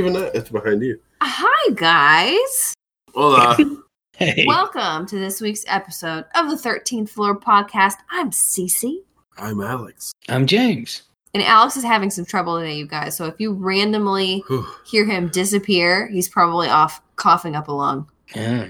not 0.00 0.08
even 0.08 0.22
that. 0.22 0.34
It's 0.34 0.50
behind 0.50 0.82
you. 0.82 0.98
Hi, 1.22 1.70
guys. 1.74 2.74
Hola. 3.14 3.56
Hey. 4.20 4.44
Welcome 4.46 5.06
to 5.06 5.18
this 5.18 5.40
week's 5.40 5.64
episode 5.66 6.26
of 6.34 6.50
the 6.50 6.54
13th 6.56 7.08
Floor 7.08 7.40
Podcast. 7.40 7.94
I'm 8.10 8.30
Cece. 8.30 8.96
I'm 9.38 9.62
Alex. 9.62 10.12
I'm 10.28 10.46
James. 10.46 11.04
And 11.32 11.42
Alex 11.42 11.78
is 11.78 11.84
having 11.84 12.10
some 12.10 12.26
trouble 12.26 12.58
today, 12.58 12.74
you 12.76 12.86
guys. 12.86 13.16
So 13.16 13.24
if 13.24 13.36
you 13.40 13.54
randomly 13.54 14.44
hear 14.86 15.06
him 15.06 15.28
disappear, 15.28 16.06
he's 16.08 16.28
probably 16.28 16.68
off 16.68 17.00
coughing 17.16 17.56
up 17.56 17.68
a 17.68 17.72
lung. 17.72 18.10
Yeah. 18.36 18.68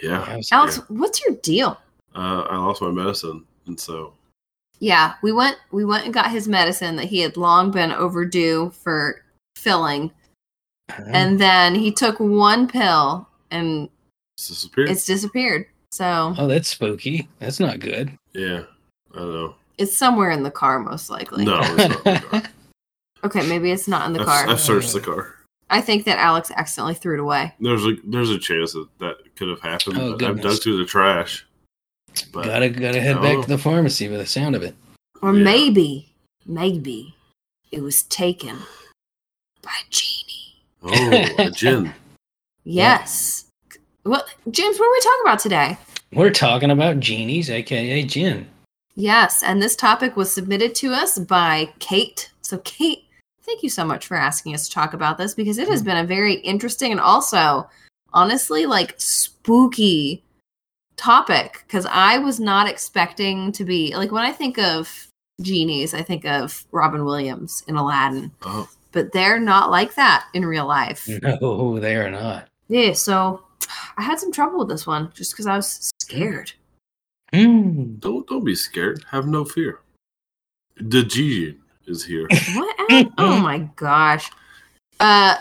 yeah. 0.00 0.22
I 0.22 0.36
was- 0.36 0.52
Alex, 0.52 0.76
what's 0.88 1.20
your 1.26 1.34
deal? 1.38 1.76
Uh, 2.14 2.42
I 2.48 2.56
lost 2.58 2.80
my 2.80 2.92
medicine, 2.92 3.44
and 3.66 3.80
so 3.80 4.12
Yeah, 4.78 5.14
we 5.20 5.32
went 5.32 5.56
we 5.72 5.84
went 5.84 6.04
and 6.04 6.14
got 6.14 6.30
his 6.30 6.46
medicine 6.46 6.94
that 6.94 7.06
he 7.06 7.18
had 7.18 7.36
long 7.36 7.72
been 7.72 7.90
overdue 7.90 8.70
for 8.84 9.24
filling. 9.56 10.12
And 11.06 11.40
then 11.40 11.74
he 11.74 11.90
took 11.92 12.18
one 12.20 12.66
pill 12.68 13.28
and 13.50 13.88
it's 14.36 14.48
disappeared. 14.48 14.90
it's 14.90 15.04
disappeared. 15.06 15.66
So 15.92 16.34
oh, 16.38 16.46
that's 16.46 16.68
spooky. 16.68 17.28
That's 17.38 17.60
not 17.60 17.80
good. 17.80 18.16
yeah. 18.32 18.62
I 19.14 19.18
don't 19.18 19.32
know. 19.34 19.54
it's 19.76 19.94
somewhere 19.96 20.30
in 20.30 20.42
the 20.42 20.50
car, 20.50 20.78
most 20.78 21.10
likely. 21.10 21.44
No, 21.44 21.60
it's 21.60 21.76
not. 21.76 22.06
in 22.06 22.14
the 22.14 22.20
car. 22.20 22.42
Okay, 23.24 23.46
maybe 23.46 23.70
it's 23.70 23.86
not 23.86 24.06
in 24.08 24.14
the 24.14 24.20
I've, 24.20 24.26
car. 24.26 24.48
I've 24.48 24.58
searched 24.60 24.92
the 24.94 25.00
car. 25.00 25.36
I 25.70 25.80
think 25.80 26.04
that 26.06 26.18
Alex 26.18 26.50
accidentally 26.56 26.94
threw 26.94 27.14
it 27.14 27.20
away. 27.20 27.54
There's 27.60 27.84
a 27.86 27.92
there's 28.04 28.30
a 28.30 28.38
chance 28.38 28.72
that 28.72 28.88
that 28.98 29.16
could 29.36 29.48
have 29.48 29.60
happened. 29.60 29.96
Oh, 29.98 30.16
but 30.16 30.24
I've 30.24 30.34
goodness. 30.36 30.56
dug 30.56 30.62
through 30.64 30.78
the 30.78 30.84
trash. 30.86 31.46
But 32.32 32.46
gotta 32.46 32.68
gotta 32.68 33.00
head 33.00 33.22
back 33.22 33.42
to 33.42 33.48
the 33.48 33.58
pharmacy 33.58 34.08
with 34.08 34.18
the 34.18 34.26
sound 34.26 34.56
of 34.56 34.62
it. 34.64 34.74
Or 35.22 35.32
Yeah. 35.32 35.44
maybe, 35.44 36.12
maybe 36.44 37.14
it 37.70 37.80
was 37.82 38.02
taken 38.02 38.58
by 39.62 39.70
Genie. 39.90 40.21
Oh, 40.82 41.26
a 41.38 41.50
jinn. 41.54 41.92
Yes. 42.64 43.46
Well, 44.04 44.24
James, 44.50 44.78
what 44.78 44.86
are 44.86 44.92
we 44.92 45.00
talking 45.00 45.22
about 45.24 45.38
today? 45.38 45.78
We're 46.12 46.30
talking 46.30 46.70
about 46.70 47.00
genies, 47.00 47.50
aka 47.50 48.02
Jinn. 48.02 48.46
Yes, 48.94 49.42
and 49.42 49.62
this 49.62 49.74
topic 49.74 50.16
was 50.16 50.30
submitted 50.30 50.74
to 50.76 50.92
us 50.92 51.18
by 51.18 51.72
Kate. 51.78 52.30
So, 52.42 52.58
Kate, 52.58 53.04
thank 53.42 53.62
you 53.62 53.70
so 53.70 53.84
much 53.84 54.06
for 54.06 54.16
asking 54.16 54.54
us 54.54 54.68
to 54.68 54.74
talk 54.74 54.92
about 54.92 55.16
this 55.16 55.34
because 55.34 55.56
it 55.56 55.68
has 55.68 55.82
mm. 55.82 55.86
been 55.86 55.96
a 55.96 56.04
very 56.04 56.34
interesting 56.34 56.92
and 56.92 57.00
also, 57.00 57.68
honestly, 58.12 58.66
like 58.66 58.94
spooky 58.98 60.22
topic. 60.96 61.64
Because 61.66 61.86
I 61.86 62.18
was 62.18 62.38
not 62.38 62.68
expecting 62.68 63.52
to 63.52 63.64
be 63.64 63.96
like 63.96 64.12
when 64.12 64.24
I 64.24 64.32
think 64.32 64.58
of 64.58 65.08
genies, 65.40 65.94
I 65.94 66.02
think 66.02 66.26
of 66.26 66.66
Robin 66.72 67.04
Williams 67.04 67.62
in 67.66 67.76
Aladdin, 67.76 68.30
Oh, 68.42 68.68
but 68.92 69.12
they're 69.12 69.40
not 69.40 69.70
like 69.70 69.94
that 69.94 70.26
in 70.34 70.44
real 70.44 70.66
life. 70.66 71.08
No, 71.22 71.78
they 71.80 71.96
are 71.96 72.10
not. 72.10 72.48
Yeah, 72.68 72.92
so 72.92 73.42
I 73.96 74.02
had 74.02 74.18
some 74.18 74.32
trouble 74.32 74.58
with 74.60 74.68
this 74.68 74.86
one 74.86 75.10
just 75.14 75.32
because 75.32 75.46
I 75.46 75.56
was 75.56 75.90
scared. 76.00 76.52
Hmm. 77.32 77.94
don't 77.98 78.26
don't 78.26 78.44
be 78.44 78.54
scared. 78.54 79.04
Have 79.10 79.26
no 79.26 79.44
fear. 79.44 79.80
The 80.76 81.02
Gigi 81.02 81.58
is 81.86 82.04
here. 82.04 82.28
What? 82.54 83.08
Oh 83.18 83.38
my 83.40 83.58
gosh. 83.76 84.30
Uh, 85.00 85.36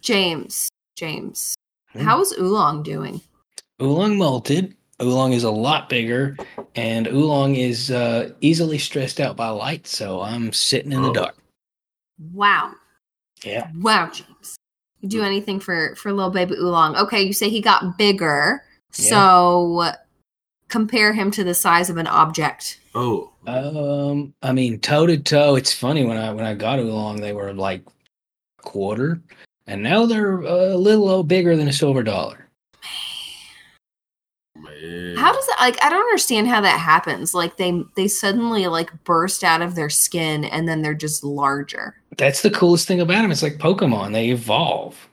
James, 0.00 0.68
James, 0.96 1.54
Hmm? 1.92 2.00
how's 2.00 2.32
Oolong 2.38 2.82
doing? 2.82 3.20
Oolong 3.80 4.16
molted. 4.18 4.74
Oolong 5.00 5.32
is 5.32 5.44
a 5.44 5.50
lot 5.50 5.88
bigger, 5.88 6.36
and 6.74 7.06
Oolong 7.06 7.54
is 7.54 7.90
uh, 7.92 8.30
easily 8.40 8.78
stressed 8.78 9.20
out 9.20 9.36
by 9.36 9.48
light, 9.48 9.86
so 9.86 10.20
I'm 10.20 10.52
sitting 10.52 10.90
in 10.92 11.02
the 11.02 11.10
Oh. 11.10 11.14
dark. 11.14 11.36
Wow, 12.32 12.72
Yeah. 13.44 13.68
wow, 13.80 14.10
James. 14.12 14.56
You 15.00 15.08
do 15.08 15.22
anything 15.22 15.60
for 15.60 15.94
for 15.96 16.12
little 16.12 16.30
baby 16.30 16.54
Oolong? 16.54 16.96
Okay, 16.96 17.22
you 17.22 17.32
say 17.32 17.48
he 17.48 17.60
got 17.60 17.96
bigger, 17.98 18.62
Yeah. 18.98 19.10
so 19.10 19.92
compare 20.68 21.12
him 21.12 21.30
to 21.32 21.44
the 21.44 21.54
size 21.54 21.88
of 21.88 21.96
an 21.96 22.06
object. 22.06 22.80
Oh, 22.94 23.30
Um, 23.46 24.34
I 24.42 24.52
mean, 24.52 24.78
toe 24.80 25.06
to 25.06 25.16
toe. 25.16 25.54
It's 25.54 25.72
funny 25.72 26.04
when 26.04 26.16
I 26.18 26.32
when 26.32 26.44
I 26.44 26.54
got 26.54 26.78
Oolong, 26.80 27.20
they 27.20 27.32
were 27.32 27.52
like 27.54 27.82
a 28.58 28.62
quarter, 28.62 29.20
and 29.66 29.82
now 29.82 30.04
they're 30.04 30.40
a 30.40 30.76
little 30.76 31.22
bigger 31.22 31.56
than 31.56 31.68
a 31.68 31.72
silver 31.72 32.02
dollar. 32.02 32.47
Man. 34.88 35.16
How 35.16 35.32
does 35.32 35.46
that 35.46 35.56
like? 35.60 35.82
I 35.84 35.88
don't 35.90 36.00
understand 36.00 36.48
how 36.48 36.60
that 36.60 36.78
happens. 36.78 37.34
Like 37.34 37.56
they 37.56 37.82
they 37.96 38.08
suddenly 38.08 38.66
like 38.66 38.90
burst 39.04 39.44
out 39.44 39.62
of 39.62 39.74
their 39.74 39.90
skin 39.90 40.44
and 40.44 40.68
then 40.68 40.82
they're 40.82 40.94
just 40.94 41.22
larger. 41.24 41.94
That's 42.16 42.42
the 42.42 42.50
coolest 42.50 42.88
thing 42.88 43.00
about 43.00 43.22
them. 43.22 43.30
It's 43.30 43.42
like 43.42 43.58
Pokemon; 43.58 44.12
they 44.12 44.30
evolve. 44.30 45.08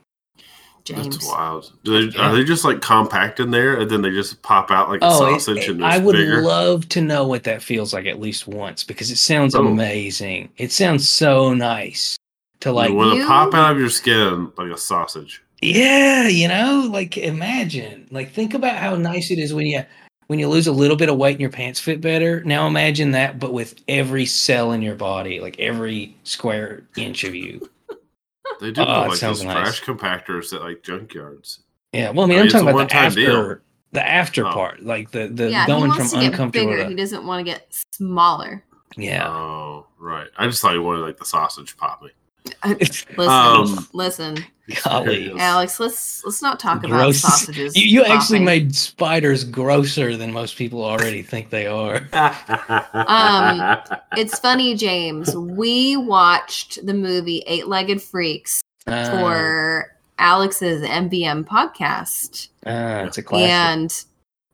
James, 0.86 1.18
That's 1.18 1.28
wild. 1.28 1.72
Do 1.84 2.12
they, 2.12 2.18
Are 2.19 2.36
they 2.36 2.44
just 2.44 2.63
like 2.63 2.80
compact 2.80 3.40
in 3.40 3.50
there, 3.50 3.80
and 3.80 3.90
then 3.90 4.03
they 4.03 4.12
just 4.12 4.40
pop 4.44 4.69
out 4.69 4.88
like 4.88 5.02
a 5.02 5.06
Oh, 5.06 5.34
it- 5.36 5.40
sausage? 5.41 5.68
and 5.68 5.84
I 5.84 5.97
would 5.97 6.13
bigger? 6.13 6.44
love 6.44 6.88
to 6.90 7.02
know 7.02 7.25
what 7.25 7.44
that 7.46 7.63
feels 7.63 7.92
like 7.92 8.06
at 8.06 8.19
least 8.19 8.47
once 8.47 8.84
because 8.84 9.09
it 9.09 9.16
sounds 9.18 9.56
Oh. 9.56 9.66
amazing. 9.66 10.50
It 10.57 10.72
sounds 10.72 11.09
so 11.09 11.56
nice 11.56 12.18
to 12.59 12.72
like, 12.72 12.92
you 12.92 12.96
want 12.97 13.13
to 13.13 13.18
you- 13.18 13.25
pop 13.28 13.56
out 13.56 13.72
of 13.72 13.80
your 13.80 13.90
skin 13.90 14.52
like 14.59 14.72
a 14.72 14.78
sausage. 14.78 15.42
Yeah, 15.65 16.27
you 16.27 16.47
know, 16.47 16.87
like 16.91 17.17
imagine, 17.17 18.07
like 18.11 18.31
think 18.31 18.53
about 18.53 18.77
how 18.77 18.95
nice 18.95 19.31
it 19.31 19.39
is 19.39 19.53
when 19.53 19.65
you 19.65 19.83
when 20.27 20.39
you 20.39 20.47
lose 20.49 20.67
a 20.67 20.71
little 20.71 20.97
bit 20.97 21.09
of 21.09 21.17
weight 21.17 21.33
and 21.33 21.41
your 21.41 21.49
pants 21.51 21.79
fit 21.79 22.01
better. 22.01 22.43
Now 22.43 22.65
imagine 22.67 23.11
that, 23.11 23.39
but 23.39 23.53
with 23.53 23.75
every 23.87 24.25
cell 24.25 24.71
in 24.71 24.81
your 24.81 24.95
body, 24.95 25.39
like 25.39 25.59
every 25.59 26.15
square 26.23 26.83
inch 26.97 27.23
of 27.23 27.35
you. 27.35 27.69
They 28.61 28.71
do 28.71 28.81
Oh, 28.81 29.07
like 29.07 29.17
sounds 29.17 29.39
those 29.39 29.43
nice. 29.45 29.79
trash 29.79 29.83
compactors 29.83 30.53
at 30.53 30.61
like 30.61 30.81
junkyards. 30.81 31.59
Yeah, 31.93 32.11
well, 32.11 32.25
I 32.25 32.29
mean, 32.29 32.39
I 32.39 32.41
I'm 32.43 32.47
talking 32.49 32.69
about 32.69 32.89
the 32.89 32.95
after, 32.95 33.19
deal. 33.19 33.57
the 33.91 34.07
after 34.07 34.45
Oh. 34.47 34.51
part, 34.51 34.83
like 34.83 35.11
the 35.11 35.27
the 35.27 35.51
yeah, 35.51 35.65
he 35.65 35.67
going 35.71 35.89
wants 35.89 36.11
from 36.11 36.19
to 36.21 36.25
get 36.25 36.31
uncomfortable. 36.33 36.71
bigger. 36.71 36.83
to- 36.83 36.89
He 36.89 36.95
doesn't 36.95 37.25
want 37.25 37.45
to 37.45 37.51
get 37.51 37.67
smaller. 37.93 38.63
yeah, 38.97 39.27
Oh, 39.29 39.87
right. 39.99 40.27
I 40.37 40.47
just 40.47 40.61
thought 40.61 40.73
you 40.73 40.81
wanted 40.83 41.01
like 41.01 41.17
the 41.17 41.25
sausage 41.25 41.75
pop 41.77 42.01
me. 42.01 42.09
Listen, 42.66 43.17
Um, 43.17 43.88
listen, 43.94 44.45
Golly. 44.83 45.31
Alex. 45.39 45.79
Let's 45.79 46.23
let's 46.25 46.41
not 46.41 46.59
talk 46.59 46.79
about 46.79 46.89
Gross. 46.89 47.19
sausages. 47.19 47.75
you, 47.75 47.83
you 47.83 48.03
actually 48.06 48.39
made 48.39 48.75
spiders 48.75 49.44
grosser 49.44 50.16
than 50.17 50.31
most 50.33 50.56
people 50.57 50.83
already 50.83 51.22
think 51.22 51.50
they 51.50 51.67
are. 51.67 52.07
Um, 52.94 53.78
It's 54.17 54.39
funny, 54.39 54.75
James. 54.75 55.35
We 55.35 55.97
watched 55.97 56.85
the 56.85 56.94
movie 56.94 57.44
Eight 57.47 57.67
Legged 57.67 58.01
Freaks 58.01 58.62
Uh, 58.88 59.09
for 59.12 59.91
Alex's 60.17 60.81
MVM 60.88 61.44
podcast, 61.45 62.47
ah, 62.66 63.00
it's 63.00 63.17
a 63.17 63.23
classic. 63.23 63.50
and 63.50 64.03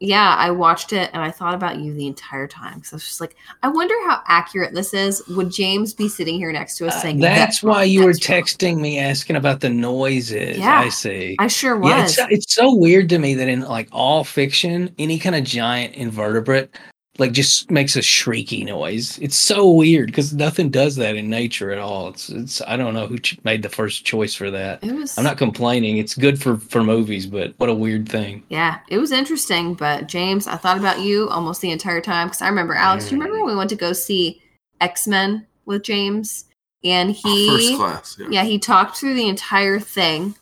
yeah, 0.01 0.35
I 0.35 0.50
watched 0.50 0.94
it 0.94 1.12
and 1.13 1.22
I 1.22 1.29
thought 1.29 1.53
about 1.53 1.78
you 1.78 1.94
the 1.94 2.07
entire 2.07 2.47
time 2.47 2.79
because 2.79 2.91
I 2.91 2.95
was 2.95 3.06
just 3.06 3.22
like, 3.22 3.35
I 3.62 3.67
wonder 3.67 3.94
how 4.07 4.22
accurate 4.25 4.73
this 4.73 4.95
is. 4.95 5.22
Would 5.28 5.51
James 5.51 5.94
be 5.94 6.09
sitting 6.09 6.35
here 6.39 6.51
next 6.51 6.78
to 6.79 6.88
us 6.88 6.95
Uh, 6.95 7.00
saying 7.01 7.19
that's 7.19 7.62
why 7.62 7.81
wrong, 7.81 7.89
you 7.89 8.03
were 8.06 8.11
that's 8.11 8.28
wrong?" 8.28 8.41
texting 8.41 8.79
me 8.81 8.97
asking 8.97 9.35
about 9.35 9.59
the 9.59 9.69
noises. 9.69 10.57
Yeah. 10.57 10.79
I 10.79 10.90
see. 10.90 11.35
I 11.38 11.47
sure 11.47 11.78
was. 11.78 12.17
Yeah, 12.17 12.25
it's 12.29 12.34
it's 12.34 12.55
so 12.55 12.73
weird 12.73 13.09
to 13.09 13.20
me 13.20 13.35
that 13.35 13.47
in 13.47 13.61
like 13.61 13.90
all 13.91 14.23
fiction, 14.23 14.93
any 14.97 15.20
kind 15.20 15.35
of 15.35 15.43
giant 15.43 15.93
invertebrate 15.93 16.76
like 17.17 17.34
just 17.34 17.69
makes 17.69 17.96
a 17.96 17.99
shrieky 17.99 18.66
noise. 18.66 19.17
It's 19.19 19.35
so 19.35 19.69
weird 19.69 20.08
because 20.08 20.34
nothing 20.34 20.69
does 20.69 20.96
that 20.96 21.16
in 21.16 21.29
nature 21.29 21.72
at 21.72 21.78
all. 21.78 22.09
It's 22.09 22.29
it's 22.29 22.61
I 22.61 22.78
don't 22.78 22.93
know 22.93 23.08
who 23.08 23.19
ch- 23.19 23.43
made 23.43 23.63
the 23.63 23.69
first 23.69 24.05
choice 24.05 24.34
for 24.34 24.49
that. 24.52 24.84
it 24.84 24.93
was. 24.93 25.17
I'm 25.17 25.23
not 25.23 25.37
complaining. 25.37 25.97
It's 25.97 26.16
good 26.16 26.41
for 26.41 26.58
for 26.58 26.84
movies, 26.84 27.25
but 27.25 27.53
what 27.58 27.69
a 27.69 27.73
weird 27.73 28.08
thing. 28.08 28.43
Yeah, 28.49 28.79
it 28.90 28.97
was 28.97 29.11
interesting. 29.11 29.73
But 29.73 30.08
James, 30.08 30.47
I 30.47 30.55
thought 30.55 30.78
about 30.78 31.02
you 31.02 31.29
almost 31.29 31.61
the 31.61 31.72
entire 31.72 32.02
time 32.02 32.28
because 32.28 32.41
I 32.41 32.47
remember 32.47 32.73
Alex. 32.73 33.05
Do 33.05 33.16
you 33.16 33.22
remember 33.22 33.37
mm. 33.37 33.46
when 33.46 33.52
we 33.53 33.57
went 33.57 33.69
to 33.72 33.75
go 33.75 33.93
see 33.93 34.41
X 34.79 35.07
Men 35.07 35.46
with 35.66 35.84
James? 35.84 36.46
And 36.84 37.11
he, 37.11 37.47
First 37.47 37.75
class. 37.75 38.17
Yeah. 38.19 38.28
yeah, 38.31 38.43
he 38.43 38.57
talked 38.57 38.97
through 38.97 39.14
the 39.14 39.29
entire 39.29 39.79
thing, 39.79 40.34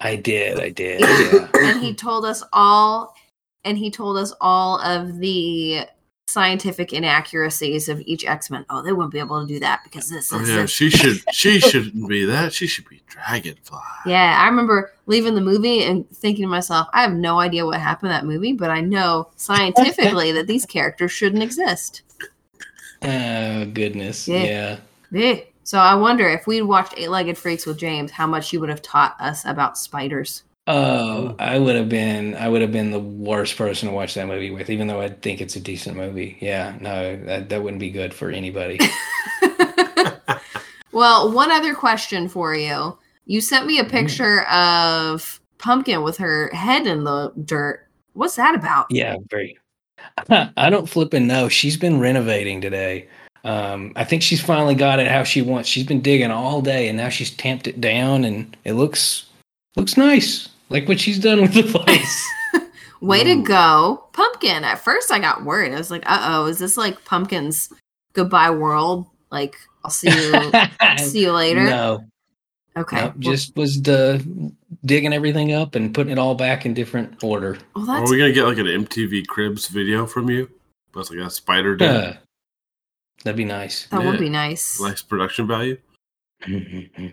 I 0.00 0.16
did. 0.16 0.58
I 0.60 0.70
did. 0.70 1.00
Yeah. 1.06 1.48
and 1.54 1.82
he 1.82 1.94
told 1.94 2.24
us 2.24 2.42
all, 2.52 3.14
and 3.64 3.78
he 3.78 3.90
told 3.90 4.18
us 4.18 4.32
all 4.40 4.80
of 4.80 5.18
the 5.18 5.86
scientific 6.28 6.92
inaccuracies 6.92 7.88
of 7.88 8.00
each 8.04 8.24
X 8.26 8.50
Men. 8.50 8.66
Oh, 8.68 8.82
they 8.82 8.92
wouldn't 8.92 9.12
be 9.12 9.18
able 9.20 9.40
to 9.40 9.46
do 9.46 9.60
that 9.60 9.82
because 9.84 10.08
this 10.10 10.32
Oh 10.32 10.40
yeah, 10.40 10.62
this. 10.62 10.70
she 10.70 10.90
should. 10.90 11.22
She 11.32 11.60
shouldn't 11.60 12.08
be 12.08 12.24
that. 12.24 12.52
She 12.52 12.66
should 12.66 12.88
be 12.88 13.00
Dragonfly. 13.06 13.78
Yeah, 14.06 14.36
I 14.40 14.46
remember 14.48 14.92
leaving 15.06 15.34
the 15.34 15.40
movie 15.40 15.84
and 15.84 16.08
thinking 16.10 16.42
to 16.44 16.48
myself, 16.48 16.88
I 16.92 17.02
have 17.02 17.12
no 17.12 17.38
idea 17.38 17.64
what 17.64 17.80
happened 17.80 18.10
in 18.10 18.16
that 18.16 18.26
movie, 18.26 18.52
but 18.52 18.70
I 18.70 18.80
know 18.80 19.28
scientifically 19.36 20.32
that 20.32 20.46
these 20.48 20.66
characters 20.66 21.12
shouldn't 21.12 21.42
exist. 21.42 22.02
oh 23.02 23.64
goodness. 23.66 24.26
Yeah. 24.26 24.42
Yeah. 24.44 24.76
Yeah. 25.12 25.36
So 25.62 25.78
I 25.78 25.94
wonder 25.94 26.28
if 26.28 26.46
we'd 26.46 26.62
watched 26.62 26.94
Eight 26.96 27.10
Legged 27.10 27.38
Freaks 27.38 27.66
with 27.66 27.78
James, 27.78 28.10
how 28.10 28.26
much 28.26 28.52
you 28.52 28.60
would 28.60 28.68
have 28.68 28.82
taught 28.82 29.16
us 29.20 29.44
about 29.44 29.78
spiders. 29.78 30.42
Oh, 30.68 31.36
I 31.38 31.58
would 31.58 31.76
have 31.76 31.88
been 31.88 32.34
I 32.34 32.48
would 32.48 32.60
have 32.60 32.72
been 32.72 32.90
the 32.90 32.98
worst 32.98 33.56
person 33.56 33.88
to 33.88 33.94
watch 33.94 34.14
that 34.14 34.26
movie 34.26 34.50
with, 34.50 34.68
even 34.68 34.88
though 34.88 35.00
I 35.00 35.10
think 35.10 35.40
it's 35.40 35.54
a 35.54 35.60
decent 35.60 35.96
movie. 35.96 36.36
Yeah, 36.40 36.76
no, 36.80 37.16
that, 37.24 37.48
that 37.48 37.62
wouldn't 37.62 37.80
be 37.80 37.90
good 37.90 38.12
for 38.12 38.30
anybody. 38.30 38.80
well, 40.92 41.30
one 41.30 41.52
other 41.52 41.74
question 41.74 42.28
for 42.28 42.54
you. 42.54 42.98
You 43.26 43.40
sent 43.40 43.66
me 43.66 43.78
a 43.78 43.84
picture 43.84 44.42
of 44.44 45.40
Pumpkin 45.58 46.02
with 46.02 46.16
her 46.18 46.48
head 46.52 46.86
in 46.86 47.04
the 47.04 47.32
dirt. 47.44 47.86
What's 48.12 48.36
that 48.36 48.54
about? 48.54 48.86
Yeah, 48.90 49.16
very. 49.30 49.58
I 50.28 50.70
don't 50.70 50.88
flipping 50.88 51.26
know. 51.26 51.48
She's 51.48 51.76
been 51.76 52.00
renovating 52.00 52.60
today. 52.60 53.08
Um, 53.44 53.92
I 53.94 54.04
think 54.04 54.22
she's 54.22 54.40
finally 54.40 54.74
got 54.74 54.98
it 54.98 55.06
how 55.06 55.22
she 55.22 55.42
wants. 55.42 55.68
She's 55.68 55.86
been 55.86 56.00
digging 56.00 56.30
all 56.30 56.60
day, 56.60 56.88
and 56.88 56.96
now 56.96 57.08
she's 57.08 57.30
tamped 57.30 57.66
it 57.66 57.80
down, 57.80 58.24
and 58.24 58.56
it 58.64 58.72
looks 58.72 59.26
looks 59.76 59.96
nice, 59.96 60.48
like 60.68 60.88
what 60.88 61.00
she's 61.00 61.18
done 61.18 61.40
with 61.40 61.54
the 61.54 61.62
place. 61.84 62.28
Way 63.00 63.24
to 63.24 63.42
go, 63.42 64.08
Pumpkin. 64.12 64.64
At 64.64 64.78
first, 64.78 65.10
I 65.12 65.18
got 65.18 65.44
worried. 65.44 65.72
I 65.72 65.78
was 65.78 65.90
like, 65.90 66.02
uh 66.06 66.20
oh, 66.30 66.46
is 66.46 66.58
this 66.58 66.76
like 66.76 67.04
Pumpkin's 67.04 67.70
goodbye 68.14 68.50
world? 68.50 69.06
Like, 69.30 69.56
I'll 69.84 69.90
see 69.90 70.08
you, 70.10 70.50
see 70.98 71.20
you 71.22 71.32
later. 71.32 71.64
No, 71.64 72.04
Okay. 72.76 72.96
no, 72.96 73.02
well- 73.06 73.14
just 73.18 73.54
was 73.56 73.82
the 73.82 74.52
digging 74.84 75.12
everything 75.12 75.52
up 75.52 75.74
and 75.74 75.92
putting 75.94 76.12
it 76.12 76.18
all 76.18 76.34
back 76.34 76.64
in 76.64 76.72
different 76.74 77.22
order. 77.22 77.58
well, 77.74 77.90
Are 77.90 78.08
we 78.10 78.18
gonna 78.18 78.32
get 78.32 78.44
like 78.44 78.58
an 78.58 78.66
MTV 78.66 79.26
Cribs 79.26 79.68
video 79.68 80.06
from 80.06 80.30
you? 80.30 80.48
That's 80.94 81.10
like 81.10 81.18
a 81.18 81.28
spider 81.28 81.76
did. 81.76 81.88
Uh, 81.90 82.12
that'd 83.24 83.36
be 83.36 83.44
nice. 83.44 83.86
that 83.88 84.02
would 84.04 84.18
be 84.18 84.30
nice. 84.30 84.80
Nice 84.80 85.02
production 85.02 85.46
value. 85.46 85.76
that 86.46 87.12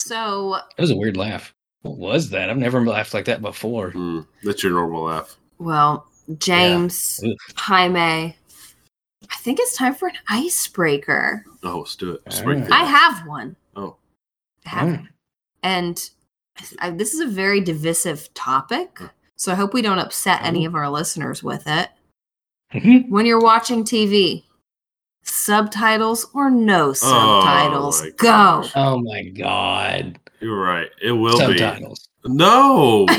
So, 0.00 0.58
that 0.76 0.80
was 0.82 0.90
a 0.90 0.96
weird 0.96 1.16
laugh. 1.16 1.54
What 1.82 1.98
was 1.98 2.30
that? 2.30 2.48
I've 2.50 2.56
never 2.58 2.84
laughed 2.84 3.14
like 3.14 3.24
that 3.26 3.42
before. 3.42 3.92
Mm, 3.92 4.26
that's 4.44 4.62
your 4.62 4.72
normal 4.72 5.02
laugh. 5.04 5.36
well, 5.58 6.06
James, 6.38 7.20
Ugh. 7.26 7.32
Jaime, 7.56 8.36
I 9.30 9.36
think 9.38 9.58
it's 9.60 9.76
time 9.76 9.94
for 9.94 10.08
an 10.08 10.14
icebreaker. 10.28 11.44
Oh, 11.64 11.78
let's 11.78 11.96
do 11.96 12.12
it. 12.12 12.20
Let's 12.26 12.38
All 12.38 12.44
break 12.44 12.60
right. 12.62 12.70
I 12.70 12.84
have 12.84 13.26
one. 13.26 13.56
Oh, 13.76 13.96
I 14.66 14.68
have 14.68 14.88
Mm. 14.88 15.08
And 15.64 16.10
I, 16.78 16.90
this 16.90 17.14
is 17.14 17.20
a 17.20 17.26
very 17.26 17.60
divisive 17.60 18.32
topic. 18.34 19.00
So 19.36 19.50
I 19.50 19.56
hope 19.56 19.74
we 19.74 19.82
don't 19.82 19.98
upset 19.98 20.40
any 20.42 20.64
of 20.64 20.74
our 20.76 20.88
listeners 20.90 21.42
with 21.42 21.64
it. 21.66 21.88
When 23.08 23.26
you're 23.26 23.40
watching 23.40 23.84
TV, 23.84 24.44
subtitles 25.24 26.26
or 26.34 26.50
no 26.50 26.92
subtitles? 26.92 28.02
my 28.02 28.10
Go. 28.10 28.14
gosh. 28.18 28.72
Oh 28.76 28.98
my 29.00 29.24
god! 29.24 30.18
You're 30.42 30.60
right. 30.60 30.88
It 31.00 31.12
will 31.12 31.38
be 31.38 31.58
subtitles. 31.58 32.08
be. 32.24 32.30
No, 32.34 33.06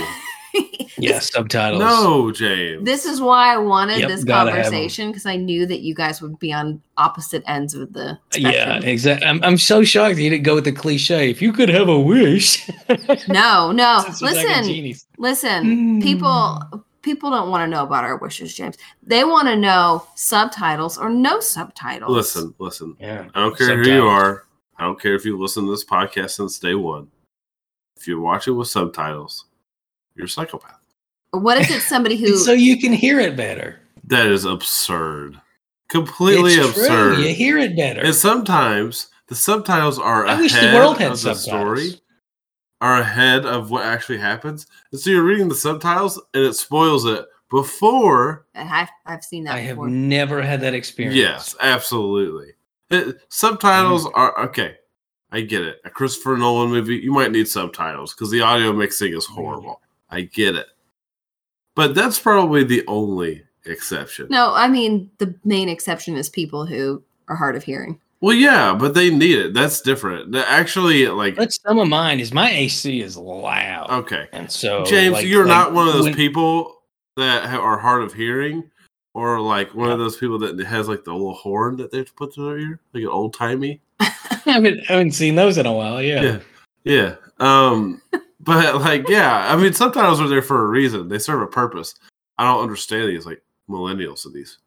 Yeah, 0.97 1.17
subtitles. 1.19 1.79
no, 1.81 2.31
James. 2.31 2.85
This 2.85 3.05
is 3.05 3.19
why 3.19 3.53
I 3.53 3.57
wanted 3.57 3.99
Yep, 4.01 4.07
this 4.09 4.23
gotta 4.23 4.51
have 4.51 4.59
'em. 4.59 4.63
conversation 4.71 5.09
because 5.09 5.25
I 5.25 5.35
knew 5.35 5.65
that 5.65 5.81
you 5.81 5.95
guys 5.95 6.21
would 6.21 6.37
be 6.37 6.53
on 6.53 6.81
opposite 6.97 7.43
ends 7.47 7.73
of 7.73 7.91
the 7.93 8.17
Yeah, 8.37 8.79
exactly. 8.83 9.27
I'm, 9.27 9.43
I'm 9.43 9.57
so 9.57 9.83
shocked 9.83 10.17
you 10.19 10.29
didn't 10.29 10.43
go 10.43 10.53
with 10.55 10.65
the 10.65 10.71
cliche. 10.71 11.29
If 11.31 11.41
you 11.41 11.51
could 11.51 11.69
have 11.69 11.89
a 11.89 11.99
wish. 11.99 12.69
No, 13.27 13.71
no. 13.71 14.01
Since 14.05 14.21
like 14.21 14.35
Listen, 14.35 14.93
listen. 15.17 15.63
Mm. 15.99 16.03
People 16.03 16.85
people 17.01 17.31
don't 17.31 17.49
want 17.49 17.63
to 17.63 17.67
know 17.67 17.83
about 17.83 18.03
our 18.03 18.17
wishes, 18.17 18.53
James. 18.53 18.77
They 19.01 19.23
want 19.25 19.47
to 19.47 19.55
know 19.57 20.05
subtitles 20.15 20.97
or 20.99 21.09
no 21.09 21.39
subtitles. 21.39 22.11
listen, 22.15 22.53
listen. 22.59 22.95
Yeah. 22.99 23.27
I 23.33 23.39
don't 23.41 23.57
care 23.57 23.75
who 23.83 23.89
you 23.91 24.05
are. 24.05 24.43
I 24.77 24.83
don't 24.85 25.01
care 25.01 25.15
if 25.15 25.25
you 25.25 25.37
listen 25.37 25.65
to 25.65 25.71
this 25.71 25.83
podcast 25.83 26.31
since 26.31 26.59
day 26.59 26.75
one. 26.75 27.07
If 27.97 28.07
you 28.07 28.19
watch 28.19 28.47
it 28.47 28.51
with 28.51 28.67
subtitles, 28.67 29.45
you're 30.15 30.25
a 30.25 30.29
psychopath. 30.29 30.79
What 31.31 31.57
if 31.59 31.69
it's 31.71 31.85
somebody 31.87 32.17
who 32.19 32.35
so 32.37 32.51
you 32.53 32.77
can 32.79 32.93
hear 32.93 33.19
it 33.19 33.35
better. 33.35 33.79
That 34.05 34.27
is 34.27 34.45
absurd. 34.45 35.39
Completely 35.89 36.53
It's 36.53 36.73
true. 36.73 36.83
absurd. 36.83 37.19
You 37.19 37.33
hear 37.33 37.57
it 37.57 37.75
better. 37.75 38.01
And 38.01 38.13
sometimes 38.15 39.07
the 39.27 39.35
subtitles 39.35 39.99
are 39.99 40.25
I 40.25 40.33
ahead 40.33 40.41
wish 40.41 40.53
the 40.53 40.71
world 40.73 40.97
had 40.97 41.11
of 41.11 41.21
the 41.21 41.33
subtitles. 41.35 41.43
story, 41.81 42.01
are 42.81 42.99
ahead 42.99 43.45
of 43.45 43.71
what 43.71 43.85
actually 43.85 44.17
happens. 44.17 44.67
And 44.91 44.99
so 44.99 45.09
you're 45.09 45.23
reading 45.23 45.47
the 45.49 45.55
subtitles 45.55 46.21
and 46.33 46.43
it 46.43 46.53
spoils 46.55 47.05
it 47.05 47.25
before. 47.49 48.45
I've, 48.55 48.89
I've 49.05 49.23
seen 49.23 49.45
that 49.45 49.55
I 49.55 49.59
have 49.61 49.77
never 49.77 50.41
had 50.41 50.59
that 50.61 50.73
experience. 50.73 51.15
Yes, 51.15 51.55
absolutely. 51.61 52.53
It- 52.89 53.21
subtitles 53.29 54.05
Mm. 54.07 54.11
are 54.15 54.39
okay. 54.45 54.75
I 55.33 55.41
get 55.41 55.63
it. 55.63 55.81
A 55.83 55.89
Christopher 55.89 56.37
Nolan 56.37 56.69
movie, 56.69 56.95
you 56.97 57.11
might 57.11 57.31
need 57.31 57.47
subtitles 57.47 58.13
because 58.13 58.29
the 58.29 58.41
audio 58.41 58.71
mixing 58.71 59.13
is 59.13 59.25
horrible. 59.25 59.81
I 60.09 60.21
get 60.21 60.53
it. 60.55 60.67
But 61.75 61.95
that's 61.95 62.19
probably 62.19 62.63
the 62.63 62.83
only 62.87 63.43
exception. 63.65 64.27
No, 64.29 64.53
I 64.53 64.67
mean 64.67 65.09
the 65.17 65.33
main 65.43 65.69
exception 65.69 66.15
is 66.15 66.29
people 66.29 66.67
who 66.67 67.01
are 67.27 67.35
hard 67.35 67.55
of 67.55 67.63
hearing. 67.63 67.99
Well, 68.21 68.35
yeah, 68.35 68.75
but 68.79 68.93
they 68.93 69.09
need 69.09 69.37
it. 69.39 69.53
That's 69.55 69.81
different. 69.81 70.33
Actually, 70.35 71.07
like, 71.07 71.35
But 71.35 71.51
some 71.51 71.79
of 71.79 71.89
mine 71.89 72.19
is 72.21 72.31
my 72.31 72.49
AC 72.51 73.01
is 73.01 73.17
loud. 73.17 73.89
okay. 73.89 74.27
And 74.31 74.49
so 74.51 74.85
James, 74.85 75.13
like- 75.15 75.25
you're 75.25 75.45
like 75.45 75.49
not 75.57 75.73
one 75.73 75.87
of 75.87 75.93
those 75.95 76.03
when- 76.05 76.13
people 76.15 76.75
that 77.17 77.45
are 77.53 77.79
hard 77.79 78.03
of 78.03 78.13
hearing, 78.13 78.69
or 79.13 79.39
like 79.39 79.73
one 79.75 79.91
of 79.91 79.99
those 79.99 80.17
people 80.17 80.39
that 80.39 80.59
has 80.65 80.87
like 80.87 81.03
the 81.03 81.11
little 81.13 81.33
horn 81.33 81.75
that 81.77 81.91
they 81.91 81.99
have 81.99 82.07
to 82.07 82.13
put 82.13 82.33
to 82.33 82.45
their 82.47 82.57
ear, 82.57 82.79
like 82.93 83.03
an 83.03 83.09
old 83.09 83.33
timey. 83.33 83.81
I 83.99 84.11
haven't, 84.45 84.79
I 84.89 84.93
haven't 84.93 85.11
seen 85.11 85.35
those 85.35 85.57
in 85.57 85.65
a 85.65 85.73
while. 85.73 86.01
Yeah. 86.01 86.21
Yeah, 86.23 86.39
yeah. 86.83 87.15
Um, 87.39 88.01
but 88.39 88.75
like, 88.81 89.07
yeah, 89.07 89.53
I 89.53 89.55
mean, 89.55 89.73
subtitles 89.73 90.19
are 90.19 90.27
there 90.27 90.41
for 90.41 90.65
a 90.65 90.67
reason. 90.67 91.07
They 91.09 91.19
serve 91.19 91.41
a 91.41 91.47
purpose. 91.47 91.95
I 92.37 92.45
don't 92.45 92.63
understand 92.63 93.09
these 93.09 93.25
like 93.25 93.41
millennials 93.69 94.25
of 94.25 94.33
these 94.33 94.57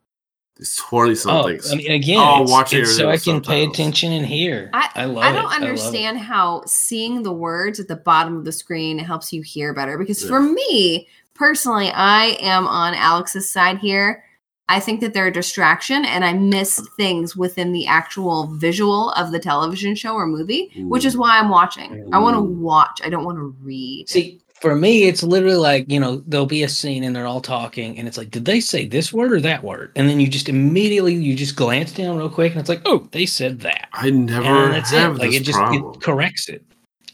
these 0.55 0.75
twenty 0.77 1.11
Oh, 1.11 1.15
somethings. 1.15 1.71
I 1.71 1.75
mean, 1.75 1.91
again, 1.91 2.17
Oh, 2.19 2.41
it's, 2.41 2.51
watch 2.51 2.73
it's 2.73 2.95
so 2.95 3.09
I 3.09 3.11
with 3.11 3.23
can 3.25 3.41
pay 3.41 3.63
attention 3.65 4.11
and 4.13 4.25
hear. 4.25 4.71
I- 4.73 4.89
I 4.95 5.05
love 5.05 5.23
I 5.23 5.31
don't 5.31 5.51
it. 5.51 5.55
understand 5.55 6.17
how 6.17 6.63
seeing 6.65 7.21
the 7.21 7.31
words 7.33 7.79
at 7.79 7.87
the 7.87 7.95
bottom 7.97 8.37
of 8.37 8.45
the 8.45 8.51
screen 8.51 8.97
helps 8.97 9.31
you 9.31 9.43
hear 9.43 9.71
better. 9.73 9.97
Because 9.99 10.23
Yeah. 10.23 10.29
for 10.29 10.41
me 10.41 11.07
personally, 11.35 11.91
I 11.91 12.37
am 12.41 12.65
on 12.65 12.95
Alex's 12.95 13.51
side 13.51 13.77
here. 13.77 14.23
I 14.69 14.79
think 14.79 14.99
that 15.01 15.13
they're 15.13 15.27
a 15.27 15.33
distraction 15.33 16.03
and 16.03 16.25
I 16.25 16.33
miss 16.33 16.85
things 16.97 17.35
within 17.37 17.71
the 17.71 17.87
actual 17.87 18.47
visual 18.47 19.11
of 19.11 19.31
the 19.31 19.39
television 19.39 19.95
show 19.95 20.13
or 20.13 20.27
movie, 20.27 20.71
which 20.79 21.05
is 21.05 21.15
why 21.15 21.39
I'm 21.39 21.49
watching. 21.49 22.09
I 22.13 22.19
want 22.19 22.35
to 22.35 22.41
watch, 22.41 22.99
I 23.03 23.09
don't 23.09 23.23
want 23.23 23.37
to 23.37 23.55
read. 23.61 24.09
See, 24.09 24.41
for 24.59 24.75
me, 24.75 25.03
it's 25.03 25.23
literally 25.23 25.55
like, 25.55 25.89
you 25.89 25.99
know, 25.99 26.23
there'll 26.27 26.45
be 26.47 26.63
a 26.63 26.69
scene 26.69 27.03
and 27.03 27.15
they're 27.15 27.27
all 27.27 27.41
talking, 27.41 27.97
and 27.97 28.07
it's 28.07 28.17
like, 28.17 28.31
did 28.31 28.43
they 28.43 28.59
say 28.59 28.87
this 28.87 29.13
word 29.13 29.31
or 29.31 29.39
that 29.41 29.63
word? 29.63 29.91
And 29.95 30.09
then 30.09 30.19
you 30.19 30.27
just 30.27 30.49
immediately 30.49 31.13
you 31.13 31.35
just 31.35 31.55
glance 31.55 31.91
down 31.91 32.17
real 32.17 32.29
quick 32.29 32.51
and 32.51 32.59
it's 32.59 32.69
like, 32.69 32.81
oh, 32.85 33.07
they 33.11 33.25
said 33.25 33.59
that. 33.61 33.87
I 33.93 34.09
never 34.09 34.47
And 34.47 34.73
that's 34.73 34.91
have 34.91 35.15
it. 35.15 35.19
Like 35.19 35.29
this 35.29 35.41
it 35.41 35.43
just 35.43 35.59
problem. 35.59 35.93
it 35.93 36.01
corrects 36.01 36.49
it. 36.49 36.63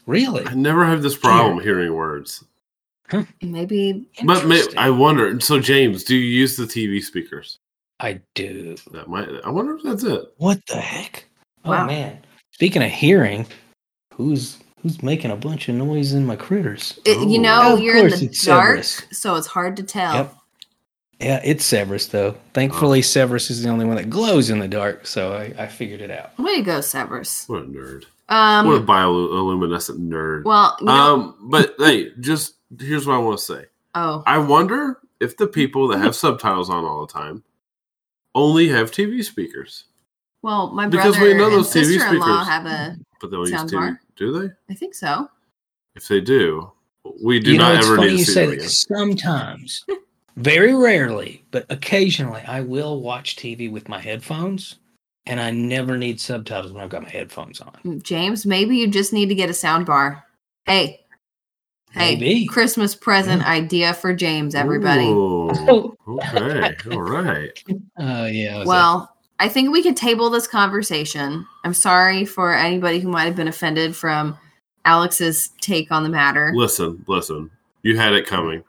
Really? 0.06 0.44
I 0.46 0.54
never 0.54 0.84
have 0.84 1.02
this 1.02 1.16
problem 1.16 1.60
hearing 1.60 1.94
words. 1.94 2.44
Maybe 3.42 4.06
But 4.24 4.46
may, 4.46 4.62
I 4.76 4.90
wonder. 4.90 5.38
So, 5.40 5.58
James, 5.60 6.04
do 6.04 6.16
you 6.16 6.24
use 6.40 6.56
the 6.56 6.64
TV 6.64 7.02
speakers? 7.02 7.58
I 8.00 8.20
do. 8.34 8.76
That 8.92 9.08
might. 9.08 9.28
I 9.44 9.50
wonder 9.50 9.76
if 9.76 9.82
that's 9.82 10.04
it. 10.04 10.22
What 10.38 10.60
the 10.66 10.76
heck? 10.76 11.24
Wow. 11.64 11.84
Oh 11.84 11.86
man. 11.86 12.18
Speaking 12.52 12.82
of 12.82 12.90
hearing, 12.90 13.46
who's 14.12 14.58
who's 14.82 15.02
making 15.02 15.30
a 15.30 15.36
bunch 15.36 15.68
of 15.68 15.74
noise 15.76 16.12
in 16.12 16.26
my 16.26 16.36
critters? 16.36 16.98
it, 17.04 17.16
Oh. 17.18 17.26
you 17.28 17.38
know 17.38 17.74
Of 17.74 17.80
you're 17.80 17.96
in 17.96 18.10
the 18.10 18.16
dark, 18.26 18.84
Severus. 18.84 19.02
so 19.12 19.36
it's 19.36 19.46
hard 19.46 19.76
to 19.78 19.82
tell. 19.82 20.14
Yep. 20.14 20.34
Yeah, 21.20 21.40
it's 21.44 21.64
Severus 21.64 22.06
though. 22.08 22.36
Thankfully, 22.52 23.00
Severus 23.00 23.48
is 23.50 23.62
the 23.62 23.68
only 23.70 23.84
one 23.86 23.96
that 23.96 24.10
glows 24.10 24.50
in 24.50 24.58
the 24.58 24.68
dark, 24.68 25.06
so 25.06 25.32
I, 25.32 25.54
I 25.62 25.66
figured 25.68 26.00
it 26.00 26.10
out. 26.10 26.36
Way 26.38 26.56
to 26.56 26.62
go, 26.62 26.80
Severus. 26.80 27.48
What 27.48 27.62
a 27.62 27.66
nerd. 27.66 28.04
Um, 28.28 28.66
what 28.66 28.76
a 28.76 28.84
bioluminescent 28.84 30.06
nerd. 30.08 30.44
well, 30.44 30.76
you 30.80 30.86
know, 30.86 30.92
um, 30.92 31.36
but 31.42 31.74
hey, 31.78 32.10
just 32.20 32.54
here's 32.78 33.06
what 33.06 33.14
I 33.14 33.18
want 33.18 33.38
to 33.38 33.44
say. 33.44 33.66
oh, 33.94 34.22
I 34.26 34.38
wonder 34.38 34.98
if 35.20 35.36
the 35.36 35.46
people 35.46 35.88
that 35.88 35.98
hmm. 35.98 36.04
have 36.04 36.16
subtitles 36.16 36.70
on 36.70 36.84
all 36.84 37.06
the 37.06 37.12
time 37.12 37.42
only 38.34 38.68
have 38.68 38.90
TV 38.90 39.24
speakers, 39.24 39.84
well, 40.42 40.70
my 40.72 40.86
because 40.86 41.16
brother 41.16 41.32
we 41.32 41.38
know 41.38 41.46
and 41.46 41.54
those 41.54 41.70
TV 41.70 41.84
sister-in-law 41.84 42.42
speakers- 42.42 42.48
have 42.48 42.66
a. 42.66 42.98
but 43.20 43.30
they 43.30 43.36
only 43.36 43.50
use 43.50 43.62
TV. 43.62 43.70
Soundbar? 43.70 43.98
Do 44.16 44.40
they? 44.40 44.54
I 44.68 44.74
think 44.74 44.94
so. 44.94 45.30
If 45.94 46.06
they 46.06 46.20
do, 46.20 46.70
we 47.22 47.40
do 47.40 47.52
you 47.52 47.58
not 47.58 47.76
it's 47.76 47.86
ever 47.86 47.96
funny 47.96 48.08
need 48.08 48.18
you 48.18 48.24
to 48.26 48.30
see 48.30 48.32
say 48.32 48.40
them 48.42 48.50
that. 48.50 48.56
again. 48.56 48.68
Sometimes, 48.68 49.86
very 50.36 50.74
rarely, 50.74 51.44
but 51.50 51.64
occasionally, 51.70 52.42
I 52.46 52.60
will 52.60 53.00
watch 53.00 53.36
TV 53.36 53.72
with 53.72 53.88
my 53.88 54.00
headphones, 54.00 54.80
and 55.24 55.40
I 55.40 55.50
never 55.50 55.96
need 55.96 56.20
subtitles 56.20 56.72
when 56.72 56.82
I've 56.82 56.90
got 56.90 57.04
my 57.04 57.08
headphones 57.10 57.62
on. 57.62 57.72
Hmm, 57.82 57.98
James, 58.00 58.44
maybe 58.44 58.76
you 58.76 58.88
just 58.88 59.14
need 59.14 59.30
to 59.30 59.34
get 59.34 59.48
a 59.48 59.54
sound 59.54 59.86
bar. 59.86 60.24
Hey, 60.66 61.03
hey, 61.94 62.16
Maybe. 62.16 62.46
Christmas 62.46 62.94
present 62.94 63.46
idea 63.46 63.94
for 63.94 64.14
James, 64.14 64.54
everybody. 64.54 65.06
Ooh, 65.06 65.50
Oh. 65.52 65.96
okay, 66.08 66.74
all 66.90 67.02
right. 67.02 67.62
Oh 67.98 68.26
yeah. 68.26 68.56
I 68.56 68.58
was 68.58 68.68
Well, 68.68 69.16
I 69.38 69.48
think 69.48 69.70
we 69.70 69.82
can 69.82 69.94
table 69.94 70.30
this 70.30 70.46
conversation. 70.46 71.46
I'm 71.64 71.74
sorry 71.74 72.24
for 72.24 72.54
anybody 72.54 72.98
who 73.00 73.08
might 73.08 73.24
have 73.24 73.36
been 73.36 73.48
offended 73.48 73.94
from 73.94 74.36
Alex's 74.84 75.50
take 75.60 75.90
on 75.92 76.02
the 76.02 76.08
matter. 76.08 76.52
Listen, 76.54 77.04
listen. 77.06 77.50
You 77.82 77.96
had 77.96 78.12
it 78.14 78.26
coming. 78.26 78.64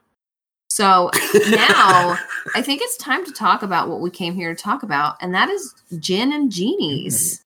So 0.70 1.10
now 1.50 2.18
I 2.54 2.62
think 2.62 2.82
it's 2.84 2.98
time 2.98 3.26
to 3.26 3.32
talk 3.32 3.64
about 3.64 3.88
what 3.90 4.02
we 4.02 4.10
came 4.10 4.36
here 4.36 4.54
to 4.54 4.62
talk 4.62 4.84
about, 4.84 5.16
and 5.22 5.34
that 5.34 5.50
is 5.50 5.74
jinn 6.00 6.34
and 6.34 6.52
genies. 6.52 7.45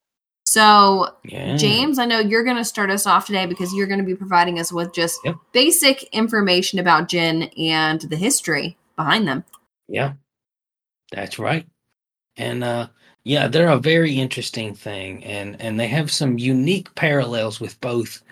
So, 0.50 1.14
Yeah. 1.26 1.58
James, 1.58 2.00
I 2.00 2.06
know 2.06 2.20
you're 2.20 2.44
going 2.44 2.58
to 2.58 2.66
start 2.66 2.90
us 2.90 3.06
off 3.06 3.28
today 3.28 3.46
because 3.46 3.72
you're 3.72 3.86
going 3.86 4.00
to 4.00 4.06
be 4.06 4.16
providing 4.16 4.60
us 4.60 4.74
with 4.74 4.92
just 4.94 5.20
Yep. 5.24 5.36
basic 5.54 6.04
information 6.06 6.80
about 6.80 7.08
jinn 7.08 7.44
and 7.56 8.02
the 8.02 8.16
history 8.16 8.76
behind 8.96 9.28
them. 9.28 9.44
Yeah, 9.88 10.14
that's 11.12 11.38
right. 11.38 11.68
And 12.36 12.64
uh, 12.64 12.88
yeah, 13.26 13.48
they're 13.48 13.70
a 13.70 13.78
very 13.78 14.14
interesting 14.18 14.74
thing, 14.74 15.24
and 15.24 15.62
and 15.62 15.80
they 15.80 15.88
have 15.88 16.10
some 16.12 16.40
unique 16.40 16.94
parallels 16.96 17.60
with 17.60 17.80
both 17.80 18.24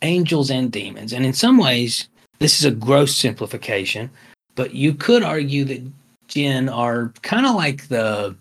angels 0.00 0.50
and 0.50 0.72
demons. 0.72 1.12
And 1.12 1.26
in 1.26 1.34
some 1.34 1.58
ways, 1.58 2.08
this 2.38 2.58
is 2.58 2.64
a 2.64 2.70
gross 2.70 3.14
simplification, 3.14 4.08
but 4.54 4.74
you 4.74 4.94
could 4.94 5.22
argue 5.22 5.64
that 5.64 5.82
jinn 6.28 6.70
are 6.70 7.12
kind 7.20 7.44
of 7.44 7.54
like 7.54 7.88
the 7.88 8.34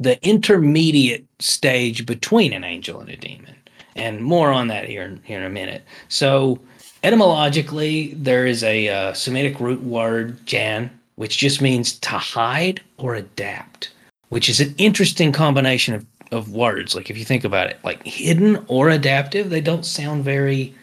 the 0.00 0.18
intermediate 0.26 1.26
stage 1.38 2.06
between 2.06 2.52
an 2.54 2.64
angel 2.64 3.00
and 3.00 3.10
a 3.10 3.16
demon. 3.16 3.54
And 3.94 4.20
more 4.20 4.50
on 4.50 4.68
that 4.68 4.88
here 4.88 5.18
here 5.24 5.38
in 5.38 5.44
a 5.44 5.50
minute. 5.50 5.84
So 6.08 6.58
etymologically, 7.04 8.14
there 8.14 8.46
is 8.46 8.64
a 8.64 8.88
uh, 8.88 9.12
Semitic 9.12 9.60
root 9.60 9.82
word 9.82 10.44
jan, 10.46 10.90
which 11.16 11.36
just 11.36 11.60
means 11.60 11.98
to 12.00 12.10
hide 12.10 12.80
or 12.96 13.14
adapt, 13.14 13.90
which 14.30 14.48
is 14.48 14.58
an 14.58 14.74
interesting 14.78 15.32
combination 15.32 15.94
of, 15.94 16.06
of 16.32 16.50
words. 16.50 16.94
Like 16.94 17.10
if 17.10 17.18
you 17.18 17.24
think 17.24 17.44
about 17.44 17.68
it, 17.68 17.78
like 17.84 18.02
hidden 18.06 18.64
or 18.68 18.88
adaptive, 18.88 19.50
they 19.50 19.60
don't 19.60 19.84
sound 19.84 20.24
very 20.24 20.74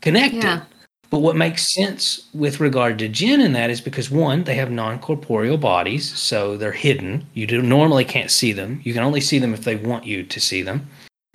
connected. 0.00 0.44
Yeah. 0.44 0.62
But 1.14 1.20
what 1.20 1.36
makes 1.36 1.72
sense 1.72 2.26
with 2.34 2.58
regard 2.58 2.98
to 2.98 3.08
jinn 3.08 3.40
in 3.40 3.52
that 3.52 3.70
is 3.70 3.80
because 3.80 4.10
one, 4.10 4.42
they 4.42 4.56
have 4.56 4.72
non-corporeal 4.72 5.58
bodies, 5.58 6.12
so 6.12 6.56
they're 6.56 6.72
hidden. 6.72 7.24
You 7.34 7.46
do 7.46 7.62
normally 7.62 8.04
can't 8.04 8.32
see 8.32 8.50
them. 8.50 8.80
You 8.82 8.92
can 8.92 9.04
only 9.04 9.20
see 9.20 9.38
them 9.38 9.54
if 9.54 9.62
they 9.62 9.76
want 9.76 10.04
you 10.04 10.24
to 10.24 10.40
see 10.40 10.60
them. 10.60 10.88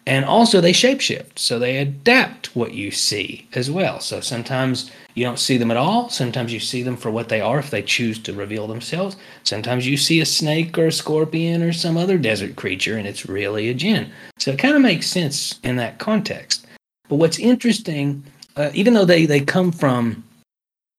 And 0.05 0.25
also 0.25 0.59
they 0.59 0.73
shapeshift, 0.73 1.39
so 1.39 1.57
they 1.57 1.77
adapt 1.77 2.53
what 2.57 2.73
you 2.73 2.91
see 2.91 3.47
as 3.53 3.71
well. 3.71 4.01
So 4.01 4.19
sometimes 4.19 4.91
you 5.13 5.23
don't 5.23 5.39
see 5.39 5.55
them 5.55 5.71
at 5.71 5.77
all. 5.77 6.09
Sometimes 6.09 6.51
you 6.51 6.59
see 6.59 6.83
them 6.83 6.97
for 6.97 7.09
what 7.09 7.29
they 7.29 7.39
are 7.39 7.59
if 7.59 7.71
they 7.71 7.81
choose 7.81 8.19
to 8.23 8.33
reveal 8.33 8.67
themselves. 8.67 9.15
Sometimes 9.45 9.87
you 9.87 9.95
see 9.95 10.19
a 10.19 10.25
snake 10.25 10.77
or 10.77 10.87
a 10.87 10.91
scorpion 10.91 11.63
or 11.63 11.71
some 11.71 11.95
other 11.95 12.17
desert 12.17 12.57
creature 12.57 12.97
and 12.97 13.07
it's 13.07 13.29
really 13.29 13.69
a 13.69 13.73
jinn. 13.73 14.11
So 14.39 14.51
it 14.51 14.59
kind 14.59 14.75
of 14.75 14.81
makes 14.81 15.07
sense 15.07 15.57
in 15.63 15.77
that 15.77 15.99
context. 15.99 16.67
But 17.07 17.15
what's 17.15 17.39
interesting, 17.39 18.25
uh, 18.59 18.71
even 18.73 18.93
though 18.93 19.05
they, 19.05 19.25
they 19.25 19.39
come 19.39 19.71
from 19.71 20.23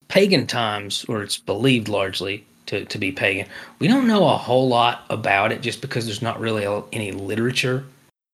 pagan 0.09 0.47
times, 0.47 1.05
or 1.09 1.23
it's 1.23 1.37
believed 1.37 1.89
largely 1.89 2.45
to, 2.67 2.87
to 2.87 2.99
be 2.99 3.13
pagan, 3.13 3.47
we 3.79 3.87
don't 3.87 4.09
know 4.09 4.27
a 4.27 4.37
whole 4.37 4.67
lot 4.67 5.05
about 5.11 5.53
it 5.53 5.61
just 5.61 5.83
because 5.83 6.07
there's 6.07 6.23
not 6.23 6.41
really 6.41 6.65
a, 6.65 6.83
any 6.93 7.13
literature 7.13 7.85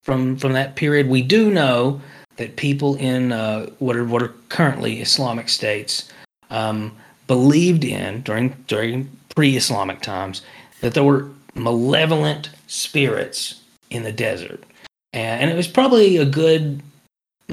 from 0.03 0.37
from 0.37 0.53
that 0.53 0.75
period. 0.77 1.09
We 1.09 1.21
do 1.21 1.51
know 1.51 2.01
that 2.37 2.55
people 2.55 2.95
in 2.95 3.33
uh, 3.33 3.67
what 3.79 3.97
are 3.97 4.05
what 4.05 4.23
are 4.23 4.33
currently 4.47 5.01
Islamic 5.01 5.49
states 5.49 6.09
um, 6.49 6.95
believed 7.27 7.83
in 7.83 8.21
during 8.21 8.55
during 8.67 9.09
pre-Islamic 9.35 10.01
times 10.01 10.41
that 10.79 10.93
there 10.93 11.03
were 11.03 11.29
malevolent 11.53 12.49
spirits 12.67 13.61
in 13.89 14.03
the 14.03 14.11
desert, 14.13 14.63
and, 15.11 15.41
and 15.41 15.51
it 15.51 15.57
was 15.57 15.67
probably 15.67 16.15
a 16.15 16.25
good 16.25 16.81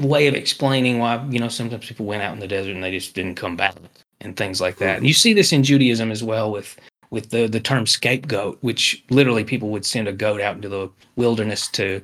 way 0.01 0.27
of 0.27 0.33
explaining 0.35 0.99
why 0.99 1.23
you 1.29 1.39
know 1.39 1.47
sometimes 1.47 1.85
people 1.87 2.05
went 2.05 2.21
out 2.21 2.33
in 2.33 2.39
the 2.39 2.47
desert 2.47 2.75
and 2.75 2.83
they 2.83 2.91
just 2.91 3.13
didn't 3.15 3.35
come 3.35 3.55
back 3.55 3.75
and 4.21 4.35
things 4.35 4.59
like 4.61 4.77
that. 4.77 4.97
And 4.97 5.07
you 5.07 5.13
see 5.13 5.33
this 5.33 5.51
in 5.53 5.63
Judaism 5.63 6.11
as 6.11 6.23
well 6.23 6.51
with 6.51 6.75
with 7.11 7.29
the 7.29 7.47
the 7.47 7.59
term 7.59 7.85
scapegoat, 7.87 8.57
which 8.61 9.03
literally 9.09 9.43
people 9.43 9.69
would 9.69 9.85
send 9.85 10.07
a 10.07 10.13
goat 10.13 10.41
out 10.41 10.55
into 10.55 10.69
the 10.69 10.89
wilderness 11.15 11.67
to 11.69 12.01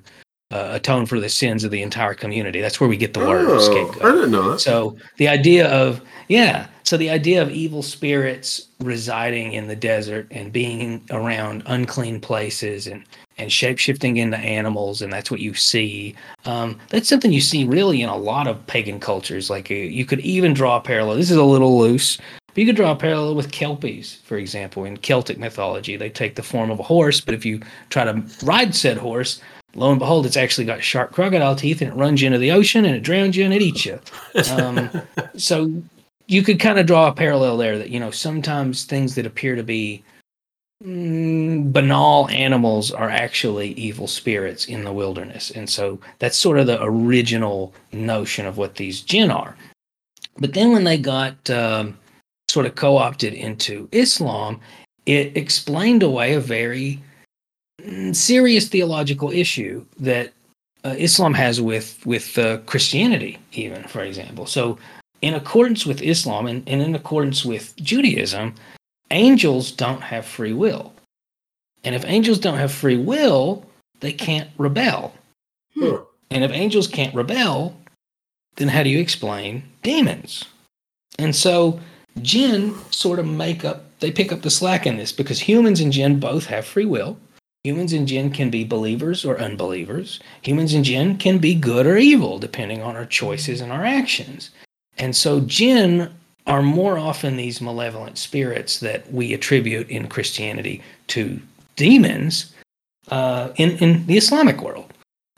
uh, 0.51 0.69
atone 0.73 1.05
for 1.05 1.19
the 1.19 1.29
sins 1.29 1.63
of 1.63 1.71
the 1.71 1.81
entire 1.81 2.13
community. 2.13 2.59
That's 2.59 2.79
where 2.79 2.89
we 2.89 2.97
get 2.97 3.13
the 3.13 3.21
word 3.21 3.45
Oh, 3.47 3.55
I 3.57 3.61
scapegoat. 3.61 4.15
didn't 4.15 4.31
know 4.31 4.51
that. 4.51 4.59
So 4.59 4.97
the 5.17 5.27
idea 5.27 5.69
of 5.69 6.01
yeah, 6.27 6.67
so 6.83 6.97
the 6.97 7.09
idea 7.09 7.41
of 7.41 7.49
evil 7.51 7.81
spirits 7.81 8.67
residing 8.81 9.53
in 9.53 9.67
the 9.67 9.75
desert 9.75 10.27
and 10.31 10.51
being 10.51 11.01
around 11.11 11.63
unclean 11.67 12.19
places 12.19 12.87
and 12.87 13.03
and 13.41 13.49
shapeshifting 13.49 14.17
into 14.17 14.37
animals, 14.37 15.01
and 15.01 15.11
that's 15.11 15.31
what 15.31 15.39
you 15.39 15.53
see. 15.53 16.15
Um, 16.45 16.79
that's 16.89 17.09
something 17.09 17.33
you 17.33 17.41
see 17.41 17.65
really 17.65 18.01
in 18.01 18.09
a 18.09 18.15
lot 18.15 18.47
of 18.47 18.65
pagan 18.67 18.99
cultures. 18.99 19.49
Like 19.49 19.71
uh, 19.71 19.73
you 19.73 20.05
could 20.05 20.19
even 20.19 20.53
draw 20.53 20.77
a 20.77 20.81
parallel. 20.81 21.15
This 21.15 21.31
is 21.31 21.37
a 21.37 21.43
little 21.43 21.79
loose, 21.79 22.17
but 22.47 22.57
you 22.57 22.65
could 22.65 22.75
draw 22.75 22.91
a 22.91 22.95
parallel 22.95 23.35
with 23.35 23.51
Kelpies, 23.51 24.17
for 24.23 24.37
example. 24.37 24.85
In 24.85 24.97
Celtic 24.97 25.39
mythology, 25.39 25.97
they 25.97 26.09
take 26.09 26.35
the 26.35 26.43
form 26.43 26.69
of 26.69 26.79
a 26.79 26.83
horse, 26.83 27.19
but 27.19 27.33
if 27.33 27.45
you 27.45 27.61
try 27.89 28.03
to 28.03 28.23
ride 28.43 28.75
said 28.75 28.97
horse, 28.97 29.41
lo 29.73 29.89
and 29.89 29.99
behold, 29.99 30.25
it's 30.25 30.37
actually 30.37 30.65
got 30.65 30.83
sharp 30.83 31.11
crocodile 31.11 31.55
teeth 31.55 31.81
and 31.81 31.91
it 31.91 31.95
runs 31.95 32.21
you 32.21 32.27
into 32.27 32.39
the 32.39 32.51
ocean 32.51 32.85
and 32.85 32.95
it 32.95 33.03
drowns 33.03 33.35
you 33.35 33.45
and 33.45 33.53
it 33.53 33.61
eats 33.61 33.85
you. 33.85 33.99
Um, 34.51 34.89
so 35.35 35.71
you 36.27 36.43
could 36.43 36.59
kind 36.59 36.77
of 36.77 36.85
draw 36.85 37.07
a 37.07 37.13
parallel 37.13 37.57
there 37.57 37.77
that, 37.77 37.89
you 37.89 37.99
know, 37.99 38.11
sometimes 38.11 38.83
things 38.83 39.15
that 39.15 39.25
appear 39.25 39.55
to 39.55 39.63
be 39.63 40.03
banal 40.83 42.27
animals 42.29 42.91
are 42.91 43.09
actually 43.09 43.73
evil 43.73 44.07
spirits 44.07 44.65
in 44.65 44.83
the 44.83 44.93
wilderness. 44.93 45.51
And 45.51 45.69
so 45.69 45.99
that's 46.19 46.37
sort 46.37 46.57
of 46.57 46.67
the 46.67 46.81
original 46.81 47.73
notion 47.91 48.47
of 48.47 48.57
what 48.57 48.75
these 48.75 49.01
jinn 49.01 49.29
are. 49.29 49.55
But 50.37 50.53
then 50.53 50.71
when 50.71 50.83
they 50.83 50.97
got 50.97 51.49
um, 51.49 51.97
sort 52.49 52.65
of 52.65 52.75
co 52.75 52.97
opted 52.97 53.33
into 53.33 53.87
Islam, 53.91 54.59
it 55.05 55.37
explained 55.37 56.03
away 56.03 56.33
a 56.33 56.39
very 56.39 56.99
mm, 57.81 58.15
serious 58.15 58.67
theological 58.67 59.29
issue 59.29 59.85
that 59.99 60.33
uh, 60.83 60.95
Islam 60.97 61.33
has 61.35 61.61
with 61.61 62.03
with 62.07 62.37
uh, 62.39 62.57
Christianity, 62.59 63.37
even 63.51 63.83
for 63.83 64.01
example. 64.01 64.47
So, 64.47 64.79
in 65.21 65.35
accordance 65.35 65.85
with 65.85 66.01
Islam 66.01 66.47
and, 66.47 66.67
and 66.67 66.81
in 66.81 66.95
accordance 66.95 67.45
with 67.45 67.75
Judaism, 67.75 68.55
angels 69.11 69.71
don't 69.71 70.01
have 70.01 70.25
free 70.25 70.53
will, 70.53 70.93
and 71.83 71.95
if 71.95 72.05
angels 72.05 72.39
don't 72.39 72.57
have 72.57 72.71
free 72.71 72.97
will, 72.97 73.65
they 73.99 74.13
can't 74.13 74.49
rebel. 74.57 75.13
Huh. 75.77 76.01
And 76.29 76.43
if 76.43 76.51
angels 76.51 76.87
can't 76.87 77.13
rebel, 77.15 77.75
then 78.55 78.67
how 78.67 78.83
do 78.83 78.89
you 78.89 78.99
explain 78.99 79.63
demons? 79.83 80.45
And 81.19 81.35
so 81.35 81.79
jinn 82.21 82.75
sort 82.91 83.19
of 83.19 83.27
make 83.27 83.63
up, 83.65 83.99
they 83.99 84.11
pick 84.11 84.31
up 84.31 84.41
the 84.41 84.49
slack 84.49 84.85
in 84.85 84.97
this 84.97 85.11
because 85.11 85.39
humans 85.39 85.79
and 85.79 85.91
jinn 85.91 86.19
both 86.19 86.45
have 86.45 86.65
free 86.65 86.85
will. 86.85 87.17
Humans 87.63 87.93
and 87.93 88.07
jinn 88.07 88.31
can 88.31 88.49
be 88.49 88.63
believers 88.63 89.23
or 89.23 89.39
unbelievers. 89.39 90.19
Humans 90.41 90.73
and 90.73 90.83
jinn 90.83 91.17
can 91.17 91.37
be 91.37 91.53
good 91.53 91.85
or 91.85 91.97
evil 91.97 92.39
depending 92.39 92.81
on 92.81 92.95
our 92.95 93.05
choices 93.05 93.61
and 93.61 93.71
our 93.71 93.85
actions. 93.85 94.49
And 94.97 95.15
so 95.15 95.41
jinn 95.41 96.11
are 96.47 96.61
more 96.61 96.97
often 96.97 97.37
these 97.37 97.61
malevolent 97.61 98.17
spirits 98.17 98.79
that 98.79 99.11
we 99.11 99.33
attribute 99.33 99.89
in 99.89 100.07
Christianity 100.07 100.81
to 101.07 101.39
demons 101.75 102.53
uh, 103.09 103.49
in, 103.57 103.71
in 103.77 104.05
the 104.07 104.17
Islamic 104.17 104.61
world. 104.61 104.93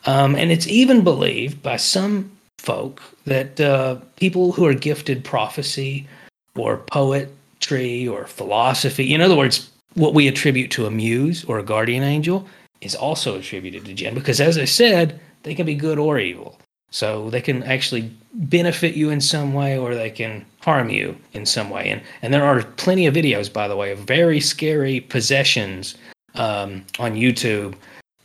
Um, 0.06 0.36
and 0.36 0.52
it's 0.52 0.68
even 0.68 1.04
believed 1.04 1.62
by 1.62 1.78
some 1.78 2.32
folk 2.58 3.02
that 3.26 3.60
uh, 3.60 3.96
people 4.16 4.52
who 4.52 4.66
are 4.66 4.74
gifted 4.74 5.24
prophecy 5.24 6.08
or 6.56 6.78
poetry 6.78 8.08
or 8.08 8.26
philosophy, 8.26 9.14
in 9.14 9.22
other 9.22 9.36
words, 9.36 9.70
what 9.94 10.14
we 10.14 10.28
attribute 10.28 10.72
to 10.72 10.86
a 10.86 10.92
muse 10.92 11.44
or 11.46 11.60
a 11.60 11.64
guardian 11.64 12.04
angel, 12.04 12.48
is 12.82 12.96
also 12.96 13.38
attributed 13.38 13.86
to 13.86 13.94
jinn. 13.94 14.14
Because 14.14 14.42
as 14.42 14.58
I 14.58 14.66
said, 14.66 15.20
they 15.44 15.56
can 15.56 15.66
be 15.66 15.76
good 15.76 16.00
or 16.00 16.20
evil. 16.20 16.58
So 16.94 17.32
they 17.32 17.42
can 17.42 17.64
actually 17.64 18.14
benefit 18.34 18.94
you 18.94 19.10
in 19.10 19.20
some 19.20 19.56
way 19.56 19.80
or 19.80 19.96
they 19.96 20.12
can 20.12 20.46
harm 20.62 20.92
you 20.92 21.18
in 21.34 21.44
some 21.44 21.72
way. 21.72 21.90
And, 21.90 22.02
and 22.22 22.32
there 22.32 22.46
are 22.46 22.62
plenty 22.62 23.08
of 23.08 23.16
videos, 23.16 23.52
by 23.52 23.68
the 23.68 23.76
way, 23.76 23.92
of 23.92 23.98
very 23.98 24.40
scary 24.40 25.00
possessions 25.00 25.96
um, 26.36 26.86
on 27.00 27.16
YouTube 27.16 27.74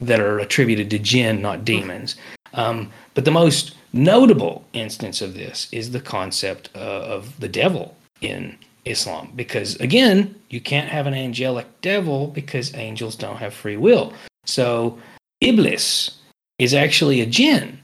that 0.02 0.20
are 0.20 0.38
attributed 0.38 0.90
to 0.90 0.98
jinn, 0.98 1.40
not 1.40 1.64
demons. 1.64 2.16
Um, 2.52 2.92
but 3.14 3.24
the 3.24 3.30
most 3.30 3.74
notable 3.94 4.66
instance 4.74 5.22
of 5.22 5.32
this 5.32 5.68
is 5.72 5.90
the 5.90 6.00
concept 6.00 6.68
uh, 6.74 6.78
of 6.78 7.40
the 7.40 7.48
devil 7.48 7.96
in 8.20 8.58
Islam. 8.84 9.32
Because 9.34 9.76
again, 9.76 10.34
you 10.50 10.60
can't 10.60 10.90
have 10.90 11.06
an 11.06 11.14
angelic 11.14 11.66
devil 11.80 12.26
because 12.26 12.74
angels 12.74 13.16
don't 13.16 13.38
have 13.38 13.54
free 13.54 13.78
will. 13.78 14.12
So 14.44 14.98
Iblis 15.40 16.18
is 16.58 16.74
actually 16.74 17.22
a 17.22 17.26
jinn, 17.26 17.80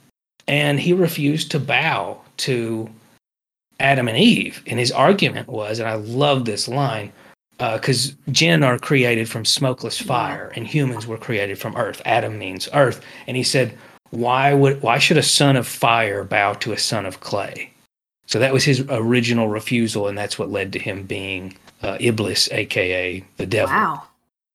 and 0.47 0.81
he 0.81 0.93
refused 0.93 1.51
to 1.51 1.61
bow 1.61 2.21
to 2.39 2.89
Adam 3.81 4.09
and 4.09 4.19
Eve. 4.19 4.63
And 4.67 4.79
his 4.79 4.93
argument 4.93 5.49
was, 5.49 5.79
and 5.79 5.89
I 5.89 5.95
love 5.95 6.45
this 6.45 6.69
line, 6.69 7.13
because 7.59 8.11
uh, 8.11 8.31
jinn 8.31 8.63
are 8.63 8.79
created 8.79 9.29
from 9.29 9.45
smokeless 9.45 10.01
fire 10.01 10.53
and 10.57 10.67
humans 10.67 11.07
were 11.07 11.19
created 11.19 11.59
from 11.59 11.77
earth. 11.77 12.03
Adam 12.05 12.39
means 12.39 12.69
earth. 12.73 13.01
And 13.27 13.37
he 13.37 13.43
said, 13.43 13.77
why 14.11 14.55
would 14.55 14.81
why 14.81 14.99
should 14.99 15.17
a 15.17 15.23
son 15.23 15.57
of 15.57 15.67
fire 15.67 16.25
bow 16.25 16.53
to 16.55 16.73
a 16.73 16.79
son 16.79 17.05
of 17.05 17.21
clay? 17.21 17.73
So 18.27 18.39
that 18.39 18.53
was 18.53 18.65
his 18.65 18.81
original 18.89 19.49
refusal, 19.49 20.09
and 20.09 20.17
that's 20.17 20.39
what 20.39 20.51
led 20.51 20.73
to 20.73 20.79
him 20.79 21.03
being 21.03 21.57
uh, 21.83 21.99
Iblis, 22.01 22.51
aka 22.53 23.25
the 23.37 23.47
devil. 23.47 23.75
Wow. 23.75 24.03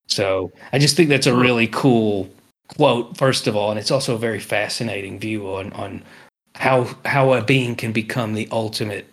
So 0.07 0.51
I 0.73 0.79
just 0.79 0.95
think 0.95 1.09
that's 1.09 1.27
a 1.27 1.35
really 1.35 1.67
cool 1.67 2.29
quote 2.75 3.17
first 3.17 3.47
of 3.47 3.55
all, 3.55 3.71
and 3.71 3.79
it's 3.79 3.91
also 3.91 4.15
a 4.15 4.19
very 4.19 4.39
fascinating 4.39 5.19
view 5.19 5.47
on 5.47 5.73
on 5.73 6.03
how 6.55 6.89
how 7.05 7.33
a 7.33 7.43
being 7.43 7.75
can 7.75 7.91
become 7.91 8.33
the 8.33 8.47
ultimate 8.51 9.11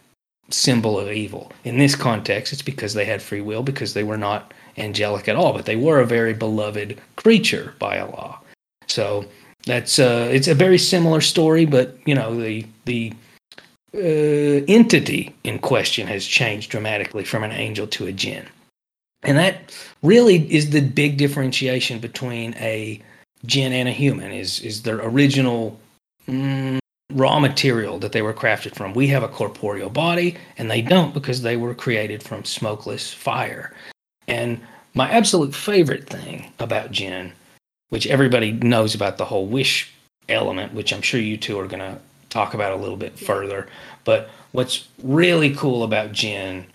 symbol 0.50 0.98
of 0.98 1.10
evil. 1.10 1.52
In 1.64 1.78
this 1.78 1.96
context, 1.96 2.52
it's 2.52 2.62
because 2.62 2.94
they 2.94 3.04
had 3.04 3.22
free 3.22 3.40
will, 3.40 3.62
because 3.62 3.94
they 3.94 4.04
were 4.04 4.18
not 4.18 4.54
angelic 4.76 5.28
at 5.28 5.36
all, 5.36 5.52
but 5.52 5.66
they 5.66 5.76
were 5.76 6.00
a 6.00 6.06
very 6.06 6.34
beloved 6.34 7.00
creature 7.16 7.74
by 7.78 7.98
Allah. 7.98 8.38
So 8.86 9.24
that's 9.64 9.98
uh, 9.98 10.28
it's 10.30 10.48
a 10.48 10.54
very 10.54 10.78
similar 10.78 11.20
story, 11.20 11.66
but 11.66 11.98
you 12.06 12.14
know 12.14 12.38
the 12.40 12.66
the 12.84 13.12
uh, 13.94 14.64
entity 14.68 15.34
in 15.44 15.58
question 15.58 16.06
has 16.06 16.26
changed 16.26 16.70
dramatically 16.70 17.24
from 17.24 17.42
an 17.42 17.52
angel 17.52 17.86
to 17.88 18.06
a 18.06 18.12
jinn, 18.12 18.46
and 19.22 19.36
that 19.38 19.76
really 20.02 20.52
is 20.52 20.70
the 20.70 20.82
big 20.82 21.16
differentiation 21.16 21.98
between 21.98 22.54
a 22.54 23.00
jinn 23.46 23.72
and 23.72 23.88
a 23.88 23.92
human. 23.92 24.32
Is 24.32 24.60
is 24.60 24.82
their 24.82 25.00
original 25.00 25.78
mm, 26.28 26.78
raw 27.12 27.38
material 27.38 27.98
that 27.98 28.12
they 28.12 28.22
were 28.22 28.34
crafted 28.34 28.74
from. 28.74 28.94
We 28.94 29.08
have 29.08 29.22
a 29.22 29.28
corporeal 29.28 29.90
body, 29.90 30.36
and 30.58 30.70
they 30.70 30.82
don't 30.82 31.14
because 31.14 31.42
they 31.42 31.56
were 31.56 31.74
created 31.74 32.22
from 32.22 32.44
smokeless 32.44 33.12
fire. 33.12 33.72
And 34.28 34.60
my 34.94 35.10
absolute 35.10 35.54
favorite 35.54 36.08
thing 36.08 36.52
about 36.58 36.90
jinn, 36.90 37.32
which 37.90 38.06
everybody 38.06 38.52
knows 38.52 38.94
about 38.94 39.18
the 39.18 39.24
whole 39.24 39.46
wish 39.46 39.92
element, 40.28 40.74
which 40.74 40.92
I'm 40.92 41.02
sure 41.02 41.20
you 41.20 41.36
two 41.36 41.58
are 41.58 41.66
going 41.66 41.80
to 41.80 41.98
talk 42.30 42.54
about 42.54 42.72
a 42.72 42.76
little 42.76 42.96
bit 42.96 43.18
further. 43.18 43.68
But 44.04 44.30
what's 44.52 44.88
really 45.02 45.54
cool 45.54 45.84
about 45.84 46.12
jinn, 46.12 46.66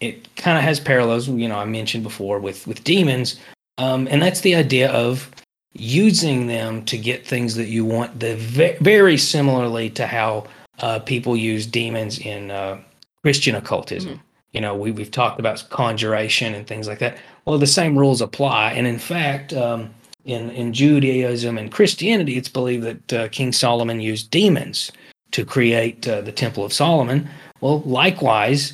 it 0.00 0.34
kind 0.36 0.56
of 0.56 0.64
has 0.64 0.80
parallels, 0.80 1.28
you 1.28 1.48
know, 1.48 1.58
I 1.58 1.64
mentioned 1.64 2.02
before 2.02 2.38
with 2.38 2.66
with 2.66 2.84
demons, 2.84 3.38
um, 3.78 4.06
and 4.10 4.22
that's 4.22 4.40
the 4.40 4.54
idea 4.54 4.90
of 4.90 5.30
using 5.74 6.46
them 6.46 6.84
to 6.84 6.98
get 6.98 7.26
things 7.26 7.54
that 7.54 7.68
you 7.68 7.84
want. 7.84 8.20
The 8.20 8.36
very 8.80 9.16
similarly 9.16 9.90
to 9.90 10.06
how 10.06 10.46
uh, 10.80 10.98
people 11.00 11.36
use 11.36 11.66
demons 11.66 12.18
in 12.18 12.50
uh, 12.50 12.80
Christian 13.22 13.54
occultism. 13.54 14.12
Mm-hmm. 14.12 14.22
You 14.52 14.60
know, 14.60 14.74
we 14.74 14.90
we've 14.90 15.10
talked 15.10 15.40
about 15.40 15.64
conjuration 15.70 16.54
and 16.54 16.66
things 16.66 16.86
like 16.86 16.98
that. 16.98 17.16
Well, 17.44 17.58
the 17.58 17.66
same 17.66 17.96
rules 17.98 18.20
apply, 18.20 18.72
and 18.72 18.86
in 18.86 18.98
fact. 18.98 19.52
Um, 19.52 19.94
in, 20.24 20.50
in 20.50 20.72
Judaism 20.72 21.58
and 21.58 21.72
Christianity, 21.72 22.36
it's 22.36 22.48
believed 22.48 22.84
that 22.84 23.12
uh, 23.12 23.28
King 23.30 23.52
Solomon 23.52 24.00
used 24.00 24.30
demons 24.30 24.92
to 25.32 25.44
create 25.44 26.06
uh, 26.06 26.20
the 26.20 26.32
Temple 26.32 26.64
of 26.64 26.72
Solomon. 26.72 27.28
Well, 27.60 27.80
likewise, 27.80 28.72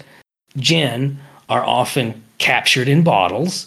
jinn 0.56 1.18
are 1.48 1.64
often 1.64 2.22
captured 2.38 2.88
in 2.88 3.02
bottles 3.02 3.66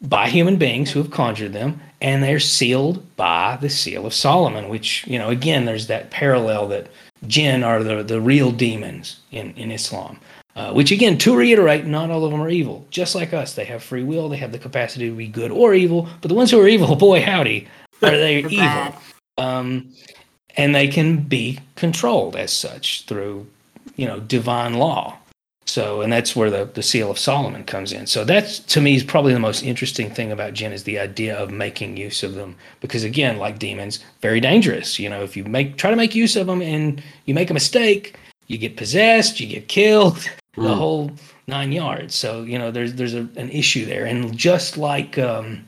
by 0.00 0.28
human 0.28 0.56
beings 0.56 0.90
who 0.90 1.00
have 1.00 1.12
conjured 1.12 1.52
them 1.52 1.80
and 2.02 2.22
they're 2.22 2.40
sealed 2.40 3.16
by 3.16 3.56
the 3.60 3.70
seal 3.70 4.04
of 4.04 4.12
Solomon, 4.12 4.68
which, 4.68 5.06
you 5.06 5.18
know, 5.18 5.30
again, 5.30 5.64
there's 5.64 5.86
that 5.86 6.10
parallel 6.10 6.66
that 6.68 6.88
jinn 7.28 7.62
are 7.62 7.82
the, 7.82 8.02
the 8.02 8.20
real 8.20 8.50
demons 8.50 9.20
in, 9.30 9.54
in 9.54 9.70
Islam. 9.70 10.18
Uh, 10.54 10.72
which 10.72 10.90
again, 10.90 11.16
to 11.16 11.34
reiterate, 11.34 11.86
not 11.86 12.10
all 12.10 12.24
of 12.24 12.30
them 12.30 12.42
are 12.42 12.50
evil. 12.50 12.86
Just 12.90 13.14
like 13.14 13.32
us, 13.32 13.54
they 13.54 13.64
have 13.64 13.82
free 13.82 14.02
will, 14.02 14.28
they 14.28 14.36
have 14.36 14.52
the 14.52 14.58
capacity 14.58 15.08
to 15.08 15.16
be 15.16 15.28
good 15.28 15.50
or 15.50 15.72
evil. 15.72 16.08
But 16.20 16.28
the 16.28 16.34
ones 16.34 16.50
who 16.50 16.60
are 16.60 16.68
evil, 16.68 16.94
boy 16.96 17.22
howdy, 17.22 17.68
are 18.02 18.10
they 18.10 18.38
evil. 18.50 18.94
Um, 19.38 19.90
and 20.56 20.74
they 20.74 20.88
can 20.88 21.22
be 21.22 21.60
controlled 21.76 22.36
as 22.36 22.52
such 22.52 23.06
through, 23.06 23.46
you 23.96 24.06
know, 24.06 24.20
divine 24.20 24.74
law. 24.74 25.16
So, 25.64 26.02
and 26.02 26.12
that's 26.12 26.34
where 26.34 26.50
the, 26.50 26.64
the 26.64 26.82
seal 26.82 27.10
of 27.10 27.18
Solomon 27.18 27.64
comes 27.64 27.92
in. 27.92 28.06
So 28.06 28.24
that's 28.24 28.58
to 28.58 28.80
me 28.80 28.96
is 28.96 29.04
probably 29.04 29.32
the 29.32 29.38
most 29.38 29.62
interesting 29.62 30.10
thing 30.10 30.32
about 30.32 30.54
jinn 30.54 30.72
is 30.72 30.84
the 30.84 30.98
idea 30.98 31.36
of 31.36 31.50
making 31.50 31.96
use 31.96 32.22
of 32.22 32.34
them. 32.34 32.56
Because 32.80 33.04
again, 33.04 33.38
like 33.38 33.58
demons, 33.58 34.00
very 34.20 34.40
dangerous. 34.40 34.98
You 34.98 35.08
know, 35.08 35.22
if 35.22 35.36
you 35.36 35.44
make 35.44 35.76
try 35.76 35.90
to 35.90 35.96
make 35.96 36.14
use 36.14 36.36
of 36.36 36.46
them 36.48 36.62
and 36.62 37.02
you 37.26 37.34
make 37.34 37.50
a 37.50 37.54
mistake, 37.54 38.16
you 38.48 38.58
get 38.58 38.76
possessed, 38.76 39.40
you 39.40 39.46
get 39.46 39.68
killed, 39.68 40.16
mm. 40.16 40.30
the 40.56 40.62
hmm. 40.62 40.78
whole 40.78 41.10
nine 41.46 41.72
yards. 41.72 42.14
So 42.14 42.42
you 42.42 42.58
know, 42.58 42.70
there's 42.70 42.94
there's 42.94 43.14
a, 43.14 43.28
an 43.36 43.50
issue 43.50 43.86
there. 43.86 44.04
And 44.04 44.36
just 44.36 44.76
like 44.76 45.16
um, 45.16 45.64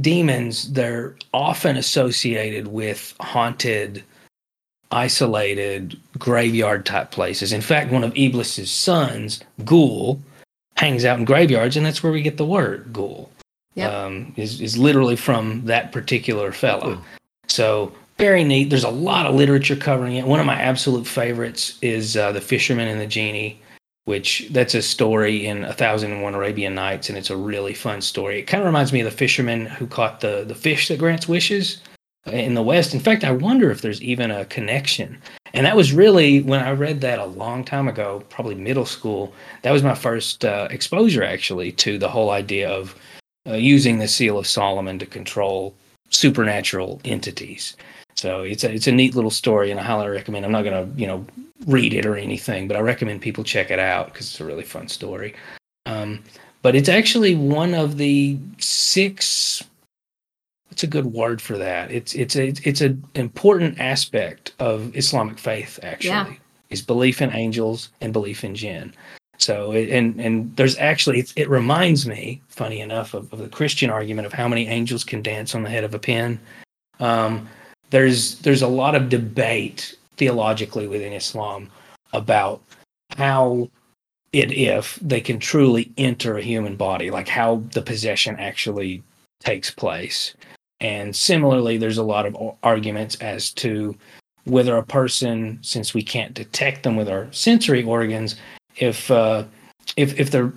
demons, 0.00 0.72
they're 0.72 1.16
often 1.34 1.76
associated 1.76 2.68
with 2.68 3.14
haunted 3.20 4.02
isolated 4.90 5.98
graveyard 6.18 6.84
type 6.84 7.10
places. 7.10 7.52
In 7.52 7.60
fact, 7.60 7.92
one 7.92 8.04
of 8.04 8.12
Iblis's 8.14 8.70
sons, 8.70 9.40
Ghoul, 9.64 10.20
hangs 10.80 11.04
out 11.04 11.18
in 11.18 11.24
graveyards, 11.26 11.76
and 11.76 11.84
that's 11.84 12.02
where 12.02 12.12
we 12.12 12.22
get 12.22 12.38
the 12.38 12.46
word 12.46 12.90
ghoul. 12.92 13.30
Yep. 13.74 13.92
Um, 13.92 14.32
is 14.36 14.60
is 14.60 14.76
literally 14.76 15.14
from 15.14 15.64
that 15.66 15.92
particular 15.92 16.50
fellow. 16.50 17.00
So 17.46 17.92
very 18.18 18.42
neat. 18.44 18.70
There's 18.70 18.84
a 18.84 18.90
lot 18.90 19.26
of 19.26 19.34
literature 19.34 19.76
covering 19.76 20.16
it. 20.16 20.26
One 20.26 20.40
of 20.40 20.46
my 20.46 20.60
absolute 20.60 21.06
favorites 21.06 21.78
is 21.80 22.16
uh, 22.16 22.32
the 22.32 22.40
Fisherman 22.40 22.88
and 22.88 23.00
the 23.00 23.06
Genie, 23.06 23.60
which 24.06 24.48
that's 24.50 24.74
a 24.74 24.82
story 24.82 25.46
in 25.46 25.64
A 25.64 25.72
Thousand 25.72 26.12
and 26.12 26.22
One 26.22 26.34
Arabian 26.34 26.74
Nights, 26.74 27.08
and 27.08 27.16
it's 27.16 27.30
a 27.30 27.36
really 27.36 27.74
fun 27.74 28.00
story. 28.00 28.40
It 28.40 28.46
kind 28.46 28.62
of 28.62 28.66
reminds 28.66 28.92
me 28.92 29.00
of 29.00 29.04
the 29.04 29.16
fisherman 29.16 29.66
who 29.66 29.86
caught 29.86 30.20
the 30.20 30.44
the 30.46 30.54
fish 30.54 30.88
that 30.88 30.98
grants 30.98 31.28
wishes 31.28 31.80
in 32.26 32.54
the 32.54 32.62
West. 32.62 32.94
In 32.94 33.00
fact, 33.00 33.24
I 33.24 33.32
wonder 33.32 33.70
if 33.70 33.82
there's 33.82 34.02
even 34.02 34.30
a 34.30 34.44
connection. 34.44 35.18
And 35.52 35.66
that 35.66 35.76
was 35.76 35.92
really 35.92 36.42
when 36.42 36.60
I 36.60 36.70
read 36.72 37.00
that 37.00 37.18
a 37.18 37.24
long 37.24 37.64
time 37.64 37.88
ago, 37.88 38.22
probably 38.28 38.54
middle 38.54 38.86
school. 38.86 39.32
That 39.62 39.72
was 39.72 39.82
my 39.82 39.94
first 39.94 40.44
uh, 40.44 40.68
exposure, 40.70 41.24
actually, 41.24 41.72
to 41.72 41.98
the 41.98 42.08
whole 42.08 42.30
idea 42.30 42.68
of 42.70 42.94
uh, 43.48 43.54
using 43.54 43.98
the 43.98 44.08
Seal 44.08 44.38
of 44.38 44.46
Solomon 44.46 44.98
to 44.98 45.06
control 45.06 45.74
supernatural 46.10 47.00
entities. 47.04 47.76
So 48.14 48.42
it's 48.42 48.64
a 48.64 48.72
it's 48.72 48.86
a 48.86 48.92
neat 48.92 49.14
little 49.14 49.30
story, 49.30 49.70
and 49.70 49.80
I 49.80 49.82
highly 49.82 50.08
recommend. 50.08 50.44
I'm 50.44 50.52
not 50.52 50.64
going 50.64 50.92
to 50.92 51.00
you 51.00 51.06
know 51.06 51.24
read 51.66 51.94
it 51.94 52.06
or 52.06 52.16
anything, 52.16 52.68
but 52.68 52.76
I 52.76 52.80
recommend 52.80 53.22
people 53.22 53.44
check 53.44 53.70
it 53.70 53.78
out 53.78 54.12
because 54.12 54.26
it's 54.26 54.40
a 54.40 54.44
really 54.44 54.62
fun 54.62 54.88
story. 54.88 55.34
Um, 55.86 56.22
but 56.62 56.76
it's 56.76 56.88
actually 56.88 57.34
one 57.34 57.74
of 57.74 57.96
the 57.96 58.38
six 58.58 59.64
what's 60.80 60.96
a 60.96 60.98
good 61.02 61.12
word 61.12 61.42
for 61.42 61.58
that? 61.58 61.90
It's 61.90 62.14
it's 62.14 62.36
a 62.36 62.54
it's 62.64 62.80
an 62.80 63.04
important 63.14 63.78
aspect 63.78 64.54
of 64.58 64.96
Islamic 64.96 65.38
faith 65.38 65.78
actually 65.82 66.08
yeah. 66.08 66.32
is 66.70 66.80
belief 66.80 67.20
in 67.20 67.30
angels 67.34 67.90
and 68.00 68.14
belief 68.14 68.44
in 68.44 68.54
jinn. 68.54 68.94
So 69.36 69.72
and 69.72 70.18
and 70.18 70.56
there's 70.56 70.78
actually 70.78 71.26
it 71.36 71.50
reminds 71.50 72.06
me, 72.06 72.40
funny 72.48 72.80
enough, 72.80 73.12
of, 73.12 73.30
of, 73.30 73.40
the 73.40 73.50
Christian 73.50 73.90
argument 73.90 74.24
of 74.24 74.32
how 74.32 74.48
many 74.48 74.68
angels 74.68 75.04
can 75.04 75.20
dance 75.20 75.54
on 75.54 75.64
the 75.64 75.68
head 75.68 75.84
of 75.84 75.94
a 75.94 75.98
pin. 75.98 76.40
Um, 76.98 77.46
there's 77.90 78.38
there's 78.38 78.62
a 78.62 78.68
lot 78.68 78.94
of 78.94 79.10
debate 79.10 79.94
theologically 80.16 80.86
within 80.86 81.12
Islam 81.12 81.68
about 82.14 82.62
how 83.18 83.68
it 84.32 84.50
if 84.50 84.98
they 85.02 85.20
can 85.20 85.38
truly 85.38 85.92
enter 85.98 86.38
a 86.38 86.42
human 86.42 86.76
body, 86.76 87.10
like 87.10 87.28
how 87.28 87.62
the 87.74 87.82
possession 87.82 88.36
actually 88.38 89.02
takes 89.40 89.70
place. 89.70 90.34
And 90.80 91.14
similarly, 91.14 91.76
there's 91.76 91.98
a 91.98 92.02
lot 92.02 92.26
of 92.26 92.36
arguments 92.62 93.16
as 93.16 93.52
to 93.54 93.96
whether 94.44 94.76
a 94.76 94.82
person, 94.82 95.58
since 95.62 95.92
we 95.92 96.02
can't 96.02 96.34
detect 96.34 96.82
them 96.82 96.96
with 96.96 97.08
our 97.08 97.30
sensory 97.32 97.82
organs, 97.82 98.36
if 98.76 99.10
uh, 99.10 99.44
if 99.96 100.18
if 100.18 100.30
they're 100.30 100.52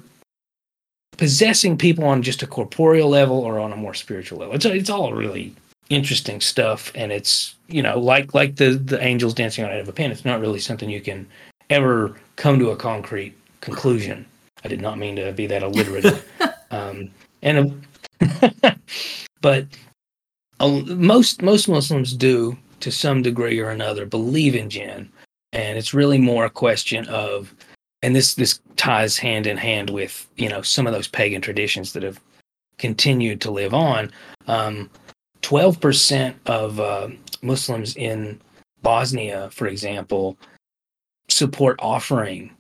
possessing 1.18 1.78
people 1.78 2.06
on 2.06 2.22
just 2.22 2.44
a 2.44 2.48
corporeal 2.48 3.10
level 3.10 3.40
or 3.40 3.60
on 3.60 3.72
a 3.72 3.76
more 3.76 3.94
spiritual 3.94 4.40
level. 4.40 4.56
It's 4.56 4.66
it's 4.66 4.90
all 4.90 5.14
really 5.14 5.54
interesting 5.90 6.42
stuff, 6.42 6.92
and 6.96 7.12
it's 7.12 7.56
you 7.68 7.82
know 7.82 8.00
like 8.00 8.34
like 8.34 8.56
the 8.56 8.72
the 8.72 9.02
angels 9.04 9.34
dancing 9.34 9.64
on 9.64 9.70
the 9.70 9.74
head 9.76 9.82
of 9.82 9.90
a 9.90 9.94
pin. 9.94 10.12
It's 10.12 10.26
not 10.26 10.40
really 10.40 10.60
something 10.60 10.90
you 10.90 11.02
can 11.02 11.28
ever 11.70 12.16
come 12.36 12.60
to 12.60 12.72
a 12.72 12.76
concrete 12.76 13.36
conclusion. 13.62 14.26
I 14.64 14.68
did 14.68 14.82
not 14.82 14.98
mean 14.98 15.16
to 15.18 15.32
be 15.34 15.48
that 15.48 15.64
alliterative. 15.64 16.28
um, 16.72 17.10
and 17.42 17.86
but 19.42 19.66
most 20.72 21.42
most 21.42 21.68
Muslims 21.68 22.14
do 22.14 22.58
to 22.80 22.92
some 22.92 23.22
degree 23.22 23.60
or 23.60 23.70
another 23.70 24.06
believe 24.06 24.56
in 24.56 24.70
jinn, 24.70 25.10
and 25.52 25.78
it's 25.78 25.94
really 25.94 26.18
more 26.18 26.46
a 26.46 26.50
question 26.50 27.08
of, 27.08 27.54
and 28.02 28.16
this 28.16 28.36
this 28.36 28.60
ties 28.76 29.18
hand 29.18 29.48
in 29.48 29.58
hand 29.58 29.90
with 29.90 30.28
you 30.36 30.50
know 30.50 30.62
some 30.62 30.88
of 30.88 30.94
those 30.94 31.08
pagan 31.08 31.42
traditions 31.42 31.94
that 31.94 32.04
have 32.04 32.20
continued 32.78 33.42
to 33.42 33.52
live 33.52 33.74
on. 33.74 34.12
Um, 34.48 34.90
twelve 35.42 35.80
percent 35.80 36.36
of 36.46 36.80
uh, 36.80 37.10
Muslims 37.42 37.96
in 37.96 38.40
Bosnia, 38.82 39.50
for 39.52 39.68
example, 39.68 40.38
support 41.30 41.78
offering 41.80 42.52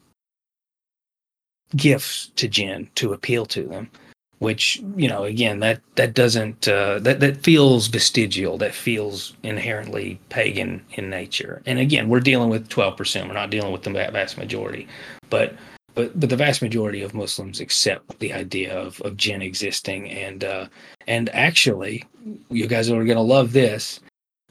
gifts 1.75 2.31
to 2.35 2.47
jinn 2.47 2.87
to 2.95 3.13
appeal 3.13 3.45
to 3.47 3.63
them 3.63 3.89
which 4.43 4.81
you 4.95 5.07
know 5.07 5.23
again 5.23 5.59
that 5.59 5.81
that 5.95 6.13
doesn't 6.13 6.67
uh, 6.67 6.99
that 6.99 7.19
that 7.19 7.37
feels 7.37 7.87
vestigial 7.87 8.57
that 8.57 8.75
feels 8.75 9.35
inherently 9.43 10.19
pagan 10.29 10.83
in 10.93 11.09
nature 11.09 11.61
and 11.65 11.79
again 11.79 12.09
we're 12.09 12.19
dealing 12.19 12.49
with 12.49 12.67
12% 12.69 13.27
we're 13.27 13.33
not 13.33 13.49
dealing 13.49 13.71
with 13.71 13.83
the 13.83 13.89
vast 13.89 14.37
majority 14.37 14.87
but 15.29 15.55
but 15.95 16.19
but 16.19 16.29
the 16.29 16.35
vast 16.35 16.61
majority 16.61 17.01
of 17.01 17.13
Muslims 17.13 17.59
accept 17.59 18.19
the 18.19 18.33
idea 18.33 18.75
of, 18.77 18.99
of 19.01 19.15
jinn 19.15 19.41
existing, 19.41 20.09
and 20.09 20.43
uh, 20.43 20.67
and 21.07 21.29
actually, 21.29 22.03
you 22.49 22.67
guys 22.67 22.89
are 22.89 23.03
going 23.03 23.17
to 23.17 23.21
love 23.21 23.53
this. 23.53 23.99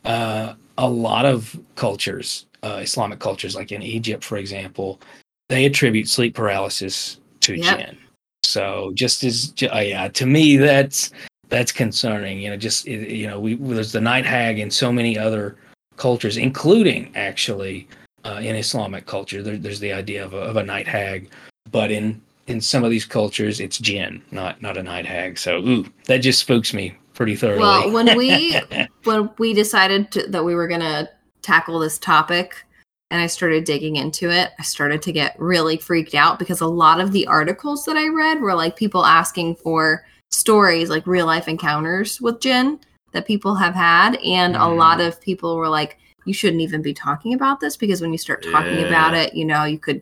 Uh, 0.05 0.55
a 0.79 0.89
lot 0.89 1.25
of 1.25 1.59
cultures, 1.75 2.47
uh, 2.63 2.81
Islamic 2.83 3.19
cultures, 3.19 3.55
like 3.55 3.73
in 3.73 3.83
Egypt, 3.83 4.25
for 4.25 4.37
example, 4.39 5.01
they 5.49 5.65
attribute 5.65 6.09
sleep 6.09 6.35
paralysis 6.35 7.21
to 7.41 7.57
Yep. 7.57 7.79
jinn. 7.79 7.99
So 8.45 8.93
just 8.95 9.25
as 9.25 9.53
uh, 9.63 9.79
yeah, 9.79 10.09
to 10.09 10.27
me 10.27 10.57
that's 10.57 11.11
that's 11.53 11.71
concerning. 11.71 12.41
You 12.41 12.51
know, 12.51 12.57
just 12.57 12.87
you 12.87 13.27
know, 13.27 13.39
we 13.39 13.55
there's 13.55 13.93
the 13.93 14.01
night 14.01 14.27
hag 14.27 14.59
in 14.59 14.71
so 14.71 14.91
many 14.91 15.19
other 15.19 15.57
cultures, 15.97 16.37
including 16.37 17.13
actually 17.15 17.87
uh, 18.25 18.41
in 18.43 18.57
Islamic 18.57 19.07
culture. 19.07 19.43
There, 19.43 19.59
there's 19.59 19.79
the 19.79 19.93
idea 19.93 20.25
of 20.25 20.33
a, 20.33 20.39
of 20.39 20.57
a 20.57 20.63
night 20.63 20.89
hag, 20.89 21.31
but 21.71 21.91
in 21.91 22.21
in 22.47 22.61
some 22.61 22.83
of 22.85 22.91
these 22.91 23.05
cultures, 23.05 23.61
it's 23.61 23.79
jinn, 23.79 24.23
not 24.31 24.61
not 24.63 24.77
a 24.77 24.83
night 24.83 25.07
hag. 25.07 25.39
So 25.39 25.59
ooh, 25.59 25.87
that 26.07 26.19
just 26.19 26.41
spooks 26.41 26.73
me 26.73 26.97
pretty 27.15 27.37
thoroughly. 27.37 27.61
Well, 27.61 27.93
when 27.93 28.17
we 28.17 28.59
when 29.05 29.31
we 29.39 29.53
decided 29.53 30.11
to, 30.13 30.27
that 30.29 30.45
we 30.45 30.55
were 30.55 30.67
going 30.67 30.81
to 30.81 31.09
tackle 31.43 31.79
this 31.79 31.99
topic 31.99 32.65
and 33.13 33.21
I 33.21 33.27
started 33.27 33.65
digging 33.65 33.97
into 33.97 34.31
it, 34.31 34.53
I 34.59 34.63
started 34.63 35.03
to 35.03 35.13
get 35.13 35.39
really 35.39 35.77
freaked 35.77 36.15
out 36.15 36.39
because 36.39 36.63
a 36.63 36.67
lot 36.67 36.99
of 36.99 37.13
the 37.13 37.27
articles 37.27 37.85
that 37.85 37.97
I 37.99 38.09
read 38.09 38.41
were 38.41 38.55
like 38.55 38.75
people 38.75 39.05
asking 39.05 39.57
for 39.57 40.05
stories, 40.31 40.89
like 40.89 41.07
real 41.07 41.27
life 41.27 41.47
encounters 41.47 42.23
with 42.23 42.41
Jinn 42.41 42.81
that 43.13 43.27
people 43.27 43.55
have 43.55 43.75
had. 43.75 44.17
And 44.25 44.57
a 44.57 44.61
Mhm. 44.61 44.77
lot 44.79 45.01
of 45.03 45.21
people 45.21 45.57
were 45.59 45.69
like, 45.69 45.99
you 46.25 46.33
shouldn't 46.33 46.63
even 46.63 46.81
be 46.81 46.95
talking 46.95 47.35
about 47.35 47.61
this 47.61 47.77
because 47.77 48.01
when 48.01 48.13
you 48.13 48.19
start 48.19 48.43
talking 48.51 48.79
Yeah. 48.81 48.87
about 48.87 49.13
it, 49.13 49.35
you 49.35 49.45
know, 49.45 49.65
you 49.65 49.79
could 49.79 49.97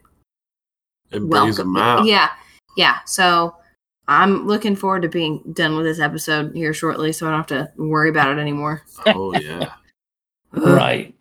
It 1.10 1.18
brings 1.18 1.28
welcome. 1.58 1.74
them 1.74 1.76
out. 1.82 2.04
Yeah. 2.04 2.28
Yeah. 2.76 2.98
So 3.06 3.56
I'm 4.06 4.46
looking 4.46 4.76
forward 4.76 5.02
to 5.02 5.08
being 5.08 5.42
done 5.52 5.74
with 5.76 5.84
this 5.84 5.98
episode 5.98 6.54
here 6.54 6.72
shortly 6.72 7.12
so 7.12 7.26
I 7.26 7.30
don't 7.30 7.38
have 7.40 7.46
to 7.48 7.72
worry 7.76 8.08
about 8.08 8.30
it 8.30 8.40
anymore. 8.40 8.82
Oh 9.06 9.34
yeah. 9.34 9.72
Right. 10.52 11.14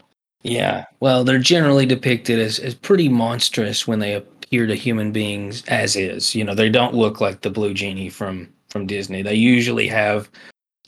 Yeah. 0.43 0.85
Well, 0.99 1.23
they're 1.23 1.37
generally 1.39 1.85
depicted 1.85 2.39
as, 2.39 2.59
as 2.59 2.73
pretty 2.73 3.09
monstrous 3.09 3.87
when 3.87 3.99
they 3.99 4.13
appear 4.13 4.67
to 4.67 4.75
human 4.75 5.11
beings 5.11 5.63
as 5.67 5.95
is. 5.95 6.33
You 6.33 6.43
know, 6.43 6.55
they 6.55 6.69
don't 6.69 6.95
look 6.95 7.19
like 7.19 7.41
the 7.41 7.49
blue 7.49 7.73
genie 7.73 8.09
from 8.09 8.47
from 8.69 8.85
Disney. 8.85 9.21
They 9.23 9.33
usually 9.35 9.87
have 9.87 10.29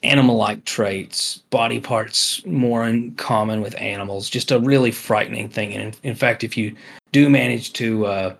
animal-like 0.03 0.65
traits, 0.65 1.37
body 1.49 1.79
parts 1.79 2.45
more 2.45 2.87
in 2.87 3.11
common 3.15 3.61
with 3.61 3.79
animals. 3.79 4.29
Just 4.29 4.51
a 4.51 4.59
really 4.59 4.91
frightening 4.91 5.49
thing. 5.49 5.73
And 5.73 5.83
in, 6.03 6.09
in 6.11 6.15
fact, 6.15 6.43
if 6.43 6.55
you 6.55 6.75
do 7.11 7.27
manage 7.29 7.73
to 7.73 8.05
uh, 8.05 8.35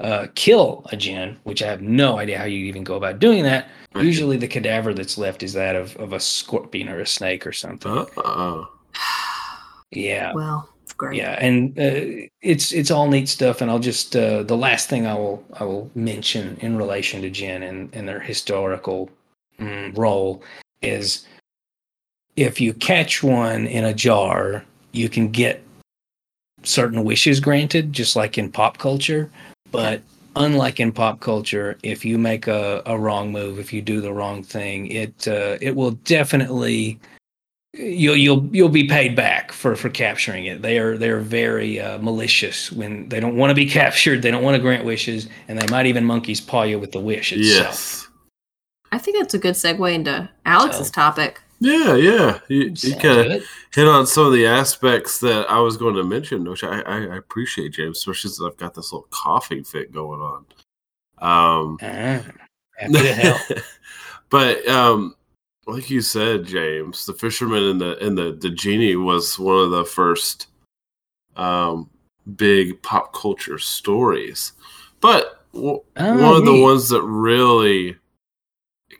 uh, 0.00 0.26
kill 0.34 0.84
a 0.92 0.96
jinn, 0.96 1.36
which 1.44 1.62
I 1.62 1.66
have 1.66 1.80
no 1.80 2.18
idea 2.18 2.38
how 2.38 2.44
you 2.44 2.64
even 2.66 2.82
go 2.84 2.96
about 2.96 3.18
doing 3.20 3.44
that, 3.44 3.68
Right. 3.94 4.06
usually 4.06 4.38
the 4.38 4.48
cadaver 4.48 4.94
that's 4.94 5.18
left 5.18 5.42
is 5.42 5.52
that 5.52 5.76
of, 5.76 5.94
of 5.96 6.12
a 6.14 6.20
scorpion 6.20 6.88
or 6.88 7.00
a 7.00 7.06
snake 7.06 7.46
or 7.46 7.52
something. 7.52 7.92
Uh-uh. 7.92 8.64
Yeah. 9.92 10.32
Well, 10.32 10.68
great. 10.96 11.16
Yeah, 11.16 11.32
and 11.40 11.78
uh, 11.78 12.26
it's 12.40 12.72
it's 12.72 12.90
all 12.90 13.08
neat 13.08 13.28
stuff. 13.28 13.60
And 13.60 13.70
I'll 13.70 13.78
just 13.78 14.16
uh, 14.16 14.42
the 14.42 14.56
last 14.56 14.88
thing 14.88 15.06
I 15.06 15.14
will 15.14 15.44
I 15.60 15.64
will 15.64 15.90
mention 15.94 16.56
in 16.60 16.76
relation 16.76 17.22
to 17.22 17.30
Jinn 17.30 17.62
and, 17.62 17.94
and 17.94 18.08
their 18.08 18.20
historical 18.20 19.10
mm, 19.58 19.96
role 19.96 20.42
is 20.80 21.26
if 22.36 22.60
you 22.60 22.72
catch 22.72 23.22
one 23.22 23.66
in 23.66 23.84
a 23.84 23.94
jar, 23.94 24.64
you 24.92 25.08
can 25.08 25.30
get 25.30 25.62
certain 26.62 27.04
wishes 27.04 27.40
granted, 27.40 27.92
just 27.92 28.16
like 28.16 28.38
in 28.38 28.50
pop 28.50 28.78
culture. 28.78 29.30
But 29.70 30.02
unlike 30.36 30.80
in 30.80 30.92
pop 30.92 31.20
culture, 31.20 31.78
if 31.82 32.04
you 32.04 32.18
make 32.18 32.46
a, 32.46 32.82
a 32.86 32.98
wrong 32.98 33.32
move, 33.32 33.58
if 33.58 33.72
you 33.72 33.82
do 33.82 34.00
the 34.00 34.12
wrong 34.12 34.42
thing, 34.42 34.86
it 34.86 35.28
uh, 35.28 35.58
it 35.60 35.76
will 35.76 35.92
definitely 35.92 36.98
you'll 37.74 38.16
you'll 38.16 38.48
you'll 38.52 38.68
be 38.68 38.86
paid 38.86 39.16
back 39.16 39.52
for 39.52 39.74
for 39.76 39.88
capturing 39.88 40.46
it. 40.46 40.62
They 40.62 40.78
are 40.78 40.96
they're 40.98 41.20
very 41.20 41.80
uh, 41.80 41.98
malicious 41.98 42.70
when 42.72 43.08
they 43.08 43.20
don't 43.20 43.36
want 43.36 43.50
to 43.50 43.54
be 43.54 43.66
captured. 43.70 44.22
They 44.22 44.30
don't 44.30 44.42
want 44.42 44.54
to 44.56 44.60
grant 44.62 44.84
wishes, 44.84 45.28
and 45.48 45.58
they 45.60 45.66
might 45.68 45.86
even 45.86 46.04
monkey's 46.04 46.40
paw 46.40 46.62
you 46.62 46.78
with 46.78 46.92
the 46.92 47.00
wish 47.00 47.32
itself. 47.32 47.46
Yes. 47.66 48.08
I 48.92 48.98
think 48.98 49.18
that's 49.18 49.32
a 49.34 49.38
good 49.38 49.54
segue 49.54 49.92
into 49.94 50.28
Alex's 50.44 50.88
So- 50.88 50.92
topic. 50.92 51.40
Yeah, 51.64 51.94
yeah. 51.94 52.40
You, 52.48 52.72
you 52.76 52.96
kind 52.96 53.34
of 53.34 53.44
hit 53.72 53.86
on 53.86 54.04
some 54.04 54.26
of 54.26 54.32
the 54.32 54.46
aspects 54.48 55.20
that 55.20 55.48
I 55.48 55.60
was 55.60 55.76
going 55.76 55.94
to 55.94 56.02
mention, 56.02 56.42
which 56.50 56.64
I, 56.64 56.80
I, 56.80 56.96
I 57.06 57.16
appreciate, 57.16 57.74
James, 57.74 57.98
especially 57.98 58.30
since 58.30 58.42
I've 58.44 58.56
got 58.56 58.74
this 58.74 58.92
little 58.92 59.06
coughing 59.10 59.62
fit 59.62 59.92
going 59.92 60.20
on. 60.20 60.44
Um, 61.18 61.78
Ah, 61.80 62.24
happy 62.76 62.92
to 62.94 63.14
help. 63.14 63.40
but 64.28 64.66
um, 64.66 65.14
like 65.66 65.90
you 65.90 66.00
said, 66.00 66.44
James, 66.44 67.06
the 67.06 67.14
fisherman 67.14 67.62
and 67.64 67.80
the 67.80 67.98
and 68.04 68.16
the 68.16 68.32
the 68.32 68.50
genie 68.50 68.96
was 68.96 69.38
one 69.38 69.58
of 69.64 69.70
the 69.70 69.84
first 69.84 70.48
um, 71.36 71.88
big 72.36 72.80
pop 72.82 73.12
culture 73.14 73.58
stories. 73.58 74.52
But 75.00 75.44
w- 75.54 75.80
Oh, 75.96 76.22
one 76.22 76.36
of 76.36 76.44
the 76.44 76.60
ones 76.60 76.88
that 76.90 77.02
really 77.02 77.96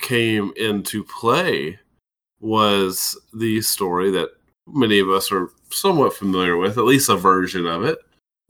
came 0.01 0.53
into 0.57 1.05
play 1.05 1.79
was 2.41 3.17
the 3.35 3.61
story 3.61 4.11
that 4.11 4.31
many 4.67 4.99
of 4.99 5.11
us 5.11 5.31
are 5.31 5.51
somewhat 5.71 6.15
familiar 6.15 6.57
with, 6.57 6.79
at 6.79 6.85
least 6.85 7.09
a 7.09 7.17
version 7.17 7.67
of 7.67 7.85
it. 7.85 7.99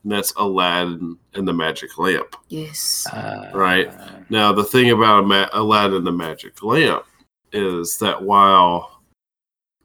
And 0.03 0.11
that's 0.13 0.33
Aladdin 0.37 1.19
and 1.35 1.47
the 1.47 1.53
Magic 1.53 1.99
Lamp. 1.99 2.35
Yes. 2.49 3.07
Uh, 3.13 3.51
Right. 3.55 3.93
Now, 4.31 4.53
the 4.53 4.65
thing 4.65 4.91
about 4.91 5.27
Ma- 5.27 5.49
Aladdin 5.53 5.99
and 5.99 6.07
the 6.07 6.13
Magic 6.13 6.63
Lamp 6.63 7.05
is 7.53 7.99
that 7.99 8.23
while 8.23 9.03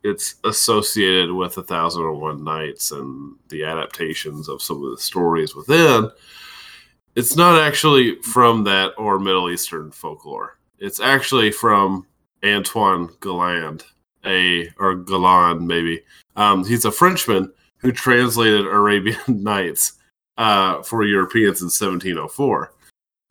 it's 0.03 0.36
associated 0.43 1.32
with 1.32 1.58
A 1.58 1.63
Thousand 1.63 2.03
and 2.03 2.21
One 2.21 2.43
Nights 2.43 2.91
and 2.91 3.36
the 3.49 3.63
adaptations 3.63 4.47
of 4.47 4.62
some 4.62 4.84
of 4.84 4.91
the 4.91 4.97
stories 4.97 5.56
within, 5.56 6.10
it's 7.15 7.36
not 7.36 7.60
actually 7.60 8.15
from 8.21 8.63
that 8.65 8.93
or 8.97 9.19
Middle 9.19 9.49
Eastern 9.49 9.91
folklore. 9.91 10.60
It's 10.80 10.99
actually 10.99 11.51
from 11.51 12.06
Antoine 12.45 13.10
Galland, 13.21 13.84
a 14.25 14.69
or 14.77 14.95
Galland 14.95 15.67
maybe. 15.67 16.03
Um, 16.36 16.63
he's 16.63 16.86
a 16.86 16.91
Frenchman 16.91 17.51
who 17.80 17.91
translated 17.91 18.65
Arabian 18.65 19.19
Nights 19.27 19.93
uh, 20.38 20.84
for 20.84 21.03
Europeans 21.03 21.62
in 21.62 21.65
1704, 21.65 22.71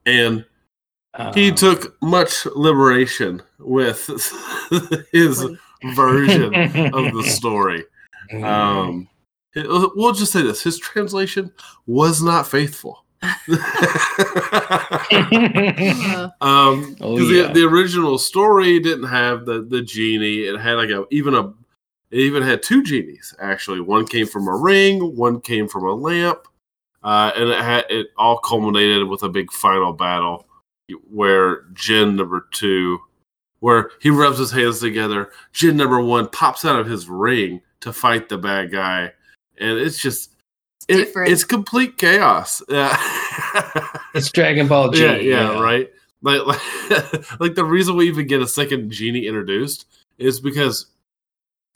and 0.06 0.44
he 1.34 1.50
Uh, 1.50 1.54
took 1.54 1.96
much 2.02 2.46
liberation 2.54 3.42
with 3.58 4.06
his 5.12 5.44
version 5.94 6.54
of 6.94 7.12
the 7.14 7.24
story. 7.26 7.84
Um, 8.42 9.08
it- 9.54 9.66
we'll 9.96 10.12
just 10.12 10.32
say 10.32 10.42
this: 10.42 10.62
his 10.62 10.78
translation 10.78 11.52
was 11.86 12.22
not 12.22 12.46
faithful. 12.46 13.04
Uh, 13.22 13.32
um, 16.40 16.96
Oh, 17.00 17.16
'cause 17.16 17.30
yeah. 17.30 17.48
the, 17.48 17.52
the 17.54 17.64
original 17.66 18.18
story 18.18 18.78
didn't 18.80 19.08
have 19.08 19.46
the 19.46 19.62
the 19.62 19.82
genie. 19.82 20.44
It 20.44 20.58
had 20.60 20.74
like 20.74 20.90
a 20.90 21.04
even 21.10 21.34
a 21.34 21.48
it 22.10 22.20
even 22.20 22.42
had 22.42 22.62
two 22.62 22.82
genies 22.82 23.34
actually. 23.40 23.80
One 23.80 24.06
came 24.06 24.26
from 24.26 24.48
a 24.48 24.56
ring, 24.56 25.16
one 25.16 25.40
came 25.40 25.68
from 25.68 25.84
a 25.84 25.94
lamp, 25.94 26.46
uh, 27.02 27.32
and 27.36 27.50
it 27.50 27.60
had 27.60 27.84
it 27.90 28.08
all 28.16 28.38
culminated 28.38 29.08
with 29.08 29.22
a 29.22 29.28
big 29.28 29.50
final 29.52 29.92
battle 29.92 30.45
where 31.10 31.62
Jinn 31.72 32.16
number 32.16 32.46
two, 32.52 33.00
where 33.60 33.90
he 34.00 34.10
rubs 34.10 34.38
his 34.38 34.52
hands 34.52 34.80
together. 34.80 35.30
Jinn 35.52 35.76
number 35.76 36.00
one 36.00 36.28
pops 36.28 36.64
out 36.64 36.78
of 36.78 36.86
his 36.86 37.08
ring 37.08 37.60
to 37.80 37.92
fight 37.92 38.28
the 38.28 38.38
bad 38.38 38.70
guy, 38.70 39.12
and 39.58 39.78
it's 39.78 40.00
just. 40.00 40.32
It, 40.88 40.98
different. 40.98 41.32
it's 41.32 41.44
complete 41.44 41.98
chaos. 41.98 42.62
Yeah. 42.70 42.96
it's 44.14 44.30
Dragon 44.30 44.68
Ball 44.68 44.90
G. 44.90 45.02
yeah, 45.02 45.16
yeah, 45.16 45.60
right. 45.60 45.90
Like, 46.22 46.46
like, 46.46 46.60
like 47.40 47.54
the 47.54 47.64
reason 47.64 47.96
we 47.96 48.06
even 48.06 48.26
get 48.26 48.42
a 48.42 48.46
second 48.46 48.90
genie 48.90 49.26
introduced 49.26 49.86
is 50.18 50.40
because 50.40 50.86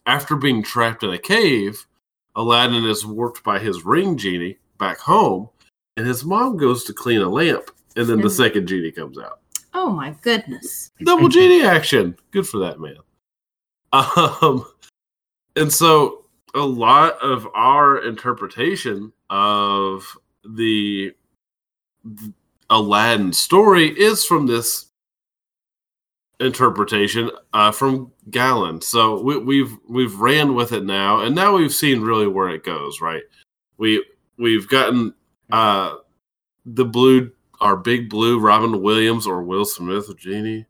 after 0.07 0.37
being 0.37 0.63
trapped 0.63 1.03
in 1.03 1.11
a 1.11 1.19
cave, 1.19 1.87
Aladdin 2.37 2.85
is 2.85 3.05
warped 3.05 3.43
by 3.43 3.59
his 3.59 3.85
ring 3.85 4.17
genie 4.17 4.59
back 4.79 4.99
home, 4.99 5.49
and 5.97 6.07
his 6.07 6.25
mom 6.25 6.57
goes 6.57 6.85
to 6.85 6.93
clean 6.93 7.21
a 7.21 7.29
lamp, 7.29 7.71
and 8.01 8.09
then 8.09 8.21
the 8.21 8.31
second 8.31 8.67
genie 8.67 8.91
comes 8.91 9.19
out. 9.19 9.41
oh 9.75 9.91
my 9.91 10.17
goodness. 10.23 10.91
Double 11.05 11.29
genie 11.29 11.63
action. 11.63 12.17
Good 12.31 12.49
for 12.49 12.59
that 12.59 12.81
man. 12.81 12.97
Um, 13.93 14.65
and 15.57 15.73
so 15.73 16.25
a 16.55 16.61
lot 16.61 17.21
of 17.21 17.47
our 17.55 18.03
interpretation 18.05 19.13
of 19.29 20.17
the 20.45 21.13
Aladdin 22.71 23.33
story 23.33 23.89
is 23.89 24.25
from 24.25 24.47
this 24.47 24.87
interpretation 26.39 27.31
uh, 27.53 27.71
from 27.71 28.13
Galland. 28.31 28.83
So 28.83 29.21
we, 29.21 29.37
we've 29.39 29.77
we've 29.89 30.15
ran 30.19 30.55
with 30.55 30.73
it 30.73 30.85
now, 30.85 31.21
and 31.21 31.35
now 31.35 31.57
we've 31.57 31.75
seen 31.75 32.01
really 32.01 32.29
where 32.29 32.49
it 32.49 32.65
goes. 32.65 33.01
Right? 33.01 33.25
We 33.77 34.05
we've 34.39 34.69
gotten 34.69 35.15
uh, 35.53 35.97
the 36.65 36.85
blue 36.85 37.33
our 37.61 37.77
big 37.77 38.09
blue 38.09 38.39
Robin 38.39 38.81
Williams 38.83 39.27
or 39.27 39.43
Will 39.43 39.65
Smith 39.65 40.15
genie. 40.17 40.67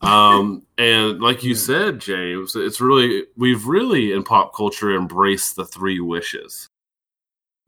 Um, 0.00 0.62
and 0.78 1.20
like 1.20 1.42
you 1.44 1.54
said, 1.54 2.00
James, 2.00 2.56
it's 2.56 2.80
really 2.80 3.24
we've 3.36 3.66
really 3.66 4.12
in 4.12 4.22
pop 4.22 4.54
culture 4.54 4.94
embraced 4.96 5.56
the 5.56 5.64
three 5.64 6.00
wishes. 6.00 6.68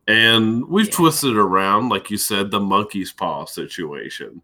And 0.07 0.67
we've 0.69 0.87
Yeah. 0.87 0.93
twisted 0.97 1.37
around, 1.37 1.89
like 1.89 2.11
you 2.11 2.19
said, 2.19 2.51
the 2.51 2.61
monkey's 2.61 3.13
paw 3.13 3.45
situation 3.47 4.43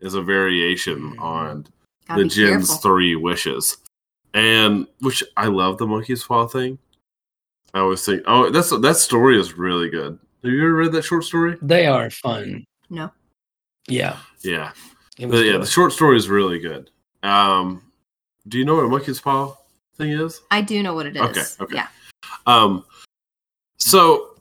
is 0.00 0.14
a 0.14 0.22
variation 0.22 1.12
Mhm. 1.16 1.20
on 1.20 1.66
Gotta 2.06 2.22
the 2.22 2.28
be 2.28 2.34
Jinn's 2.34 2.68
careful. 2.68 2.82
three 2.90 3.16
wishes. 3.16 3.78
And 4.34 4.86
which 5.00 5.24
I 5.36 5.46
love 5.46 5.78
the 5.78 5.86
monkey's 5.86 6.24
paw 6.24 6.46
thing. 6.46 6.78
I 7.72 7.80
always 7.80 8.04
think, 8.04 8.22
oh, 8.26 8.50
that's 8.50 8.70
that 8.70 8.96
story 8.96 9.38
is 9.40 9.56
really 9.56 9.88
good. 9.88 10.18
Have 10.42 10.52
you 10.52 10.62
ever 10.62 10.74
read 10.74 10.92
that 10.92 11.02
short 11.04 11.24
story? 11.24 11.56
They 11.62 11.86
are 11.86 12.10
fun. 12.10 12.64
No. 12.90 13.10
Yeah. 13.88 14.16
Yeah, 14.42 14.72
It 15.18 15.26
was 15.26 15.40
But 15.40 15.46
yeah, 15.46 15.52
good. 15.52 15.62
the 15.62 15.66
short 15.66 15.92
story 15.92 16.16
is 16.16 16.28
really 16.28 16.58
good. 16.58 16.90
Um, 17.22 17.82
do 18.46 18.58
you 18.58 18.64
know 18.64 18.76
what 18.76 18.84
a 18.84 18.88
monkey's 18.88 19.20
paw 19.20 19.56
thing 19.96 20.10
is? 20.10 20.40
I 20.50 20.60
do 20.60 20.82
know 20.82 20.94
what 20.94 21.06
it 21.06 21.16
is. 21.16 21.22
Okay, 21.22 21.44
okay. 21.60 21.74
Yeah. 21.74 21.88
Um, 22.46 22.84
so 23.78 24.36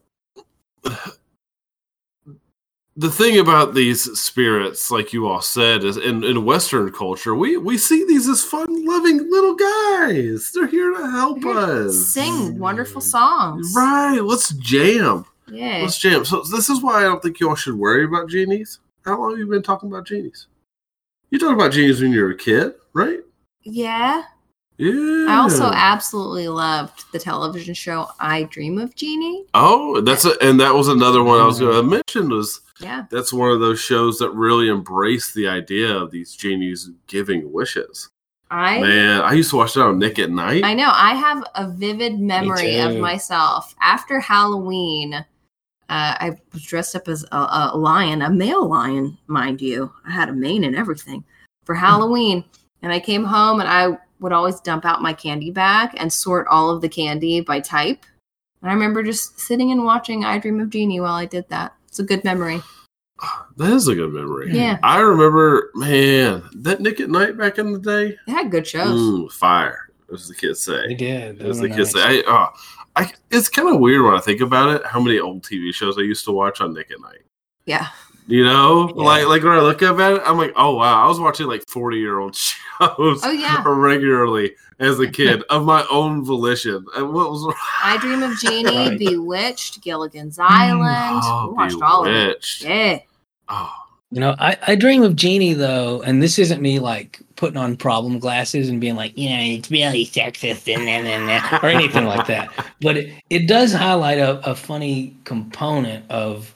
the 2.95 3.12
thing 3.12 3.39
about 3.39 3.73
these 3.73 4.03
spirits, 4.19 4.89
like 4.91 5.13
you 5.13 5.27
all 5.27 5.41
said, 5.41 5.83
is 5.83 5.97
in, 5.97 6.23
in 6.23 6.45
Western 6.45 6.91
culture, 6.91 7.36
we 7.36 7.57
we 7.57 7.77
see 7.77 8.05
these 8.05 8.27
as 8.27 8.43
fun-loving 8.43 9.29
little 9.29 9.55
guys. 9.55 10.51
They're 10.53 10.67
here 10.67 10.91
to 10.93 11.12
help 11.12 11.41
They're 11.41 11.53
here 11.53 11.65
to 11.83 11.88
us. 11.88 12.07
Sing 12.07 12.57
wonderful 12.60 13.01
songs. 13.01 13.73
Right. 13.75 14.19
Let's 14.19 14.49
jam. 14.53 15.25
Yeah. 15.47 15.79
Let's 15.81 15.99
jam. 15.99 16.25
So 16.25 16.41
this 16.43 16.69
is 16.69 16.81
why 16.81 16.99
I 16.99 17.03
don't 17.03 17.21
think 17.21 17.39
you 17.39 17.49
all 17.49 17.55
should 17.55 17.75
worry 17.75 18.03
about 18.05 18.29
genies. 18.29 18.79
How 19.08 19.17
long 19.17 19.30
have 19.30 19.39
you 19.39 19.48
been 19.48 19.63
talking 19.63 19.89
about 19.89 20.06
genies? 20.06 20.48
You 21.30 21.39
talked 21.39 21.54
about 21.54 21.72
genies 21.72 22.02
when 22.02 22.12
you 22.12 22.22
were 22.22 22.32
a 22.32 22.38
kid, 22.38 22.74
right? 22.91 23.20
Yeah. 23.63 24.24
Yeah. 24.76 25.28
I 25.30 25.38
also 25.38 25.72
absolutely 25.74 26.50
loved 26.50 27.06
the 27.13 27.20
television 27.20 27.74
show 27.74 28.10
I 28.20 28.43
Dream 28.43 28.78
of 28.78 28.96
Jeannie. 28.96 29.46
Oh, 29.54 30.02
that's 30.02 30.26
a, 30.26 30.34
and 30.41 30.60
that 30.60 30.74
was 30.74 30.89
another 30.89 31.24
one 31.24 31.39
I 31.39 31.46
was 31.46 31.58
going 31.58 31.72
to 31.72 31.82
mm-hmm. 31.84 31.89
mention. 31.89 32.30
Was 32.30 32.60
Yeah. 32.82 33.06
that's 33.10 33.32
one 33.32 33.50
of 33.50 33.62
those 33.62 33.80
shows 33.80 34.20
that 34.20 34.32
really 34.32 34.67
embraced 34.67 35.34
the 35.36 35.48
idea 35.48 35.89
of 35.89 36.12
these 36.12 36.36
genies 36.36 36.91
giving 37.08 37.50
wishes. 37.54 38.10
I 38.52 38.82
Man, 38.82 39.22
I 39.22 39.32
used 39.34 39.52
to 39.52 39.56
watch 39.56 39.76
that 39.76 39.86
on 39.86 40.00
Nick 40.00 40.20
at 40.20 40.32
Night. 40.32 40.65
I 40.65 40.74
know. 40.74 40.91
I 40.93 41.15
have 41.15 41.46
a 41.56 41.72
vivid 41.72 42.20
memory 42.20 42.78
of 42.80 42.98
myself 42.98 43.74
after 43.80 44.20
Halloween. 44.20 45.26
Uh, 45.89 46.15
I 46.19 46.38
was 46.54 46.63
dressed 46.63 46.95
up 46.95 47.08
as 47.08 47.23
a, 47.32 47.69
a 47.73 47.78
lion, 47.78 48.21
a 48.21 48.30
male 48.30 48.67
lion, 48.67 49.17
mind 49.28 49.62
you. 49.62 49.91
I 50.06 50.12
had 50.12 50.30
a 50.30 50.34
mane 50.34 50.63
and 50.65 50.76
everything 50.76 51.23
for 51.65 51.76
Halloween. 51.76 52.43
And 52.82 52.91
I 52.91 53.00
came 53.00 53.23
home 53.23 53.60
and 53.60 53.69
I 53.69 53.97
would 54.19 54.34
always 54.34 54.60
dump 54.60 54.86
out 54.86 55.02
my 55.02 55.13
candy 55.13 55.52
bag 55.52 55.91
and 55.97 56.12
sort 56.12 56.47
all 56.47 56.69
of 56.69 56.82
the 56.82 56.89
candy 56.89 57.41
by 57.41 57.60
type. 57.60 58.06
And 58.62 58.69
I 58.69 58.73
remember 58.73 59.04
just 59.04 59.39
sitting 59.39 59.71
and 59.71 59.84
watching 59.84 60.26
I 60.26 60.39
Dream 60.39 60.60
of 60.60 60.69
Jeannie 60.69 61.00
while 61.00 61.13
I 61.13 61.26
did 61.26 61.47
that. 61.50 61.73
It's 61.88 62.00
a 62.00 62.04
good 62.04 62.23
memory. 62.23 62.62
That 63.58 63.73
is 63.73 63.88
a 63.88 63.95
good 63.95 64.13
memory. 64.13 64.56
Yeah. 64.56 64.78
I 64.84 65.00
remember, 65.00 65.71
man, 65.73 66.43
that 66.58 66.80
Nick 66.80 67.00
at 67.00 67.10
Night 67.10 67.36
back 67.36 67.58
in 67.58 67.71
the 67.73 67.80
day. 67.80 68.15
It 68.28 68.32
had 68.32 68.52
good 68.52 68.67
shows. 68.67 69.00
Ooh, 69.00 69.28
fire, 69.30 69.89
as 70.13 70.28
the 70.28 70.36
kids 70.36 70.60
say. 70.60 70.80
They 70.84 70.89
say. 70.89 70.93
did. 70.93 71.39
They 71.39 71.50
As 71.50 71.60
were 71.60 71.67
the 71.67 71.73
kids 71.73 71.95
nice. 71.95 72.04
say. 72.04 72.23
I, 72.28 72.32
uh, 72.32 72.50
I, 72.97 73.12
it's 73.31 73.49
kind 73.49 73.69
of 73.73 73.79
weird 73.79 74.03
when 74.03 74.13
I 74.13 74.19
think 74.19 74.41
about 74.41 74.69
it. 74.75 74.86
How 74.86 74.99
many 74.99 75.19
old 75.19 75.43
TV 75.43 75.73
shows 75.73 75.97
I 75.97 76.01
used 76.01 76.25
to 76.25 76.31
watch 76.31 76.62
on 76.62 76.73
Nick 76.73 76.91
at 76.91 76.99
Night? 77.01 77.21
Yeah. 77.65 77.88
You 78.27 78.43
know, 78.43 78.89
Yeah. 78.89 79.03
like 79.03 79.27
like 79.27 79.43
when 79.43 79.53
I 79.53 79.60
look 79.62 79.81
at 79.81 79.97
it, 79.99 80.21
I'm 80.25 80.38
like, 80.38 80.51
oh 80.55 80.75
wow, 80.75 81.05
I 81.05 81.07
was 81.07 81.19
watching 81.19 81.47
like 81.47 81.63
40 81.69 81.97
year 81.97 82.19
old 82.19 82.36
shows. 82.36 82.57
Oh, 82.79 83.31
yeah. 83.31 83.63
regularly 83.65 84.55
as 84.79 84.99
a 84.99 85.07
kid 85.10 85.43
of 85.49 85.63
my 85.65 85.86
own 85.89 86.23
volition. 86.25 86.86
And 86.95 87.13
what 87.13 87.31
was 87.31 87.55
I 87.83 87.97
Dream 87.97 88.23
of 88.23 88.38
Jeannie, 88.39 88.89
Right. 88.89 88.99
Bewitched, 88.99 89.81
Gilligan's 89.81 90.38
mm, 90.38 90.45
Island. 90.47 91.21
Oh, 91.23 91.47
we 91.49 91.53
watched 91.55 91.81
all 91.81 92.05
of 92.05 92.13
it. 92.13 92.45
Yeah. 92.62 92.99
Oh, 93.49 93.73
You 94.12 94.22
know, 94.22 94.36
I, 94.39 94.58
I 94.65 94.76
dream 94.76 95.04
of 95.04 95.15
Jeannie 95.15 95.54
though, 95.54 96.02
and 96.02 96.24
this 96.24 96.39
isn't 96.39 96.62
me 96.62 96.80
like 96.80 97.20
putting 97.36 97.58
on 97.58 97.76
problem 97.76 98.20
glasses 98.20 98.70
and 98.70 98.80
being 98.80 98.96
like, 98.96 99.17
you 99.17 99.30
know, 99.30 99.39
it's 99.39 99.70
really 99.70 100.06
sexist 100.06 100.74
and 100.74 100.88
then 100.88 101.06
and 101.06 101.28
then 101.28 101.60
or 101.62 101.67
anything 101.67 102.06
like 102.06 102.26
that. 102.28 102.50
But 102.82 102.98
it, 102.98 103.13
it 103.30 103.48
does 103.48 103.74
highlight 103.74 104.17
a, 104.17 104.39
a 104.50 104.56
funny 104.56 105.15
component 105.26 106.10
of 106.10 106.56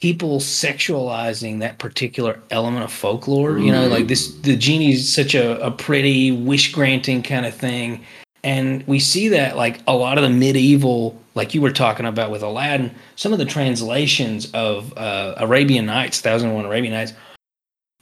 people 0.00 0.40
sexualizing 0.40 1.60
that 1.60 1.78
particular 1.78 2.40
element 2.50 2.84
of 2.84 2.92
folklore. 2.92 3.58
You 3.58 3.70
know, 3.70 3.86
like 3.86 4.08
this 4.08 4.32
mm. 4.32 4.42
the 4.42 4.56
genie's 4.56 5.14
such 5.14 5.34
a, 5.34 5.60
a 5.64 5.70
pretty 5.70 6.32
wish 6.32 6.72
granting 6.72 7.22
kind 7.22 7.46
of 7.46 7.54
thing. 7.54 8.04
And 8.46 8.86
we 8.86 9.00
see 9.00 9.26
that 9.30 9.56
like 9.56 9.80
a 9.88 9.96
lot 9.96 10.18
of 10.18 10.22
the 10.22 10.30
medieval, 10.30 11.20
like 11.34 11.52
you 11.52 11.60
were 11.60 11.72
talking 11.72 12.06
about 12.06 12.30
with 12.30 12.44
Aladdin, 12.44 12.94
some 13.16 13.32
of 13.32 13.40
the 13.40 13.44
translations 13.44 14.48
of 14.52 14.96
uh, 14.96 15.34
Arabian 15.38 15.84
Nights, 15.84 16.20
Thousand 16.20 16.50
and 16.50 16.56
One 16.56 16.64
Arabian 16.64 16.94
Nights, 16.94 17.12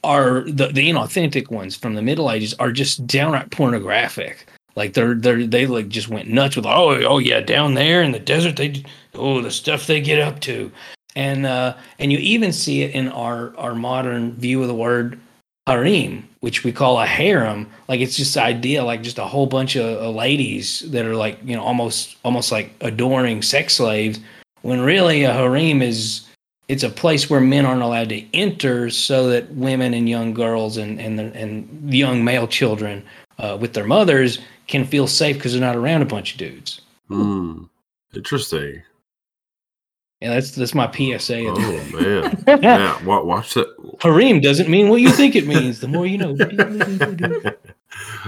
are 0.03 0.41
the, 0.41 0.67
the 0.67 0.87
inauthentic 0.87 1.49
ones 1.49 1.75
from 1.75 1.95
the 1.95 2.03
Middle 2.03 2.29
Ages 2.29 2.53
are 2.59 2.71
just 2.71 3.07
downright 3.07 3.49
pornographic. 3.49 4.45
Like 4.75 4.93
they're 4.93 5.15
they're 5.15 5.47
they 5.47 5.65
like 5.65 5.87
just 5.87 6.09
went 6.09 6.29
nuts 6.29 6.55
with 6.55 6.67
oh 6.67 7.03
oh 7.05 7.17
yeah 7.17 7.39
down 7.39 7.73
there 7.73 8.03
in 8.03 8.11
the 8.11 8.19
desert 8.19 8.55
they 8.55 8.83
oh 9.15 9.41
the 9.41 9.49
stuff 9.49 9.87
they 9.87 9.99
get 9.99 10.19
up 10.19 10.41
to, 10.41 10.71
and 11.15 11.47
uh, 11.47 11.75
and 11.97 12.11
you 12.11 12.19
even 12.19 12.51
see 12.53 12.83
it 12.83 12.93
in 12.93 13.07
our 13.07 13.57
our 13.57 13.73
modern 13.73 14.33
view 14.33 14.61
of 14.61 14.67
the 14.67 14.75
word 14.75 15.19
harem, 15.67 16.27
which 16.41 16.63
we 16.63 16.71
call 16.71 16.99
a 16.99 17.05
harem. 17.05 17.69
Like 17.87 17.99
it's 17.99 18.15
just 18.15 18.35
the 18.35 18.43
idea, 18.43 18.83
like 18.83 19.01
just 19.01 19.17
a 19.17 19.25
whole 19.25 19.47
bunch 19.47 19.75
of, 19.75 19.85
of 19.85 20.15
ladies 20.15 20.81
that 20.91 21.05
are 21.05 21.15
like 21.15 21.39
you 21.43 21.55
know 21.55 21.63
almost 21.63 22.17
almost 22.23 22.51
like 22.51 22.71
adoring 22.81 23.41
sex 23.41 23.75
slaves. 23.75 24.19
When 24.61 24.81
really 24.81 25.23
a 25.23 25.33
harem 25.33 25.81
is 25.81 26.27
it's 26.67 26.83
a 26.83 26.89
place 26.89 27.29
where 27.29 27.41
men 27.41 27.65
aren't 27.65 27.83
allowed 27.83 28.09
to 28.09 28.25
enter, 28.35 28.89
so 28.89 29.29
that 29.29 29.51
women 29.51 29.93
and 29.93 30.09
young 30.09 30.33
girls 30.33 30.77
and 30.77 30.99
and 30.99 31.19
and 31.19 31.93
young 31.93 32.23
male 32.23 32.47
children 32.47 33.03
uh, 33.39 33.57
with 33.59 33.73
their 33.73 33.85
mothers 33.85 34.39
can 34.67 34.85
feel 34.85 35.07
safe 35.07 35.35
because 35.35 35.53
they're 35.53 35.61
not 35.61 35.75
around 35.75 36.01
a 36.01 36.05
bunch 36.05 36.33
of 36.33 36.37
dudes. 36.39 36.81
hmm. 37.07 37.63
interesting. 38.15 38.81
And 40.25 40.33
that's 40.33 40.51
that's 40.51 40.73
my 40.73 40.91
PSA. 40.91 41.45
Oh 41.47 41.83
man, 41.93 42.43
yeah. 42.63 43.03
Watch 43.03 43.53
that. 43.53 43.67
harem 44.01 44.41
doesn't 44.41 44.69
mean 44.69 44.89
what 44.89 45.01
you 45.01 45.11
think 45.11 45.35
it 45.35 45.45
means. 45.47 45.79
The 45.79 45.87
more 45.87 46.05
you 46.07 46.17
know. 46.17 46.35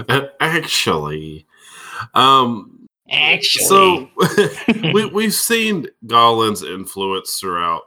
Actually, 0.40 1.46
um, 2.14 2.86
Actually, 3.10 3.64
so 3.64 4.10
we 4.92 5.06
we've 5.06 5.34
seen 5.34 5.86
Galland's 6.06 6.62
influence 6.62 7.38
throughout 7.40 7.82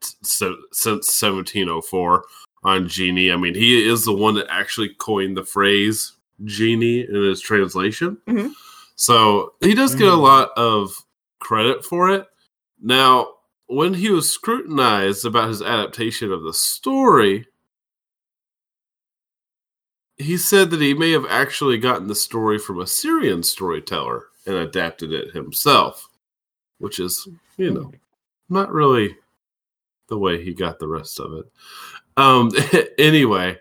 since 0.00 0.56
since 0.72 1.22
1704 1.22 2.24
on 2.64 2.88
genie. 2.88 3.32
I 3.32 3.36
mean, 3.36 3.54
he 3.54 3.86
is 3.88 4.04
the 4.04 4.12
one 4.12 4.34
that 4.34 4.46
actually 4.50 4.90
coined 4.98 5.36
the 5.36 5.44
phrase 5.44 6.12
genie 6.44 7.00
in 7.00 7.22
his 7.22 7.40
translation. 7.40 8.18
Mhm. 8.28 8.52
So 8.96 9.54
he 9.60 9.74
does 9.74 9.94
get 9.94 10.08
a 10.08 10.12
Mhm. 10.12 10.22
lot 10.22 10.50
of 10.56 10.94
credit 11.40 11.84
for 11.84 12.10
it. 12.10 12.26
Now, 12.86 13.30
when 13.66 13.94
he 13.94 14.10
was 14.10 14.30
scrutinized 14.30 15.26
about 15.26 15.48
his 15.48 15.60
adaptation 15.60 16.30
of 16.30 16.44
the 16.44 16.54
story, 16.54 17.48
he 20.18 20.36
said 20.36 20.70
that 20.70 20.80
he 20.80 20.94
may 20.94 21.10
have 21.10 21.26
actually 21.28 21.78
gotten 21.78 22.06
the 22.06 22.14
story 22.14 22.60
from 22.60 22.80
a 22.80 22.86
Syrian 22.86 23.42
storyteller 23.42 24.26
and 24.46 24.54
adapted 24.54 25.12
it 25.12 25.34
himself, 25.34 26.08
which 26.78 27.00
is, 27.00 27.26
you 27.56 27.72
know, 27.72 27.90
not 28.48 28.72
really 28.72 29.16
the 30.08 30.16
way 30.16 30.40
he 30.40 30.54
got 30.54 30.78
the 30.78 30.86
rest 30.86 31.18
of 31.18 31.32
it. 31.32 31.46
Um, 32.16 32.52
anyway, 32.98 33.58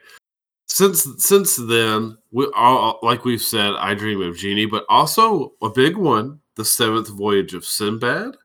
since 0.67 1.07
since 1.17 1.55
then, 1.55 2.15
we 2.31 2.47
all 2.55 2.99
like 3.01 3.25
we've 3.25 3.41
said, 3.41 3.73
I 3.73 3.95
dream 3.95 4.21
of 4.21 4.37
Jeannie, 4.37 4.67
but 4.67 4.85
also 4.87 5.53
a 5.63 5.69
big 5.71 5.97
one, 5.97 6.41
the 6.53 6.63
seventh 6.63 7.09
voyage 7.09 7.55
of 7.55 7.65
Sinbad, 7.65 8.37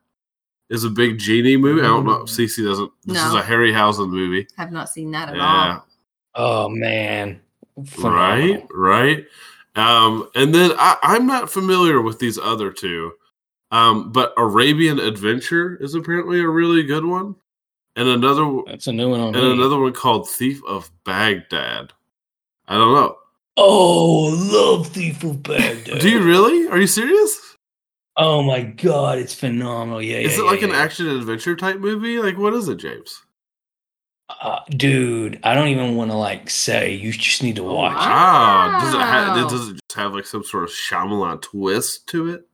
is 0.71 0.83
a 0.85 0.89
big 0.89 1.19
genie 1.19 1.57
movie. 1.57 1.81
I 1.81 1.85
don't 1.85 2.05
know. 2.05 2.21
if 2.23 2.29
Cece 2.29 2.65
doesn't. 2.65 2.91
This 3.05 3.23
is 3.23 3.33
No. 3.33 3.39
a 3.39 3.43
Harryhausen 3.43 4.09
movie. 4.09 4.47
I 4.57 4.61
have 4.63 4.71
not 4.71 4.89
seen 4.89 5.11
that 5.11 5.29
at 5.29 5.35
Yeah, 5.35 5.79
all. 6.35 6.65
oh 6.65 6.69
man, 6.69 7.39
right, 7.77 7.87
Phenomenal. 7.89 8.67
right. 8.73 9.25
Um, 9.75 10.29
and 10.35 10.53
then 10.55 10.71
I, 10.77 10.97
I'm 11.03 11.27
not 11.27 11.49
familiar 11.51 12.01
with 12.01 12.19
these 12.19 12.37
other 12.39 12.71
two, 12.71 13.13
um, 13.71 14.11
but 14.11 14.33
Arabian 14.37 14.99
Adventure 14.99 15.77
is 15.79 15.93
apparently 15.95 16.39
a 16.41 16.47
really 16.47 16.83
good 16.83 17.05
one, 17.05 17.35
and 17.95 18.07
another 18.09 18.49
That's 18.67 18.87
a 18.87 18.91
new 18.93 19.09
one 19.09 19.19
on 19.21 19.35
and 19.35 19.43
me. 19.45 19.51
another 19.53 19.79
one 19.79 19.93
called 19.93 20.29
Thief 20.29 20.61
of 20.65 20.89
Baghdad. 21.05 21.93
I 22.67 22.75
don't 22.75 22.93
know. 22.93 23.17
Oh, 23.57 24.29
love 24.51 24.87
Thief 24.87 25.23
of 25.23 25.43
Baghdad. 25.43 25.99
Do 25.99 26.09
you 26.09 26.21
really? 26.23 26.67
Are 26.69 26.77
you 26.79 26.87
serious? 26.87 27.50
Oh 28.17 28.43
my 28.43 28.61
god, 28.61 29.19
it's 29.19 29.33
phenomenal. 29.33 30.01
Yeah, 30.01 30.17
Is 30.17 30.37
yeah, 30.37 30.43
it 30.43 30.45
like 30.47 30.61
yeah, 30.61 30.67
an 30.67 30.73
yeah. 30.73 30.81
action 30.81 31.07
adventure 31.07 31.55
type 31.55 31.79
movie? 31.79 32.19
Like 32.19 32.37
what 32.37 32.53
is 32.53 32.67
it, 32.67 32.75
James? 32.75 33.23
Uh, 34.41 34.59
dude, 34.69 35.39
I 35.43 35.53
don't 35.53 35.67
even 35.67 35.95
want 35.95 36.11
to 36.11 36.17
like 36.17 36.49
say. 36.49 36.93
You 36.93 37.11
just 37.11 37.43
need 37.43 37.55
to 37.57 37.63
watch. 37.63 37.93
it. 37.93 38.85
Does 38.85 38.93
it 38.93 39.01
have 39.01 39.49
does 39.49 39.69
it 39.69 39.73
just 39.73 39.97
have 39.97 40.13
like 40.13 40.25
some 40.25 40.43
sort 40.43 40.63
of 40.63 40.69
Shyamalan 40.69 41.41
twist 41.41 42.07
to 42.07 42.29
it? 42.29 42.47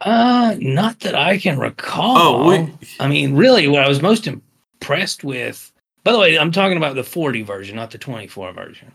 Uh, 0.00 0.56
not 0.58 0.98
that 1.00 1.14
I 1.14 1.38
can 1.38 1.58
recall. 1.58 2.16
Oh, 2.18 2.48
wait. 2.48 2.70
I 2.98 3.06
mean, 3.06 3.34
really, 3.36 3.68
what 3.68 3.84
I 3.84 3.88
was 3.88 4.02
most 4.02 4.26
impressed 4.26 5.22
with. 5.22 5.72
By 6.02 6.10
the 6.10 6.18
way, 6.18 6.36
I'm 6.36 6.50
talking 6.50 6.76
about 6.76 6.96
the 6.96 7.04
40 7.04 7.42
version, 7.42 7.76
not 7.76 7.92
the 7.92 7.98
24 7.98 8.52
version. 8.52 8.90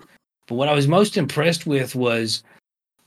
But 0.48 0.56
what 0.56 0.68
I 0.68 0.74
was 0.74 0.88
most 0.88 1.16
impressed 1.16 1.66
with 1.66 1.96
was 1.96 2.44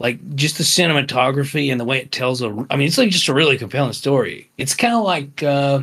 like 0.00 0.34
just 0.34 0.58
the 0.58 0.64
cinematography 0.64 1.70
and 1.70 1.78
the 1.78 1.84
way 1.84 1.98
it 1.98 2.10
tells 2.10 2.42
a. 2.42 2.46
I 2.70 2.76
mean, 2.76 2.88
it's 2.88 2.98
like 2.98 3.10
just 3.10 3.28
a 3.28 3.34
really 3.34 3.58
compelling 3.58 3.92
story. 3.92 4.50
It's 4.56 4.74
kind 4.74 4.94
of 4.94 5.04
like 5.04 5.42
uh, 5.42 5.82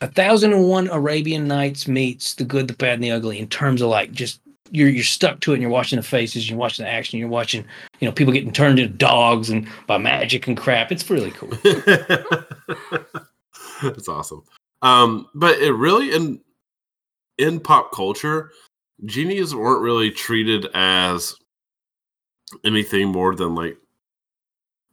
a 0.00 0.08
thousand 0.08 0.52
and 0.52 0.68
one 0.68 0.88
Arabian 0.88 1.46
Nights 1.46 1.86
meets 1.86 2.34
the 2.34 2.44
good, 2.44 2.66
the 2.66 2.74
bad, 2.74 2.94
and 2.94 3.04
the 3.04 3.12
ugly 3.12 3.38
in 3.38 3.46
terms 3.46 3.80
of 3.80 3.88
like 3.88 4.10
just 4.12 4.40
you're 4.72 4.88
you're 4.88 5.04
stuck 5.04 5.38
to 5.40 5.52
it 5.52 5.54
and 5.54 5.62
you're 5.62 5.70
watching 5.70 5.96
the 5.96 6.02
faces, 6.02 6.50
you're 6.50 6.58
watching 6.58 6.84
the 6.84 6.90
action, 6.90 7.20
you're 7.20 7.28
watching 7.28 7.64
you 8.00 8.08
know 8.08 8.12
people 8.12 8.32
getting 8.32 8.52
turned 8.52 8.80
into 8.80 8.92
dogs 8.92 9.48
and 9.48 9.68
by 9.86 9.96
magic 9.96 10.48
and 10.48 10.56
crap. 10.56 10.90
It's 10.90 11.08
really 11.08 11.30
cool. 11.30 11.50
That's 13.82 14.08
awesome. 14.08 14.42
Um, 14.82 15.28
but 15.34 15.58
it 15.60 15.72
really 15.72 16.12
in 16.12 16.40
in 17.38 17.60
pop 17.60 17.92
culture, 17.92 18.50
genies 19.04 19.54
weren't 19.54 19.80
really 19.82 20.10
treated 20.10 20.66
as 20.74 21.36
anything 22.64 23.08
more 23.08 23.34
than 23.34 23.54
like 23.54 23.76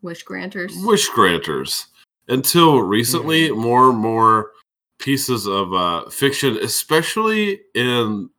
Wish 0.02 0.24
granters. 0.24 0.74
wish 0.86 1.10
granters 1.10 1.88
until 2.30 2.82
recently 2.82 3.52
more 3.52 3.90
and 3.90 3.98
more 3.98 4.52
pieces 5.00 5.46
of 5.48 5.74
uh, 5.74 6.10
fiction 6.10 6.58
especially 6.62 7.60
in 7.76 8.30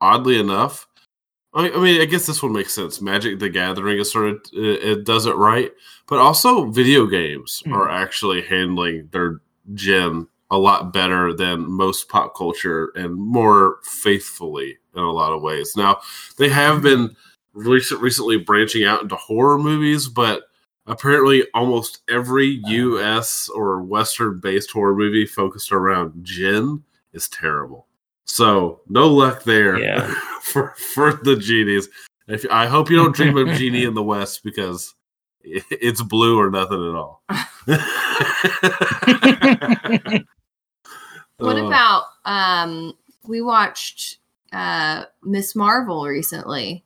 oddly 0.00 0.38
enough 0.38 0.86
I, 1.54 1.70
I 1.70 1.76
mean 1.78 2.00
i 2.00 2.04
guess 2.06 2.26
this 2.26 2.42
one 2.42 2.52
makes 2.52 2.74
sense. 2.74 3.00
Magic 3.00 3.38
the 3.38 3.48
gathering 3.50 3.98
is 3.98 4.10
sort 4.10 4.28
of 4.30 4.40
it, 4.54 4.82
it 4.84 5.04
does 5.04 5.26
it 5.26 5.36
right 5.36 5.70
but 6.08 6.18
also 6.20 6.70
video 6.70 7.06
games 7.06 7.62
Hmm. 7.66 7.74
are 7.74 7.88
actually 7.90 8.42
handling 8.42 9.08
their 9.12 9.40
jinn 9.74 10.26
a 10.50 10.58
lot 10.58 10.92
better 10.92 11.32
than 11.34 11.70
most 11.70 12.08
pop 12.08 12.36
culture 12.36 12.92
and 12.96 13.14
more 13.14 13.78
faithfully 13.82 14.78
in 14.94 15.02
a 15.02 15.10
lot 15.10 15.32
of 15.32 15.42
ways. 15.42 15.74
Now 15.76 16.00
they 16.38 16.48
have 16.50 16.82
been 16.82 17.16
recent, 17.54 18.00
recently 18.00 18.36
branching 18.36 18.84
out 18.84 19.02
into 19.02 19.16
horror 19.16 19.58
movies 19.58 20.08
but 20.08 20.44
apparently 20.86 21.44
almost 21.54 22.00
every 22.10 22.60
US 22.66 23.48
or 23.48 23.82
Western 23.82 24.38
based 24.40 24.70
horror 24.70 24.94
movie 24.94 25.26
focused 25.26 25.72
around 25.72 26.12
Jinn 26.22 26.82
is 27.12 27.28
terrible. 27.28 27.86
So 28.26 28.80
no 28.88 29.08
luck 29.08 29.44
there 29.44 29.78
Yeah. 29.78 30.12
for 30.42 30.74
for 30.94 31.12
the 31.14 31.36
genies. 31.36 31.88
If 32.26 32.44
I 32.50 32.66
hope 32.66 32.90
you 32.90 32.96
don't 32.96 33.14
dream 33.14 33.36
of 33.36 33.48
genie 33.56 33.84
in 33.84 33.94
the 33.94 34.02
West 34.12 34.42
because 34.44 34.94
it's 35.42 36.02
blue 36.02 36.38
or 36.38 36.50
nothing 36.50 36.88
at 36.88 36.94
all. 36.94 37.22
What 41.38 41.56
Uh, 41.58 41.66
about 41.66 42.04
um 42.24 42.94
we 43.26 43.42
watched 43.42 44.18
uh 44.52 45.04
Ms. 45.22 45.56
Marvel 45.56 46.06
recently. 46.06 46.83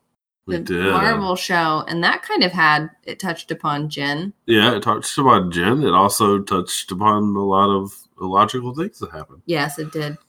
We 0.48 0.56
The 0.56 0.62
did. 0.62 0.92
Marvel 0.92 1.36
show, 1.36 1.84
and 1.86 2.02
that 2.02 2.22
kind 2.22 2.42
of 2.42 2.50
had 2.52 2.88
it 3.04 3.20
touched 3.20 3.50
upon 3.50 3.88
Jinn. 3.90 4.32
Yeah, 4.46 4.74
it 4.74 4.82
touched 4.82 5.16
upon 5.18 5.52
Jinn. 5.52 5.82
It 5.84 5.92
also 5.92 6.40
touched 6.40 6.90
upon 6.90 7.36
a 7.36 7.44
lot 7.44 7.68
of 7.70 7.92
illogical 8.20 8.74
things 8.74 8.98
that 8.98 9.10
happened. 9.12 9.42
Yes, 9.46 9.78
it 9.78 9.92
did. 9.92 10.16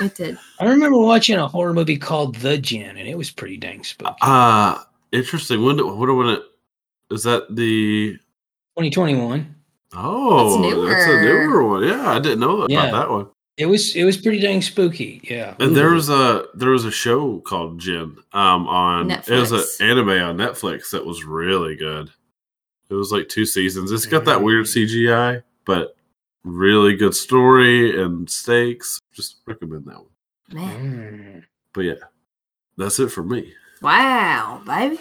It 0.00 0.14
did. 0.14 0.38
I 0.58 0.64
remember 0.64 0.96
watching 0.98 1.36
a 1.36 1.46
horror 1.46 1.74
movie 1.74 1.98
called 1.98 2.36
The 2.36 2.56
Djinn, 2.56 2.96
and 2.96 3.06
it 3.06 3.18
was 3.18 3.30
pretty 3.30 3.58
dang 3.58 3.84
spooky. 3.84 4.16
Uh 4.22 4.78
interesting. 5.12 5.62
When 5.62 5.76
did, 5.76 5.84
what 5.84 6.08
when 6.16 6.28
it 6.28 6.42
is 7.10 7.24
that 7.24 7.54
the 7.54 8.12
2021. 8.78 9.54
Oh, 9.92 10.62
That's 10.62 10.94
that's, 10.94 11.06
a 11.10 11.22
newer. 11.22 11.46
newer 11.48 11.68
one. 11.68 11.82
Yeah, 11.82 12.08
I 12.08 12.18
didn't 12.18 12.40
know 12.40 12.62
about 12.62 12.92
that 12.92 13.10
one. 13.10 13.28
It 13.60 13.66
was 13.66 13.94
it 13.94 14.04
was 14.04 14.16
pretty 14.16 14.40
dang 14.40 14.62
spooky. 14.62 15.20
Yeah. 15.22 15.54
And 15.60 15.76
there 15.76 15.90
was 15.90 16.08
a 16.08 16.46
there 16.54 16.70
was 16.70 16.86
a 16.86 16.90
show 16.90 17.40
called 17.40 17.78
Jinn 17.78 18.16
um 18.32 18.66
on 18.66 19.10
it 19.10 19.28
was 19.28 19.52
an 19.52 19.64
anime 19.86 20.08
on 20.08 20.36
Netflix 20.38 20.90
that 20.90 21.04
was 21.04 21.24
really 21.24 21.76
good. 21.76 22.10
It 22.88 22.94
was 22.94 23.12
like 23.12 23.28
two 23.28 23.44
seasons. 23.46 23.92
It's 23.92 24.06
got 24.06 24.24
that 24.24 24.42
weird 24.42 24.66
Mm. 24.66 24.86
CGI, 25.06 25.42
but 25.66 25.94
really 26.42 26.96
good 26.96 27.14
story 27.14 28.02
and 28.02 28.28
stakes. 28.28 28.98
Just 29.12 29.36
recommend 29.46 29.84
that 29.84 29.96
one. 29.98 30.06
Man. 30.52 30.80
Mm. 30.80 31.44
But 31.74 31.82
yeah, 31.82 31.94
that's 32.76 32.98
it 32.98 33.08
for 33.12 33.22
me. 33.22 33.52
Wow, 33.82 34.62
baby. 34.66 34.98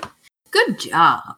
Good 0.51 0.79
job. 0.79 1.37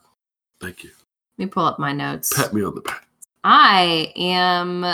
Thank 0.59 0.83
you. 0.83 0.89
Let 1.37 1.45
me 1.45 1.49
pull 1.51 1.65
up 1.65 1.79
my 1.79 1.93
notes. 1.93 2.33
Pat 2.35 2.53
me 2.53 2.63
on 2.63 2.75
the 2.75 2.81
back. 2.81 3.07
I 3.43 4.11
am. 4.15 4.85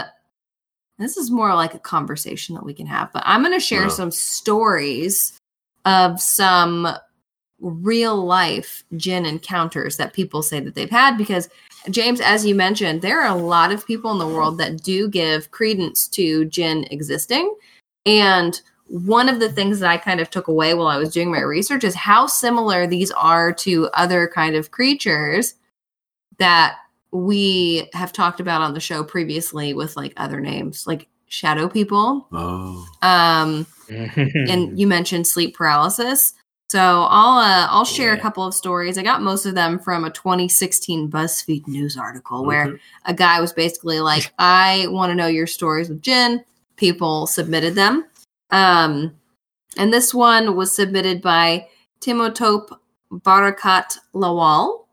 This 1.00 1.18
is 1.18 1.30
more 1.30 1.54
like 1.54 1.74
a 1.74 1.80
conversation 1.80 2.56
that 2.56 2.66
we 2.66 2.74
can 2.74 2.88
have, 2.88 3.12
but 3.14 3.24
I'm 3.26 3.42
going 3.42 3.54
to 3.54 3.60
share 3.60 3.84
Wow. 3.84 3.90
some 3.90 4.12
stories 4.12 5.38
of 5.86 6.20
some 6.20 6.88
real 7.60 8.24
life 8.24 8.84
jinn 8.98 9.26
encounters 9.26 9.98
that 9.98 10.14
people 10.14 10.44
say 10.44 10.60
that 10.60 10.76
they've 10.76 10.92
had 10.92 11.18
because 11.18 11.50
James 11.90 12.22
as 12.22 12.46
you 12.46 12.54
mentioned 12.54 13.02
there 13.02 13.20
are 13.20 13.36
a 13.36 13.42
lot 13.42 13.72
of 13.72 13.88
people 13.88 14.12
in 14.12 14.20
the 14.20 14.28
world 14.28 14.60
that 14.60 14.84
do 14.84 15.10
give 15.10 15.50
credence 15.50 16.08
to 16.10 16.46
jinn 16.46 16.86
existing 16.92 17.56
and 18.06 18.62
one 18.90 19.28
of 19.28 19.40
the 19.40 19.52
things 19.52 19.80
that 19.80 19.90
I 19.90 19.98
kind 19.98 20.20
of 20.20 20.30
took 20.30 20.48
away 20.48 20.76
while 20.76 20.88
I 20.88 20.98
was 20.98 21.12
doing 21.12 21.32
my 21.32 21.42
research 21.42 21.84
is 21.84 21.96
how 21.96 22.28
similar 22.28 22.86
these 22.86 23.10
are 23.12 23.52
to 23.54 23.90
other 23.94 24.28
kind 24.28 24.56
of 24.56 24.70
creatures 24.72 25.56
that 26.38 26.78
we 27.18 27.90
have 27.94 28.14
talked 28.14 28.40
about 28.40 28.62
on 28.62 28.74
the 28.74 28.80
show 28.80 29.04
previously 29.04 29.74
with 29.74 29.96
like 29.98 30.14
other 30.18 30.40
names 30.40 30.86
like 30.86 31.08
shadow 31.28 31.68
people. 31.68 32.28
Oh, 32.32 32.88
um 33.02 33.66
and 33.90 34.80
you 34.80 34.88
mentioned 34.88 35.28
sleep 35.28 35.56
paralysis. 35.56 36.34
So 36.70 36.80
i'll 37.10 37.40
uh, 37.40 37.68
i'll 37.70 37.86
share 37.86 38.14
a 38.14 38.20
couple 38.20 38.46
of 38.46 38.54
stories. 38.54 38.98
I 38.98 39.04
got 39.04 39.22
most 39.22 39.46
of 39.46 39.56
them 39.56 39.80
from 39.80 40.04
a 40.04 40.12
2016 40.12 41.10
buzzfeed 41.10 41.68
news 41.68 41.98
article 41.98 42.46
where 42.46 42.80
a 43.06 43.14
guy 43.14 43.40
was 43.42 43.54
basically 43.54 44.00
like 44.00 44.32
i 44.40 44.88
want 44.90 45.10
to 45.10 45.16
know 45.16 45.28
your 45.28 45.48
stories 45.48 45.90
with 45.90 46.02
Jinn. 46.02 46.44
people 46.76 47.28
submitted 47.28 47.76
them. 47.76 48.06
Um 48.52 49.16
and 49.78 49.94
this 49.94 50.14
one 50.14 50.56
was 50.56 50.76
submitted 50.76 51.22
by 51.22 51.68
Temitope 52.02 52.76
barakat 53.12 53.98
lawal 54.14 54.87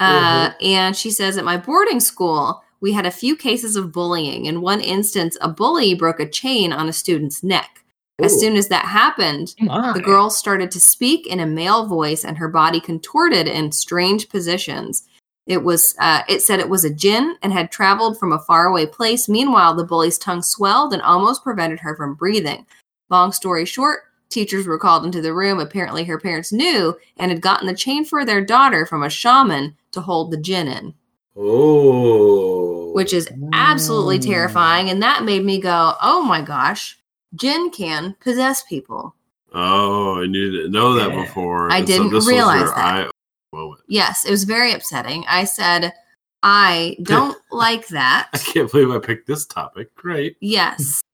uh, 0.00 0.50
and 0.60 0.96
she 0.96 1.10
says 1.10 1.36
at 1.36 1.44
my 1.44 1.56
boarding 1.56 2.00
school 2.00 2.62
we 2.80 2.92
had 2.92 3.06
a 3.06 3.10
few 3.10 3.36
cases 3.36 3.76
of 3.76 3.92
bullying 3.92 4.46
in 4.46 4.60
one 4.60 4.80
instance 4.80 5.36
a 5.40 5.48
bully 5.48 5.94
broke 5.94 6.20
a 6.20 6.28
chain 6.28 6.72
on 6.72 6.88
a 6.88 6.92
student's 6.92 7.42
neck 7.42 7.78
as 8.20 8.38
soon 8.38 8.56
as 8.56 8.68
that 8.68 8.84
happened 8.84 9.54
My. 9.60 9.92
the 9.92 10.02
girl 10.02 10.30
started 10.30 10.70
to 10.72 10.80
speak 10.80 11.26
in 11.26 11.40
a 11.40 11.46
male 11.46 11.86
voice 11.86 12.24
and 12.24 12.36
her 12.36 12.48
body 12.48 12.80
contorted 12.80 13.46
in 13.46 13.70
strange 13.70 14.28
positions. 14.28 15.04
It 15.46 15.62
was 15.62 15.94
uh, 15.98 16.22
it 16.28 16.42
said 16.42 16.60
it 16.60 16.68
was 16.68 16.84
a 16.84 16.92
jinn 16.92 17.36
and 17.42 17.52
had 17.52 17.70
traveled 17.70 18.18
from 18.18 18.32
a 18.32 18.40
faraway 18.40 18.86
place. 18.86 19.28
Meanwhile, 19.28 19.76
the 19.76 19.84
bully's 19.84 20.18
tongue 20.18 20.42
swelled 20.42 20.92
and 20.92 21.00
almost 21.02 21.44
prevented 21.44 21.80
her 21.80 21.96
from 21.96 22.14
breathing. 22.14 22.66
Long 23.08 23.32
story 23.32 23.64
short, 23.64 24.00
teachers 24.28 24.66
were 24.66 24.78
called 24.78 25.06
into 25.06 25.22
the 25.22 25.32
room. 25.32 25.58
Apparently, 25.58 26.04
her 26.04 26.18
parents 26.18 26.52
knew 26.52 26.98
and 27.16 27.30
had 27.30 27.40
gotten 27.40 27.66
the 27.66 27.74
chain 27.74 28.04
for 28.04 28.26
their 28.26 28.44
daughter 28.44 28.84
from 28.84 29.02
a 29.02 29.08
shaman 29.08 29.74
to 29.98 30.02
hold 30.02 30.30
the 30.30 30.36
jinn 30.36 30.68
in, 30.68 30.94
Oh, 31.36 32.92
which 32.92 33.12
is 33.12 33.28
absolutely 33.52 34.18
Mm. 34.18 34.26
terrifying. 34.26 34.90
And 34.90 35.02
that 35.02 35.24
made 35.24 35.44
me 35.44 35.60
go, 35.60 35.94
"Oh 36.02 36.22
my 36.22 36.40
gosh, 36.40 36.98
jinn 37.34 37.70
can 37.70 38.16
possess 38.20 38.62
people." 38.64 39.14
oh, 39.54 40.20
and 40.20 40.34
you 40.34 40.50
didn't 40.50 40.72
know 40.72 40.92
that 40.94 41.10
before. 41.14 41.70
I 41.72 41.78
and 41.78 41.86
didn't 41.86 42.06
this 42.10 42.16
was 42.16 42.28
realize 42.28 42.68
that. 42.68 42.76
eye 42.76 43.10
moment. 43.52 43.80
Yes, 43.88 44.24
it 44.26 44.30
was 44.30 44.44
very 44.44 44.72
upsetting. 44.74 45.24
I 45.26 45.44
said, 45.44 45.94
I 46.42 46.96
don't 47.02 47.36
like 47.50 47.88
that. 47.88 48.28
I 48.34 48.38
can't 48.38 48.70
believe 48.70 48.90
I 48.90 48.98
picked 48.98 49.26
this 49.26 49.46
topic. 49.46 49.94
Great. 49.94 50.36
Yes. 50.40 51.00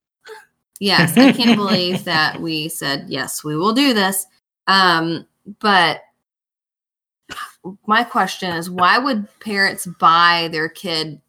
Yes, 0.80 1.16
I 1.16 1.30
can't 1.32 1.56
believe 1.56 2.02
that 2.04 2.40
we 2.42 2.68
said, 2.68 3.06
yes, 3.08 3.44
we 3.44 3.56
will 3.56 3.72
do 3.72 3.94
this. 3.94 4.26
Um, 4.66 5.24
but 5.60 6.00
my 7.86 8.04
question 8.04 8.54
is 8.54 8.68
why 8.70 8.98
would 8.98 9.26
parents 9.40 9.86
buy 9.86 10.48
their 10.52 10.68
kid 10.68 11.20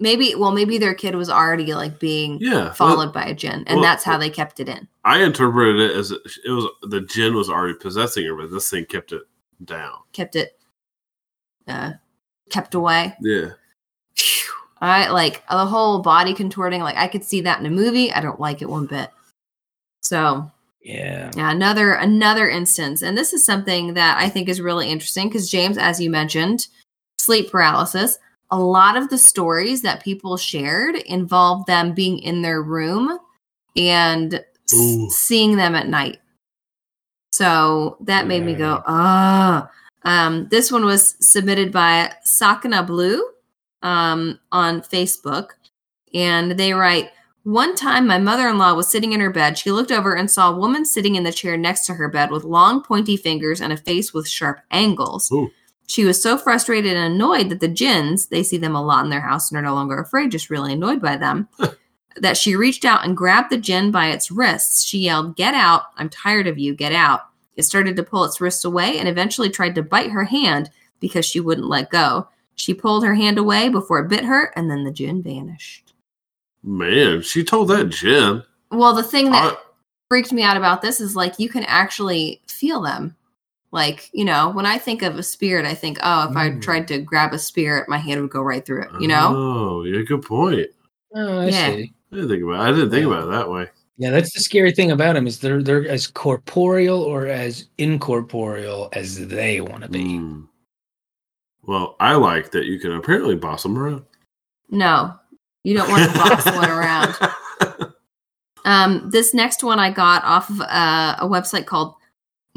maybe 0.00 0.34
well 0.34 0.50
maybe 0.50 0.78
their 0.78 0.94
kid 0.94 1.14
was 1.14 1.30
already 1.30 1.72
like 1.74 1.98
being 2.00 2.38
Yeah. 2.40 2.72
followed 2.72 3.12
by 3.12 3.24
a 3.26 3.34
jinn 3.34 3.62
and 3.66 3.76
well, 3.76 3.82
that's 3.82 4.02
how 4.04 4.12
well- 4.12 4.20
they 4.20 4.30
kept 4.30 4.58
it 4.60 4.68
in. 4.68 4.88
I 5.04 5.22
interpreted 5.22 5.80
it 5.90 5.96
as 5.96 6.10
it 6.10 6.22
was 6.50 6.66
the 6.82 7.02
jinn 7.02 7.34
was 7.34 7.48
already 7.50 7.74
possessing 7.74 8.24
her, 8.26 8.34
but 8.34 8.50
this 8.50 8.68
thing 8.70 8.86
kept 8.86 9.12
it 9.12 9.22
down. 9.64 9.92
Kept 10.12 10.34
it 10.36 10.58
uh 11.68 11.92
kept 12.50 12.74
away. 12.74 13.14
Yeah. 13.20 13.50
I 14.80 15.08
like 15.10 15.46
the 15.48 15.64
whole 15.66 16.00
body 16.00 16.34
contorting. 16.34 16.80
Like 16.82 16.96
I 16.96 17.06
could 17.08 17.24
see 17.24 17.40
that 17.42 17.60
in 17.60 17.66
a 17.66 17.70
movie. 17.70 18.12
I 18.12 18.20
don't 18.20 18.40
like 18.40 18.60
it 18.60 18.68
one 18.68 18.86
bit. 18.86 19.10
So 20.02 20.50
Yeah. 20.84 21.30
yeah, 21.34 21.50
another 21.50 21.94
another 21.94 22.46
instance, 22.46 23.00
and 23.00 23.16
this 23.16 23.32
is 23.32 23.42
something 23.42 23.94
that 23.94 24.18
I 24.18 24.28
think 24.28 24.50
is 24.50 24.60
really 24.60 24.90
interesting 24.90 25.28
because 25.28 25.50
James, 25.50 25.78
as 25.78 25.98
you 25.98 26.10
mentioned, 26.10 26.68
sleep 27.18 27.50
paralysis. 27.50 28.18
A 28.50 28.58
lot 28.58 28.98
of 28.98 29.08
the 29.08 29.16
stories 29.16 29.80
that 29.80 30.04
people 30.04 30.36
shared 30.36 30.96
involved 30.96 31.66
them 31.66 31.94
being 31.94 32.18
in 32.18 32.42
their 32.42 32.62
room 32.62 33.18
and 33.74 34.44
Ooh. 34.74 35.08
seeing 35.10 35.56
them 35.56 35.74
at 35.74 35.88
night. 35.88 36.20
So 37.32 37.96
that 38.02 38.26
made 38.26 38.44
me 38.44 38.54
go, 38.54 38.82
ah. 38.86 39.70
Um, 40.02 40.48
this 40.50 40.70
one 40.70 40.84
was 40.84 41.16
submitted 41.26 41.72
by 41.72 42.12
Sakana 42.26 42.86
Blue 42.86 43.26
um, 43.82 44.38
on 44.52 44.82
Facebook, 44.82 45.52
and 46.12 46.52
they 46.52 46.74
write. 46.74 47.10
One 47.44 47.74
time, 47.74 48.06
my 48.06 48.16
mother 48.18 48.48
in 48.48 48.56
law 48.56 48.72
was 48.72 48.90
sitting 48.90 49.12
in 49.12 49.20
her 49.20 49.28
bed. 49.28 49.58
She 49.58 49.70
looked 49.70 49.92
over 49.92 50.14
and 50.14 50.30
saw 50.30 50.50
a 50.50 50.56
woman 50.56 50.86
sitting 50.86 51.14
in 51.14 51.24
the 51.24 51.32
chair 51.32 51.58
next 51.58 51.84
to 51.86 51.94
her 51.94 52.08
bed 52.08 52.30
with 52.30 52.42
long, 52.42 52.82
pointy 52.82 53.18
fingers 53.18 53.60
and 53.60 53.70
a 53.70 53.76
face 53.76 54.14
with 54.14 54.26
sharp 54.26 54.60
angles. 54.70 55.30
Ooh. 55.30 55.50
She 55.86 56.06
was 56.06 56.22
so 56.22 56.38
frustrated 56.38 56.96
and 56.96 57.14
annoyed 57.14 57.50
that 57.50 57.60
the 57.60 57.68
jinns, 57.68 58.28
they 58.28 58.42
see 58.42 58.56
them 58.56 58.74
a 58.74 58.82
lot 58.82 59.04
in 59.04 59.10
their 59.10 59.20
house 59.20 59.50
and 59.50 59.58
are 59.58 59.62
no 59.62 59.74
longer 59.74 59.98
afraid, 59.98 60.30
just 60.30 60.48
really 60.48 60.72
annoyed 60.72 61.02
by 61.02 61.18
them, 61.18 61.46
that 62.16 62.38
she 62.38 62.56
reached 62.56 62.86
out 62.86 63.04
and 63.04 63.14
grabbed 63.14 63.50
the 63.50 63.58
jinn 63.58 63.90
by 63.90 64.06
its 64.06 64.30
wrists. 64.30 64.82
She 64.82 65.00
yelled, 65.00 65.36
Get 65.36 65.52
out! 65.52 65.82
I'm 65.98 66.08
tired 66.08 66.46
of 66.46 66.58
you, 66.58 66.74
get 66.74 66.92
out. 66.92 67.26
It 67.56 67.64
started 67.64 67.94
to 67.96 68.02
pull 68.02 68.24
its 68.24 68.40
wrists 68.40 68.64
away 68.64 68.98
and 68.98 69.06
eventually 69.06 69.50
tried 69.50 69.74
to 69.74 69.82
bite 69.82 70.10
her 70.12 70.24
hand 70.24 70.70
because 70.98 71.26
she 71.26 71.40
wouldn't 71.40 71.68
let 71.68 71.90
go. 71.90 72.26
She 72.54 72.72
pulled 72.72 73.04
her 73.04 73.14
hand 73.14 73.36
away 73.36 73.68
before 73.68 73.98
it 73.98 74.08
bit 74.08 74.24
her, 74.24 74.50
and 74.56 74.70
then 74.70 74.84
the 74.84 74.92
jinn 74.92 75.22
vanished. 75.22 75.83
Man, 76.64 77.20
she 77.20 77.44
told 77.44 77.68
that 77.68 77.90
jinn. 77.90 78.42
Well, 78.70 78.94
the 78.94 79.02
thing 79.02 79.30
that 79.30 79.52
I- 79.52 79.56
freaked 80.08 80.32
me 80.32 80.42
out 80.42 80.56
about 80.56 80.80
this 80.80 80.98
is 81.00 81.14
like 81.14 81.38
you 81.38 81.48
can 81.48 81.64
actually 81.64 82.40
feel 82.48 82.80
them. 82.80 83.14
Like, 83.70 84.08
you 84.12 84.24
know, 84.24 84.50
when 84.50 84.64
I 84.66 84.78
think 84.78 85.02
of 85.02 85.16
a 85.18 85.22
spirit, 85.22 85.66
I 85.66 85.74
think, 85.74 85.98
oh, 86.02 86.30
if 86.30 86.36
I 86.36 86.50
Mm. 86.50 86.62
tried 86.62 86.88
to 86.88 86.98
grab 86.98 87.32
a 87.32 87.38
spirit, 87.38 87.88
my 87.88 87.98
hand 87.98 88.20
would 88.22 88.30
go 88.30 88.40
right 88.40 88.64
through 88.64 88.82
it, 88.82 88.88
you 89.00 89.08
know? 89.08 89.34
Oh, 89.36 89.84
yeah, 89.84 90.00
good 90.02 90.22
point. 90.22 90.68
Oh, 91.14 91.40
I 91.40 91.46
Yeah. 91.48 91.66
see. 91.74 91.92
I 92.12 92.14
didn't 92.16 92.30
think 92.30 92.44
about. 92.44 92.54
It. 92.54 92.62
I 92.62 92.70
didn't 92.72 92.90
think 92.90 93.06
Yeah. 93.06 93.12
about 93.12 93.24
it 93.28 93.30
that 93.32 93.50
way. 93.50 93.70
Yeah, 93.98 94.10
that's 94.10 94.32
the 94.32 94.40
scary 94.40 94.72
thing 94.72 94.90
about 94.90 95.14
them 95.14 95.26
is 95.26 95.38
they're 95.40 95.62
they're 95.62 95.86
as 95.88 96.06
corporeal 96.06 97.00
or 97.00 97.26
as 97.26 97.66
incorporeal 97.78 98.88
as 98.92 99.26
they 99.28 99.60
want 99.60 99.82
to 99.82 99.88
be. 99.88 100.16
Hmm. 100.16 100.42
Well, 101.66 101.96
I 102.00 102.14
like 102.14 102.50
that 102.52 102.66
you 102.66 102.78
can 102.78 102.92
apparently 102.92 103.36
boss 103.36 103.62
them 103.64 103.78
around. 103.78 104.04
No, 104.70 105.14
you 105.64 105.76
don't 105.76 105.90
want 105.90 106.10
to 106.10 106.18
box 106.18 106.44
one 106.46 106.70
around. 106.70 107.16
Um, 108.64 109.10
this 109.10 109.34
next 109.34 109.62
one 109.62 109.78
I 109.78 109.90
got 109.90 110.24
off 110.24 110.48
of 110.48 110.60
uh, 110.60 111.16
a 111.18 111.28
website 111.28 111.66
called 111.66 111.94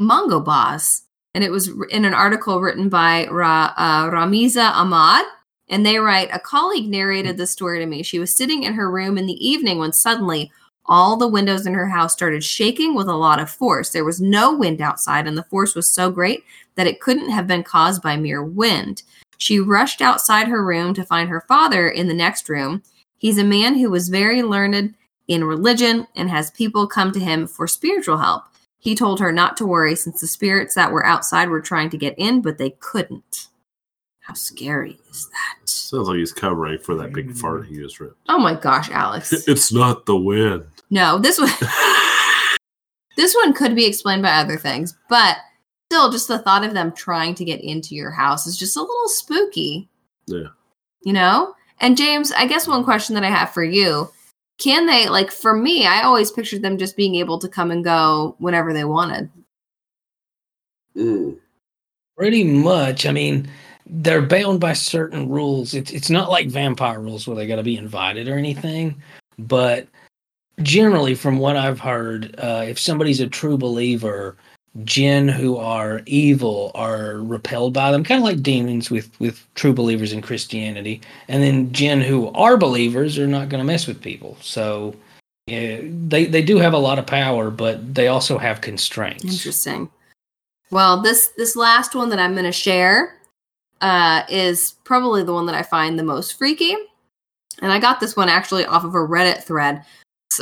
MangoBaaz, 0.00 1.02
and 1.34 1.44
it 1.44 1.50
was 1.50 1.70
in 1.90 2.04
an 2.04 2.14
article 2.14 2.60
written 2.60 2.88
by 2.88 3.26
Ra, 3.26 3.74
uh, 3.76 4.10
Ramiza 4.10 4.70
Ahmad. 4.72 5.26
And 5.70 5.84
they 5.84 5.98
write 5.98 6.30
A 6.32 6.38
colleague 6.38 6.88
narrated 6.88 7.36
the 7.36 7.46
story 7.46 7.78
to 7.78 7.84
me. 7.84 8.02
She 8.02 8.18
was 8.18 8.34
sitting 8.34 8.62
in 8.62 8.72
her 8.72 8.90
room 8.90 9.18
in 9.18 9.26
the 9.26 9.46
evening 9.46 9.78
when 9.78 9.92
suddenly 9.92 10.50
all 10.86 11.18
the 11.18 11.28
windows 11.28 11.66
in 11.66 11.74
her 11.74 11.86
house 11.86 12.14
started 12.14 12.42
shaking 12.42 12.94
with 12.94 13.06
a 13.06 13.14
lot 13.14 13.38
of 13.38 13.50
force. 13.50 13.90
There 13.90 14.06
was 14.06 14.18
no 14.18 14.56
wind 14.56 14.80
outside, 14.80 15.26
and 15.26 15.36
the 15.36 15.44
force 15.44 15.74
was 15.74 15.86
so 15.86 16.10
great 16.10 16.42
that 16.76 16.86
it 16.86 17.02
couldn't 17.02 17.28
have 17.28 17.46
been 17.46 17.62
caused 17.62 18.00
by 18.00 18.16
mere 18.16 18.42
wind. 18.42 19.02
She 19.36 19.60
rushed 19.60 20.00
outside 20.00 20.48
her 20.48 20.64
room 20.64 20.94
to 20.94 21.04
find 21.04 21.28
her 21.28 21.42
father 21.42 21.86
in 21.86 22.08
the 22.08 22.14
next 22.14 22.48
room. 22.48 22.82
He's 23.18 23.38
a 23.38 23.44
man 23.44 23.76
who 23.76 23.90
was 23.90 24.08
very 24.08 24.42
learned 24.42 24.94
in 25.26 25.44
religion 25.44 26.06
and 26.16 26.30
has 26.30 26.50
people 26.50 26.86
come 26.86 27.12
to 27.12 27.20
him 27.20 27.46
for 27.46 27.66
spiritual 27.66 28.18
help. 28.18 28.44
He 28.78 28.94
told 28.94 29.20
her 29.20 29.32
not 29.32 29.56
to 29.58 29.66
worry 29.66 29.96
since 29.96 30.20
the 30.20 30.26
spirits 30.26 30.74
that 30.74 30.92
were 30.92 31.04
outside 31.04 31.50
were 31.50 31.60
trying 31.60 31.90
to 31.90 31.98
get 31.98 32.14
in, 32.16 32.40
but 32.40 32.58
they 32.58 32.70
couldn't. 32.78 33.48
How 34.20 34.34
scary 34.34 34.98
is 35.10 35.28
that? 35.28 35.68
Sounds 35.68 36.08
like 36.08 36.18
he's 36.18 36.32
covering 36.32 36.78
for 36.78 36.94
that 36.96 37.12
big 37.12 37.30
mm. 37.30 37.38
fart 37.38 37.66
he 37.66 37.76
just 37.76 37.98
ripped. 37.98 38.18
Oh 38.28 38.38
my 38.38 38.54
gosh, 38.54 38.90
Alex. 38.90 39.32
It's 39.48 39.72
not 39.72 40.06
the 40.06 40.16
wind. 40.16 40.66
No, 40.90 41.18
this 41.18 41.38
one 41.38 41.50
this 43.16 43.34
one 43.34 43.52
could 43.52 43.74
be 43.74 43.86
explained 43.86 44.22
by 44.22 44.32
other 44.32 44.56
things, 44.56 44.96
but 45.08 45.38
still 45.90 46.10
just 46.10 46.28
the 46.28 46.38
thought 46.38 46.64
of 46.64 46.74
them 46.74 46.92
trying 46.92 47.34
to 47.36 47.44
get 47.44 47.62
into 47.62 47.94
your 47.94 48.10
house 48.10 48.46
is 48.46 48.58
just 48.58 48.76
a 48.76 48.80
little 48.80 49.08
spooky. 49.08 49.88
Yeah. 50.26 50.48
You 51.02 51.14
know? 51.14 51.54
And 51.80 51.96
James, 51.96 52.32
I 52.32 52.46
guess 52.46 52.66
one 52.66 52.84
question 52.84 53.14
that 53.14 53.24
I 53.24 53.30
have 53.30 53.50
for 53.50 53.64
you, 53.64 54.10
can 54.58 54.86
they 54.86 55.08
like 55.08 55.30
for 55.30 55.54
me, 55.54 55.86
I 55.86 56.02
always 56.02 56.32
pictured 56.32 56.62
them 56.62 56.78
just 56.78 56.96
being 56.96 57.14
able 57.14 57.38
to 57.38 57.48
come 57.48 57.70
and 57.70 57.84
go 57.84 58.34
whenever 58.38 58.72
they 58.72 58.84
wanted. 58.84 59.30
Mm. 60.96 61.36
Pretty 62.16 62.42
much. 62.42 63.06
I 63.06 63.12
mean, 63.12 63.48
they're 63.86 64.22
bound 64.22 64.60
by 64.60 64.72
certain 64.72 65.28
rules. 65.28 65.74
It's 65.74 65.92
it's 65.92 66.10
not 66.10 66.30
like 66.30 66.48
vampire 66.48 67.00
rules 67.00 67.26
where 67.26 67.36
they 67.36 67.46
got 67.46 67.56
to 67.56 67.62
be 67.62 67.76
invited 67.76 68.28
or 68.28 68.36
anything, 68.36 69.00
but 69.38 69.86
generally, 70.62 71.14
from 71.14 71.38
what 71.38 71.56
I've 71.56 71.80
heard, 71.80 72.34
uh, 72.38 72.64
if 72.66 72.78
somebody's 72.78 73.20
a 73.20 73.28
true 73.28 73.56
believer, 73.56 74.36
jinn 74.84 75.28
who 75.28 75.56
are 75.56 76.02
evil 76.06 76.70
are 76.74 77.18
repelled 77.18 77.72
by 77.72 77.90
them, 77.90 78.04
kind 78.04 78.20
of 78.20 78.24
like 78.24 78.42
demons 78.42 78.90
with 78.90 79.18
with 79.20 79.46
true 79.54 79.72
believers 79.72 80.12
in 80.12 80.22
Christianity, 80.22 81.00
and 81.28 81.42
then 81.42 81.72
jinn 81.72 82.00
who 82.00 82.28
are 82.28 82.56
believers 82.56 83.18
are 83.18 83.26
not 83.26 83.48
going 83.48 83.60
to 83.60 83.64
mess 83.66 83.86
with 83.86 84.00
people. 84.02 84.36
So. 84.40 84.94
Yeah, 85.46 85.80
they 85.82 86.26
they 86.26 86.42
do 86.42 86.58
have 86.58 86.74
a 86.74 86.78
lot 86.78 86.98
of 86.98 87.06
power, 87.06 87.50
but 87.50 87.94
they 87.94 88.08
also 88.08 88.36
have 88.36 88.60
constraints. 88.60 89.24
Interesting. 89.24 89.88
Well, 90.70 91.00
this 91.00 91.28
this 91.38 91.56
last 91.56 91.94
one 91.94 92.10
that 92.10 92.18
I'm 92.18 92.32
going 92.32 92.44
to 92.44 92.52
share 92.52 93.18
uh, 93.80 94.24
is 94.28 94.74
probably 94.84 95.22
the 95.22 95.32
one 95.32 95.46
that 95.46 95.54
I 95.54 95.62
find 95.62 95.98
the 95.98 96.02
most 96.02 96.36
freaky, 96.36 96.76
and 97.62 97.72
I 97.72 97.78
got 97.78 97.98
this 97.98 98.14
one 98.14 98.28
actually 98.28 98.66
off 98.66 98.84
of 98.84 98.94
a 98.94 98.98
Reddit 98.98 99.42
thread 99.42 99.84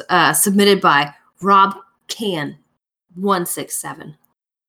uh, 0.08 0.32
submitted 0.32 0.80
by 0.80 1.14
Rob 1.40 1.76
Can 2.08 2.58
one 3.14 3.46
six 3.46 3.76
seven, 3.76 4.16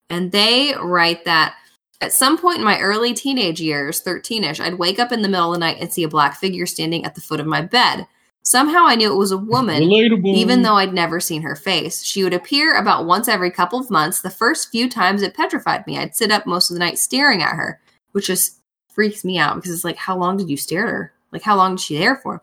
and 0.10 0.32
they 0.32 0.74
write 0.82 1.26
that 1.26 1.56
at 2.00 2.14
some 2.14 2.38
point 2.38 2.60
in 2.60 2.64
my 2.64 2.80
early 2.80 3.14
teenage 3.14 3.60
years, 3.60 4.00
thirteen 4.00 4.44
ish, 4.44 4.60
I'd 4.60 4.76
wake 4.76 5.00
up 5.00 5.12
in 5.12 5.22
the 5.22 5.28
middle 5.28 5.54
of 5.54 5.56
the 5.56 5.60
night 5.60 5.78
and 5.80 5.92
see 5.92 6.04
a 6.04 6.10
black 6.10 6.38
figure 6.38 6.66
standing 6.66 7.06
at 7.06 7.16
the 7.16 7.22
foot 7.22 7.40
of 7.40 7.48
my 7.48 7.62
bed. 7.62 8.08
Somehow 8.44 8.86
I 8.86 8.96
knew 8.96 9.12
it 9.12 9.18
was 9.18 9.32
a 9.34 9.38
woman 9.38 9.84
Relatable. 9.84 10.34
even 10.36 10.62
though 10.62 10.76
I'd 10.76 10.94
never 10.94 11.20
seen 11.20 11.42
her 11.42 11.56
face. 11.56 12.02
She 12.02 12.24
would 12.24 12.34
appear 12.34 12.78
about 12.78 13.06
once 13.06 13.28
every 13.28 13.52
couple 13.52 13.78
of 13.78 13.92
months. 13.92 14.22
The 14.22 14.30
first 14.30 14.72
few 14.72 14.90
times 14.90 15.22
it 15.22 15.34
petrified 15.34 15.86
me. 15.86 15.98
I'd 15.98 16.16
sit 16.16 16.32
up 16.32 16.46
most 16.46 16.70
of 16.70 16.76
the 16.76 16.80
night 16.80 16.98
staring 16.98 17.42
at 17.44 17.56
her, 17.56 17.82
which 18.14 18.28
just 18.28 18.62
freaks 18.88 19.26
me 19.26 19.38
out 19.38 19.56
because 19.56 19.72
it's 19.72 19.84
like, 19.84 19.98
how 19.98 20.18
long 20.18 20.38
did 20.38 20.50
you 20.50 20.56
stare 20.56 20.88
at 20.88 20.94
her? 20.94 21.14
Like, 21.34 21.42
how 21.42 21.58
long 21.58 21.76
is 21.76 21.84
she 21.84 21.98
there 21.98 22.16
for? 22.16 22.42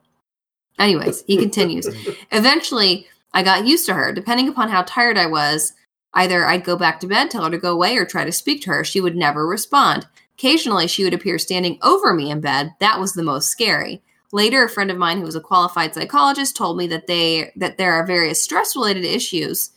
Anyways, 0.79 1.25
he 1.27 1.39
continues. 1.39 1.89
Eventually, 2.33 3.07
I 3.33 3.43
got 3.43 3.67
used 3.67 3.87
to 3.87 3.95
her. 3.95 4.13
Depending 4.13 4.49
upon 4.49 4.69
how 4.69 4.83
tired 4.83 5.17
I 5.17 5.27
was, 5.27 5.73
either 6.15 6.47
I'd 6.47 6.65
go 6.65 6.77
back 6.77 7.01
to 7.01 7.07
bed, 7.07 7.31
tell 7.31 7.45
her 7.45 7.51
to 7.51 7.59
go 7.59 7.73
away, 7.73 7.97
or 7.97 8.07
try 8.07 8.25
to 8.25 8.33
speak 8.33 8.63
to 8.63 8.71
her. 8.71 8.85
She 8.85 9.01
would 9.01 9.17
never 9.17 9.47
respond. 9.47 10.07
Occasionally, 10.39 10.89
she 10.89 11.05
would 11.05 11.15
appear 11.15 11.39
standing 11.39 11.79
over 11.83 12.13
me 12.15 12.31
in 12.31 12.41
bed. 12.41 12.75
That 12.81 12.99
was 12.99 13.13
the 13.13 13.23
most 13.23 13.51
scary. 13.51 14.03
Later, 14.33 14.65
a 14.65 14.69
friend 14.69 14.91
of 14.91 14.97
mine 14.97 15.19
who 15.19 15.25
was 15.25 15.37
a 15.37 15.41
qualified 15.41 15.95
psychologist 15.95 16.57
told 16.57 16.77
me 16.77 16.89
that 16.89 17.07
they 17.07 17.53
that 17.57 17.79
there 17.79 17.93
are 17.93 18.05
various 18.05 18.43
stress-related 18.43 19.05
issues 19.05 19.71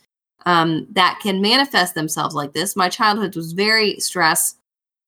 um, 0.46 0.86
that 0.90 1.20
can 1.22 1.40
manifest 1.40 1.94
themselves 1.94 2.34
like 2.34 2.54
this. 2.54 2.74
My 2.74 2.88
childhood 2.88 3.36
was 3.36 3.52
very 3.52 4.00
stress 4.00 4.56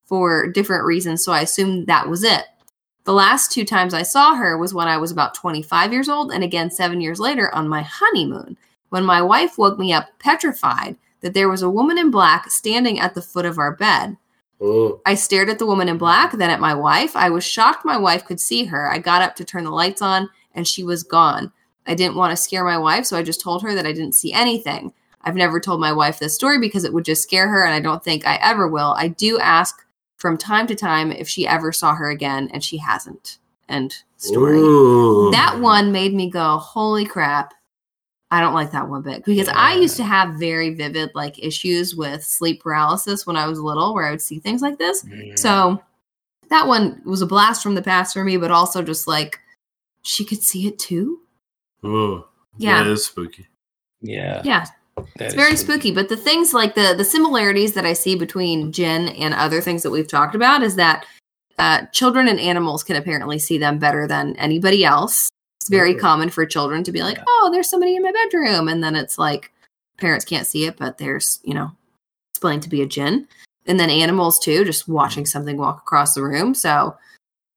for 0.05 0.49
different 0.49 0.85
reasons, 0.85 1.25
so 1.25 1.33
I 1.33 1.41
assumed 1.41 1.87
that 1.87 2.09
was 2.09 2.23
it. 2.23 2.45
The 3.05 3.13
last 3.13 3.51
two 3.51 3.65
times 3.65 3.95
I 3.95 4.03
saw 4.03 4.35
her 4.35 4.57
was 4.57 4.75
when 4.75 4.87
I 4.87 4.99
was 4.99 5.11
about 5.11 5.35
25 5.35 5.93
years 5.93 6.09
old, 6.09 6.31
and 6.31 6.45
again 6.45 6.71
seven 6.71 7.01
years 7.01 7.19
later 7.19 7.53
on 7.53 7.69
my 7.69 7.83
honeymoon, 7.83 8.57
when 8.91 9.05
my 9.05 9.21
wife 9.21 9.59
woke 9.59 9.79
me 9.79 9.93
up 9.93 10.09
petrified 10.21 10.97
that 11.21 11.35
there 11.35 11.49
was 11.49 11.63
a 11.63 11.71
woman 11.71 11.99
in 11.99 12.11
black 12.11 12.51
standing 12.51 12.99
at 12.99 13.15
the 13.15 13.23
foot 13.23 13.47
of 13.47 13.59
our 13.59 13.75
bed. 13.75 14.17
Oh, 14.61 15.01
I 15.07 15.15
stared 15.15 15.49
at 15.49 15.59
the 15.59 15.67
woman 15.67 15.89
in 15.89 15.99
black, 15.99 16.33
then 16.33 16.51
at 16.51 16.61
my 16.61 16.75
wife. 16.75 17.17
I 17.17 17.31
was 17.31 17.45
shocked 17.45 17.85
my 17.85 17.97
wife 17.97 18.25
could 18.25 18.41
see 18.41 18.65
her. 18.65 18.91
I 18.91 18.99
got 18.99 19.23
up 19.23 19.35
to 19.37 19.45
turn 19.45 19.65
the 19.65 19.71
lights 19.71 20.03
on, 20.03 20.29
and 20.55 20.67
she 20.67 20.85
was 20.85 21.03
gone. 21.03 21.53
I 21.87 21.95
didn't 21.95 22.17
want 22.17 22.31
to 22.31 22.37
scare 22.37 22.65
my 22.65 22.77
wife, 22.77 23.07
so 23.07 23.17
I 23.17 23.23
just 23.23 23.41
told 23.41 23.63
her 23.63 23.75
that 23.75 23.87
I 23.87 23.93
didn't 23.93 24.15
see 24.15 24.33
anything. 24.33 24.93
I've 25.23 25.35
never 25.35 25.61
told 25.61 25.81
my 25.81 25.93
wife 25.93 26.19
this 26.19 26.35
story 26.35 26.59
because 26.59 26.85
it 26.85 26.93
would 26.93 27.05
just 27.05 27.23
scare 27.23 27.49
her, 27.49 27.65
and 27.65 27.75
I 27.75 27.81
don't 27.81 28.05
think 28.05 28.27
I 28.27 28.39
ever 28.43 28.69
will. 28.69 28.95
I 28.97 29.09
do 29.09 29.39
ask 29.39 29.85
from 30.17 30.37
time 30.37 30.67
to 30.67 30.75
time 30.75 31.11
if 31.11 31.29
she 31.29 31.47
ever 31.47 31.73
saw 31.73 31.95
her 31.95 32.11
again, 32.11 32.51
and 32.53 32.63
she 32.63 32.77
hasn't. 32.77 33.39
End 33.69 34.03
story. 34.17 34.59
Ooh. 34.59 35.31
That 35.31 35.61
one 35.61 35.93
made 35.93 36.13
me 36.13 36.29
go, 36.29 36.59
holy 36.59 37.07
crap. 37.07 37.55
I 38.33 38.41
don't 38.41 38.55
like 38.55 38.71
that 38.71 38.89
one 38.89 39.03
bit 39.03 39.25
because 39.25 39.49
I 39.49 39.75
used 39.75 39.97
to 39.97 40.05
have 40.05 40.35
very 40.35 40.73
vivid 40.73 41.11
like 41.15 41.43
issues 41.43 41.97
with 41.97 42.23
sleep 42.23 42.63
paralysis 42.63 43.27
when 43.27 43.37
I 43.37 43.47
was 43.47 43.59
little 43.59 43.93
where 43.93 44.07
I 44.07 44.11
would 44.13 44.23
see 44.23 44.39
things 44.39 44.63
like 44.63 44.79
this. 44.79 45.03
Mm. 45.03 45.37
So 45.37 45.83
that 46.49 46.69
one 46.69 47.03
was 47.05 47.23
a 47.23 47.27
blast 47.27 47.63
from 47.63 47.75
the 47.75 47.83
past 47.83 48.13
for 48.13 48.23
me, 48.23 48.37
but 48.37 48.53
also 48.53 48.83
just 48.83 49.09
like 49.09 49.41
she 50.03 50.25
could 50.25 50.43
see 50.43 50.69
it 50.69 50.79
too. 50.79 51.21
Oh, 51.83 52.29
Yeah. 52.57 52.85
that 52.85 52.91
is 52.91 53.05
spooky. 53.05 53.49
Yeah. 54.01 54.43
Yeah, 54.45 54.67
that 55.17 55.27
it's 55.27 55.35
very 55.35 55.57
spooky. 55.57 55.91
But 55.91 56.09
the 56.09 56.17
things 56.17 56.55
like 56.55 56.77
the 56.77 56.95
the 56.97 57.05
similarities 57.05 57.73
that 57.75 57.85
I 57.85 57.95
see 57.95 58.15
between 58.15 58.71
Jinn 58.71 59.09
and 59.09 59.35
other 59.35 59.61
things 59.61 59.83
that 59.83 59.91
we've 59.91 60.09
talked 60.09 60.37
about 60.37 60.63
is 60.63 60.77
that 60.77 61.05
uh, 61.59 61.87
children 61.87 62.29
and 62.29 62.39
animals 62.41 62.85
can 62.85 62.97
apparently 62.97 63.39
see 63.39 63.59
them 63.59 63.79
better 63.79 64.07
than 64.07 64.37
anybody 64.37 64.85
else. 64.85 65.31
It's 65.61 65.69
very 65.69 65.95
common 65.95 66.31
for 66.31 66.47
children 66.47 66.83
to 66.85 66.93
be 66.93 67.03
like, 67.03 67.19
Yeah. 67.19 67.25
"Oh, 67.29 67.51
there's 67.53 67.69
somebody 67.69 67.95
in 67.97 68.03
my 68.03 68.13
bedroom," 68.13 68.69
and 68.69 68.83
then 68.83 68.97
it's 68.97 69.19
like 69.19 69.53
parents 69.99 70.25
can't 70.25 70.47
see 70.47 70.65
it, 70.65 70.77
but 70.79 70.99
there's 70.99 71.39
you 71.45 71.53
know 71.55 71.71
explained 72.33 72.63
to 72.63 72.71
be 72.71 72.83
a 72.83 72.87
jinn, 72.87 73.29
And 73.67 73.79
then 73.79 73.91
animals 73.91 74.39
too, 74.39 74.65
just 74.65 74.89
watching 74.89 75.27
something 75.27 75.59
walk 75.59 75.79
across 75.83 76.15
the 76.15 76.23
room. 76.23 76.55
So 76.55 76.97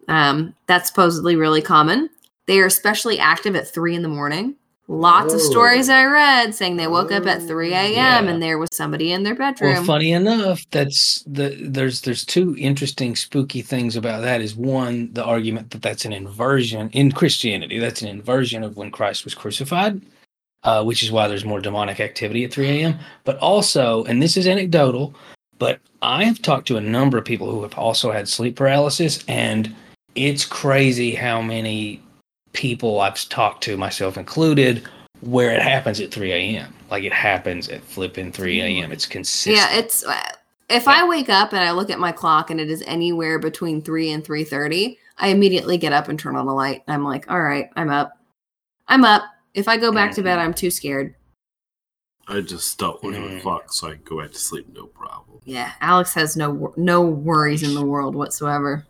um, 0.09 0.53
that's 0.67 0.89
supposedly 0.89 1.37
really 1.37 1.61
common. 1.61 2.09
They 2.45 2.59
are 2.59 2.65
especially 2.65 3.17
active 3.19 3.55
at 3.55 3.69
three 3.69 3.95
in 3.95 4.01
the 4.01 4.09
morning. 4.09 4.55
Lots 4.89 5.33
of 5.33 5.39
Oh. 5.39 5.43
stories 5.49 5.87
I 5.87 6.03
read 6.03 6.53
saying 6.53 6.75
they 6.75 6.87
woke 6.87 7.11
up 7.11 7.25
at 7.25 7.41
3 7.41 7.73
a.m. 7.73 7.93
Yeah. 7.93 8.19
and 8.29 8.43
there 8.43 8.57
was 8.57 8.69
somebody 8.73 9.13
in 9.13 9.23
their 9.23 9.33
bedroom. 9.33 9.73
Well, 9.73 9.83
funny 9.85 10.11
enough, 10.11 10.65
that's 10.71 11.23
the 11.25 11.57
there's 11.61 12.01
there's 12.01 12.25
two 12.25 12.55
interesting 12.59 13.15
spooky 13.15 13.61
things 13.61 13.95
about 13.95 14.21
that. 14.23 14.41
Is 14.41 14.55
one 14.55 15.09
the 15.13 15.23
argument 15.23 15.71
that 15.71 15.81
that's 15.81 16.03
an 16.03 16.11
inversion 16.11 16.89
in 16.91 17.13
Christianity. 17.13 17.79
That's 17.79 18.01
an 18.01 18.09
inversion 18.09 18.61
of 18.61 18.75
when 18.75 18.91
Christ 18.91 19.23
was 19.23 19.33
crucified, 19.33 20.01
uh, 20.63 20.83
which 20.83 21.01
is 21.01 21.11
why 21.11 21.29
there's 21.29 21.45
more 21.45 21.61
demonic 21.61 22.01
activity 22.01 22.43
at 22.43 22.51
3 22.53 22.67
a.m. 22.81 22.99
But 23.23 23.37
also, 23.37 24.03
and 24.03 24.21
this 24.21 24.35
is 24.35 24.47
anecdotal, 24.47 25.15
but 25.59 25.79
I 26.01 26.25
have 26.25 26.41
talked 26.41 26.67
to 26.67 26.75
a 26.77 26.81
number 26.81 27.17
of 27.17 27.23
people 27.23 27.49
who 27.49 27.61
have 27.63 27.77
also 27.77 28.11
had 28.11 28.27
sleep 28.27 28.57
paralysis, 28.57 29.23
and 29.29 29.73
it's 30.15 30.43
crazy 30.45 31.15
how 31.15 31.41
many 31.41 32.01
people 32.53 33.01
I've 33.01 33.27
talked 33.29 33.63
to, 33.65 33.77
myself 33.77 34.17
included, 34.17 34.87
where 35.21 35.51
it 35.51 35.61
happens 35.61 35.99
at 35.99 36.11
3 36.11 36.31
a.m. 36.31 36.73
Like 36.89 37.03
it 37.03 37.13
happens 37.13 37.69
at 37.69 37.81
flipping 37.83 38.31
3 38.31 38.61
a.m. 38.61 38.91
It's 38.91 39.05
consistent. 39.05 39.57
yeah, 39.57 39.77
it's 39.77 40.03
uh, 40.05 40.19
if 40.69 40.85
Yeah. 40.85 41.03
I 41.03 41.07
wake 41.07 41.29
up 41.29 41.53
and 41.53 41.61
I 41.61 41.71
look 41.71 41.89
at 41.89 41.99
my 41.99 42.11
clock 42.11 42.49
and 42.49 42.59
it 42.59 42.69
is 42.69 42.83
anywhere 42.87 43.39
between 43.39 43.81
3 43.81 44.11
and 44.11 44.23
3:30, 44.23 44.97
I 45.17 45.27
immediately 45.29 45.77
get 45.77 45.93
up 45.93 46.07
and 46.09 46.17
turn 46.19 46.35
on 46.35 46.45
the 46.45 46.53
light. 46.53 46.83
I'm 46.87 47.03
like, 47.03 47.29
"All 47.29 47.41
right, 47.41 47.69
I'm 47.75 47.89
up. 47.89 48.17
I'm 48.87 49.03
up." 49.03 49.23
If 49.53 49.67
I 49.67 49.77
go 49.77 49.91
back 49.91 50.11
to 50.13 50.23
bed, 50.23 50.39
Mhm. 50.39 50.41
I'm 50.41 50.53
too 50.53 50.71
scared. 50.71 51.13
I 52.27 52.39
just 52.41 52.77
don't 52.79 53.03
look 53.03 53.13
at 53.15 53.21
the 53.21 53.35
Mm. 53.37 53.41
clock 53.41 53.71
so 53.73 53.87
I 53.87 53.91
can 53.91 54.01
go 54.03 54.19
back 54.21 54.31
to 54.31 54.39
sleep, 54.39 54.67
no 54.73 54.85
problem. 54.87 55.39
Yeah, 55.45 55.71
Alex 55.81 56.13
has 56.13 56.35
no 56.37 56.73
no 56.77 57.01
worries 57.01 57.63
in 57.63 57.75
the 57.75 57.83
world 57.85 58.15
whatsoever. 58.15 58.85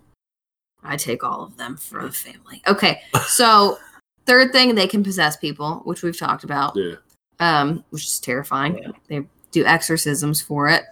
I 0.83 0.97
take 0.97 1.23
all 1.23 1.43
of 1.43 1.57
them 1.57 1.77
for 1.77 2.03
the 2.03 2.11
family. 2.11 2.61
Okay, 2.67 3.01
so 3.27 3.77
third 4.25 4.51
thing, 4.51 4.75
they 4.75 4.87
can 4.87 5.03
possess 5.03 5.37
people, 5.37 5.81
which 5.85 6.03
we've 6.03 6.17
talked 6.17 6.43
about, 6.43 6.75
Yeah. 6.75 6.95
um, 7.39 7.83
which 7.89 8.03
is 8.05 8.19
terrifying. 8.19 8.77
Yeah. 8.77 8.91
They 9.07 9.27
do 9.51 9.65
exorcisms 9.65 10.41
for 10.41 10.67
it. 10.69 10.83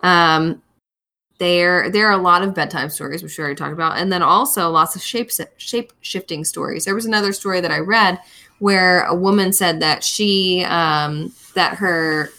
Um, 0.00 0.62
there 1.38 1.90
there 1.90 2.06
are 2.08 2.12
a 2.18 2.22
lot 2.22 2.42
of 2.42 2.54
bedtime 2.54 2.88
stories, 2.88 3.22
which 3.22 3.36
we 3.36 3.42
already 3.42 3.56
talked 3.56 3.74
about, 3.74 3.98
and 3.98 4.10
then 4.10 4.22
also 4.22 4.70
lots 4.70 4.96
of 4.96 5.02
shape 5.02 5.30
shape 5.58 5.92
shifting 6.00 6.44
stories. 6.44 6.84
There 6.84 6.94
was 6.94 7.04
another 7.06 7.32
story 7.32 7.60
that 7.60 7.70
I 7.70 7.78
read 7.78 8.18
where 8.58 9.02
a 9.04 9.14
woman 9.14 9.52
said 9.52 9.80
that 9.80 10.02
she 10.02 10.64
um, 10.64 11.32
that 11.54 11.74
her 11.74 12.30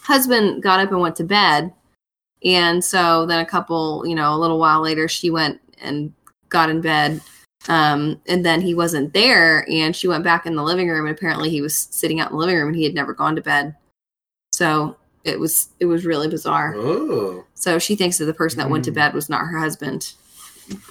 husband 0.00 0.62
got 0.62 0.80
up 0.80 0.90
and 0.90 1.00
went 1.00 1.16
to 1.16 1.24
bed 1.24 1.72
and 2.44 2.84
so 2.84 3.24
then 3.26 3.40
a 3.40 3.46
couple 3.46 4.04
you 4.06 4.14
know 4.14 4.34
a 4.34 4.38
little 4.38 4.58
while 4.58 4.82
later 4.82 5.08
she 5.08 5.30
went 5.30 5.58
and 5.84 6.12
got 6.48 6.70
in 6.70 6.80
bed 6.80 7.20
um, 7.68 8.20
and 8.28 8.44
then 8.44 8.60
he 8.60 8.74
wasn't 8.74 9.12
there 9.14 9.66
and 9.70 9.96
she 9.96 10.06
went 10.06 10.22
back 10.24 10.44
in 10.46 10.54
the 10.54 10.62
living 10.62 10.88
room 10.88 11.06
and 11.06 11.16
apparently 11.16 11.48
he 11.50 11.60
was 11.62 11.74
sitting 11.76 12.20
out 12.20 12.30
in 12.30 12.36
the 12.36 12.40
living 12.40 12.56
room 12.56 12.68
and 12.68 12.76
he 12.76 12.84
had 12.84 12.94
never 12.94 13.12
gone 13.14 13.34
to 13.36 13.42
bed 13.42 13.74
so 14.52 14.96
it 15.24 15.40
was 15.40 15.68
it 15.80 15.86
was 15.86 16.04
really 16.04 16.28
bizarre 16.28 16.74
Oh. 16.76 17.44
so 17.54 17.78
she 17.78 17.96
thinks 17.96 18.18
that 18.18 18.26
the 18.26 18.34
person 18.34 18.58
that 18.58 18.68
went 18.70 18.84
to 18.84 18.90
Mm. 18.92 18.96
bed 18.96 19.14
was 19.14 19.28
not 19.30 19.46
her 19.46 19.58
husband 19.58 20.12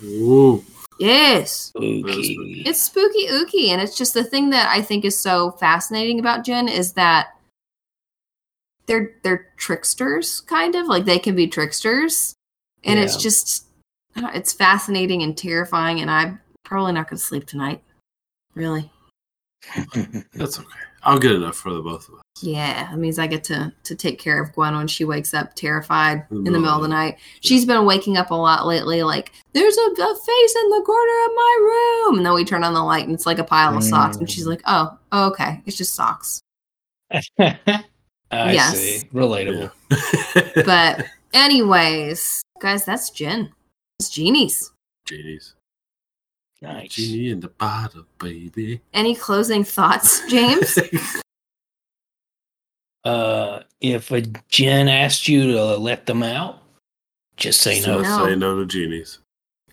Ooh. 0.04 0.64
yes 1.00 1.52
Spooky. 1.76 2.64
it's 2.66 2.82
spooky 2.82 3.28
ooky 3.28 3.70
and 3.70 3.80
it's 3.82 3.98
just 3.98 4.14
the 4.16 4.24
thing 4.24 4.50
that 4.50 4.70
i 4.70 4.82
think 4.82 5.06
is 5.06 5.20
so 5.20 5.52
fascinating 5.52 6.20
about 6.20 6.44
jinn 6.44 6.68
is 6.68 6.94
that 6.94 7.28
they're 8.88 9.16
they're 9.24 9.48
tricksters 9.58 10.41
kind 10.41 10.76
of 10.76 10.88
like 10.88 11.06
they 11.06 11.20
can 11.20 11.36
be 11.36 11.48
tricksters 11.48 12.34
and 12.84 13.00
it's 13.00 13.16
just 13.16 13.64
I 13.64 13.66
don't- 13.66 13.73
it's 14.34 14.53
fascinating 14.53 15.22
and 15.24 15.38
terrifying 15.38 15.99
and 16.01 16.09
i'm 16.11 16.39
probably 16.66 16.91
not 16.93 17.09
going 17.09 17.18
to 17.18 17.24
sleep 17.24 17.45
tonight 17.45 17.82
really 18.55 18.89
That's 20.34 20.59
okay. 20.59 20.68
I'll 21.03 21.20
get 21.20 21.32
enough 21.32 21.55
for 21.55 21.72
the 21.74 21.82
both 21.82 22.07
of 22.09 22.16
us. 22.16 22.22
yeah 22.41 22.89
that 22.91 22.97
means 22.97 23.18
i 23.20 23.28
get 23.28 23.43
to 23.45 23.72
to 23.84 23.95
take 23.95 24.20
care 24.20 24.41
of 24.41 24.51
gwen 24.53 24.76
when 24.76 24.88
she 24.88 25.05
wakes 25.05 25.34
up 25.34 25.53
terrified 25.55 26.26
In 26.32 26.38
in 26.38 26.43
the 26.45 26.51
the 26.51 26.59
middle 26.59 26.76
of 26.76 26.82
the 26.82 26.88
night 26.89 27.18
she's 27.41 27.66
been 27.66 27.86
waking 27.86 28.18
up 28.18 28.32
a 28.32 28.36
lot 28.36 28.66
lately 28.68 29.03
like 29.03 29.32
there's 29.53 29.78
a, 29.78 29.82
a 29.82 30.16
face 30.16 30.55
in 30.55 30.70
the 30.70 30.84
corner 30.86 31.26
of 31.26 31.32
my 31.36 31.57
room 31.61 32.18
and 32.18 32.26
then 32.26 32.34
we 32.34 32.43
turn 32.45 32.64
on 32.64 32.74
the 32.74 32.84
light 32.84 33.05
and 33.05 33.14
it's 33.14 33.26
like 33.26 33.39
a 33.39 33.43
pile 33.43 33.76
of 33.78 33.84
socks 33.84 34.18
and 34.18 34.30
she's 34.30 34.45
Mm. 34.45 34.49
like 34.49 34.61
oh, 34.66 34.97
oh 35.11 35.28
okay 35.32 35.61
it's 35.66 35.78
just 35.78 35.93
socks 35.95 36.41
I 37.39 38.51
Yes. 38.53 38.78
see. 38.78 39.07
Relatable. 39.14 39.72
Yeah. 39.91 40.64
but 40.66 41.05
anyways 41.34 42.41
guys 42.61 42.84
that's 42.86 43.09
Jinn. 43.11 43.51
It's 44.04 44.10
genies 44.14 44.72
Genies. 45.06 45.54
Nice. 46.62 46.91
Genie 46.95 47.30
in 47.30 47.39
the 47.39 47.47
bottle, 47.47 48.06
baby. 48.20 48.82
any 48.93 49.16
closing 49.16 49.64
thoughts 49.64 50.22
james 50.30 50.78
Uh, 53.06 53.60
if 53.82 54.12
a 54.12 54.22
Jinn 54.47 54.88
asked 54.88 55.28
you 55.28 55.51
to 55.51 55.76
let 55.76 56.06
them 56.06 56.24
out, 56.24 56.60
just 57.36 57.60
say 57.60 57.82
So 57.82 57.97
no. 57.97 58.01
No. 58.01 58.26
say 58.26 58.36
no 58.36 58.60
to 58.60 58.66
genies. 58.66 59.20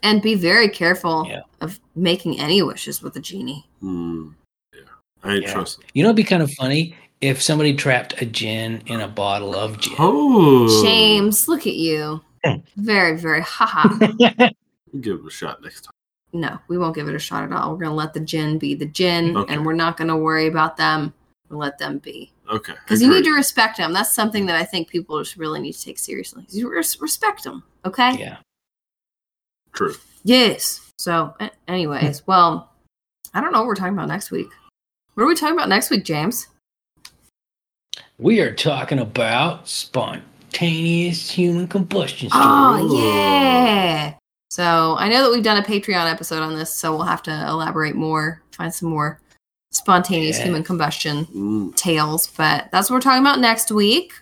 and 0.03 0.21
be 0.23 0.35
very 0.35 0.69
careful 0.69 1.27
Yeah. 1.29 1.43
of 1.61 1.79
making 1.95 2.41
any 2.41 2.61
wishes 2.63 3.03
with 3.03 3.15
a 3.17 3.21
genie 3.21 3.69
Hmm. 3.81 4.31
Yeah. 4.75 4.81
I 5.23 5.35
ain't 5.35 5.43
Yeah. 5.45 5.53
trusting. 5.53 5.85
You 5.95 6.03
know, 6.03 6.09
it'd 6.09 6.17
be 6.17 6.25
kind 6.25 6.43
of 6.43 6.51
funny 6.55 6.97
if 7.21 7.41
somebody 7.43 7.73
trapped 7.75 8.21
a 8.21 8.27
jinn 8.27 8.83
in 8.87 9.01
a 9.01 9.07
bottle 9.09 9.55
of 9.55 9.79
gin. 9.81 9.95
Oh. 9.99 10.83
james 10.83 11.47
look 11.47 11.67
at 11.69 11.75
you 11.77 12.23
very 12.77 13.17
very 13.17 13.43
haha 13.43 13.89
We'll 14.93 15.03
give 15.03 15.21
it 15.21 15.27
a 15.27 15.31
shot 15.31 15.63
next 15.63 15.83
time. 15.83 15.93
no 16.33 16.59
we 16.69 16.79
won't 16.79 16.95
give 16.95 17.09
it 17.09 17.15
a 17.15 17.19
shot 17.19 17.45
at 17.45 17.53
all 17.53 17.71
we're 17.73 17.79
going 17.79 17.91
to 17.91 17.95
let 17.95 18.13
the 18.15 18.21
gin 18.21 18.59
be 18.59 18.75
the 18.75 18.87
gin 18.87 19.37
Okay. 19.37 19.55
and 19.55 19.65
we're 19.65 19.73
not 19.75 19.97
going 19.97 20.09
to 20.09 20.17
worry 20.17 20.47
about 20.47 20.77
them 20.77 21.13
we'll 21.49 21.59
let 21.61 21.79
them 21.79 21.99
be 21.99 22.33
Okay. 22.51 22.73
because 22.85 23.01
you 23.03 23.09
need 23.11 23.25
to 23.25 23.33
respect 23.33 23.77
them 23.77 23.93
that's 23.93 24.13
something 24.13 24.47
that 24.47 24.57
i 24.57 24.65
think 24.65 24.89
people 24.89 25.19
just 25.23 25.37
really 25.37 25.61
need 25.61 25.73
to 25.73 25.83
take 25.85 25.99
seriously 25.99 26.45
you 26.51 26.69
res- 26.71 27.01
respect 27.01 27.45
them 27.45 27.63
okay 27.85 28.13
yeah. 28.19 28.37
True. 29.73 29.95
Yes. 30.25 30.91
So, 30.99 31.33
a- 31.39 31.53
anyways, 31.69 32.25
well, 32.27 32.73
I 33.33 33.41
don't 33.41 33.53
know 33.53 33.61
what 33.61 33.69
we're 33.69 33.77
talking 33.77 33.93
about 33.95 34.09
next 34.09 34.33
week. 34.33 34.49
What 35.15 35.23
are 35.23 35.27
we 35.27 35.37
talking 35.37 35.55
about 35.55 35.69
next 35.69 35.91
week, 35.91 36.05
James? 36.05 36.49
We 38.19 38.41
are 38.41 38.53
talking 38.53 38.99
about 38.99 39.69
spontaneous 40.55 41.31
human 41.31 41.69
combustion 41.69 42.29
stories. 42.31 42.45
Oh, 42.47 42.89
Ooh. 42.93 42.99
yeah. 43.15 44.15
So, 44.51 44.97
I 44.99 45.09
know 45.09 45.23
that 45.23 45.31
we've 45.31 45.45
done 45.45 45.59
a 45.63 45.63
Patreon 45.67 46.11
episode 46.11 46.43
on 46.43 46.57
this, 46.57 46.75
so 46.75 46.91
we'll 46.91 47.05
have 47.07 47.23
to 47.25 47.31
elaborate 47.49 47.95
more, 47.95 48.43
find 48.53 48.75
some 48.75 48.89
more 48.91 49.21
spontaneous 49.71 50.39
Yeah. 50.39 50.45
human 50.47 50.65
combustion 50.65 51.27
Mm. 51.27 51.77
tales, 51.77 52.27
but 52.37 52.69
that's 52.73 52.91
what 52.91 52.97
we're 52.97 53.01
talking 53.01 53.23
about 53.23 53.39
next 53.39 53.71
week. 53.71 54.13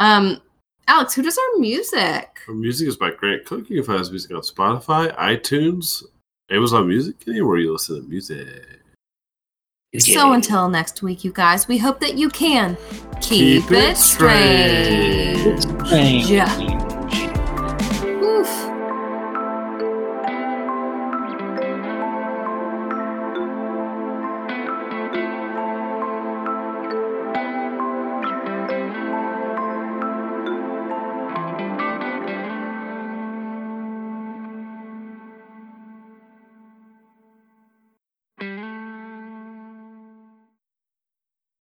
Um, 0.00 0.40
Alex, 0.88 1.14
who 1.14 1.22
does 1.22 1.36
our 1.36 1.58
music? 1.60 2.38
Our 2.48 2.54
music 2.54 2.88
is 2.88 2.96
by 2.96 3.10
Grant 3.10 3.44
Cook. 3.44 3.68
You 3.68 3.76
can 3.76 3.84
find 3.84 3.98
his 3.98 4.10
music 4.10 4.30
on 4.30 4.40
Spotify, 4.40 5.14
iTunes, 5.16 6.02
Amazon 6.50 6.88
Music, 6.88 7.16
anywhere 7.28 7.58
you 7.58 7.72
listen 7.72 8.02
to 8.02 8.08
music. 8.08 8.80
So 10.00 10.32
until 10.32 10.68
next 10.68 11.02
week, 11.02 11.24
you 11.24 11.32
guys, 11.32 11.68
we 11.68 11.78
hope 11.78 12.00
that 12.00 12.16
you 12.16 12.28
can 12.28 12.76
keep, 13.20 13.62
Keep 13.64 13.72
it 13.72 13.90
it 13.90 13.96
straight. 13.96 15.36
straight. 15.60 15.62
Strange. 15.86 16.30
Yeah. 16.30 16.75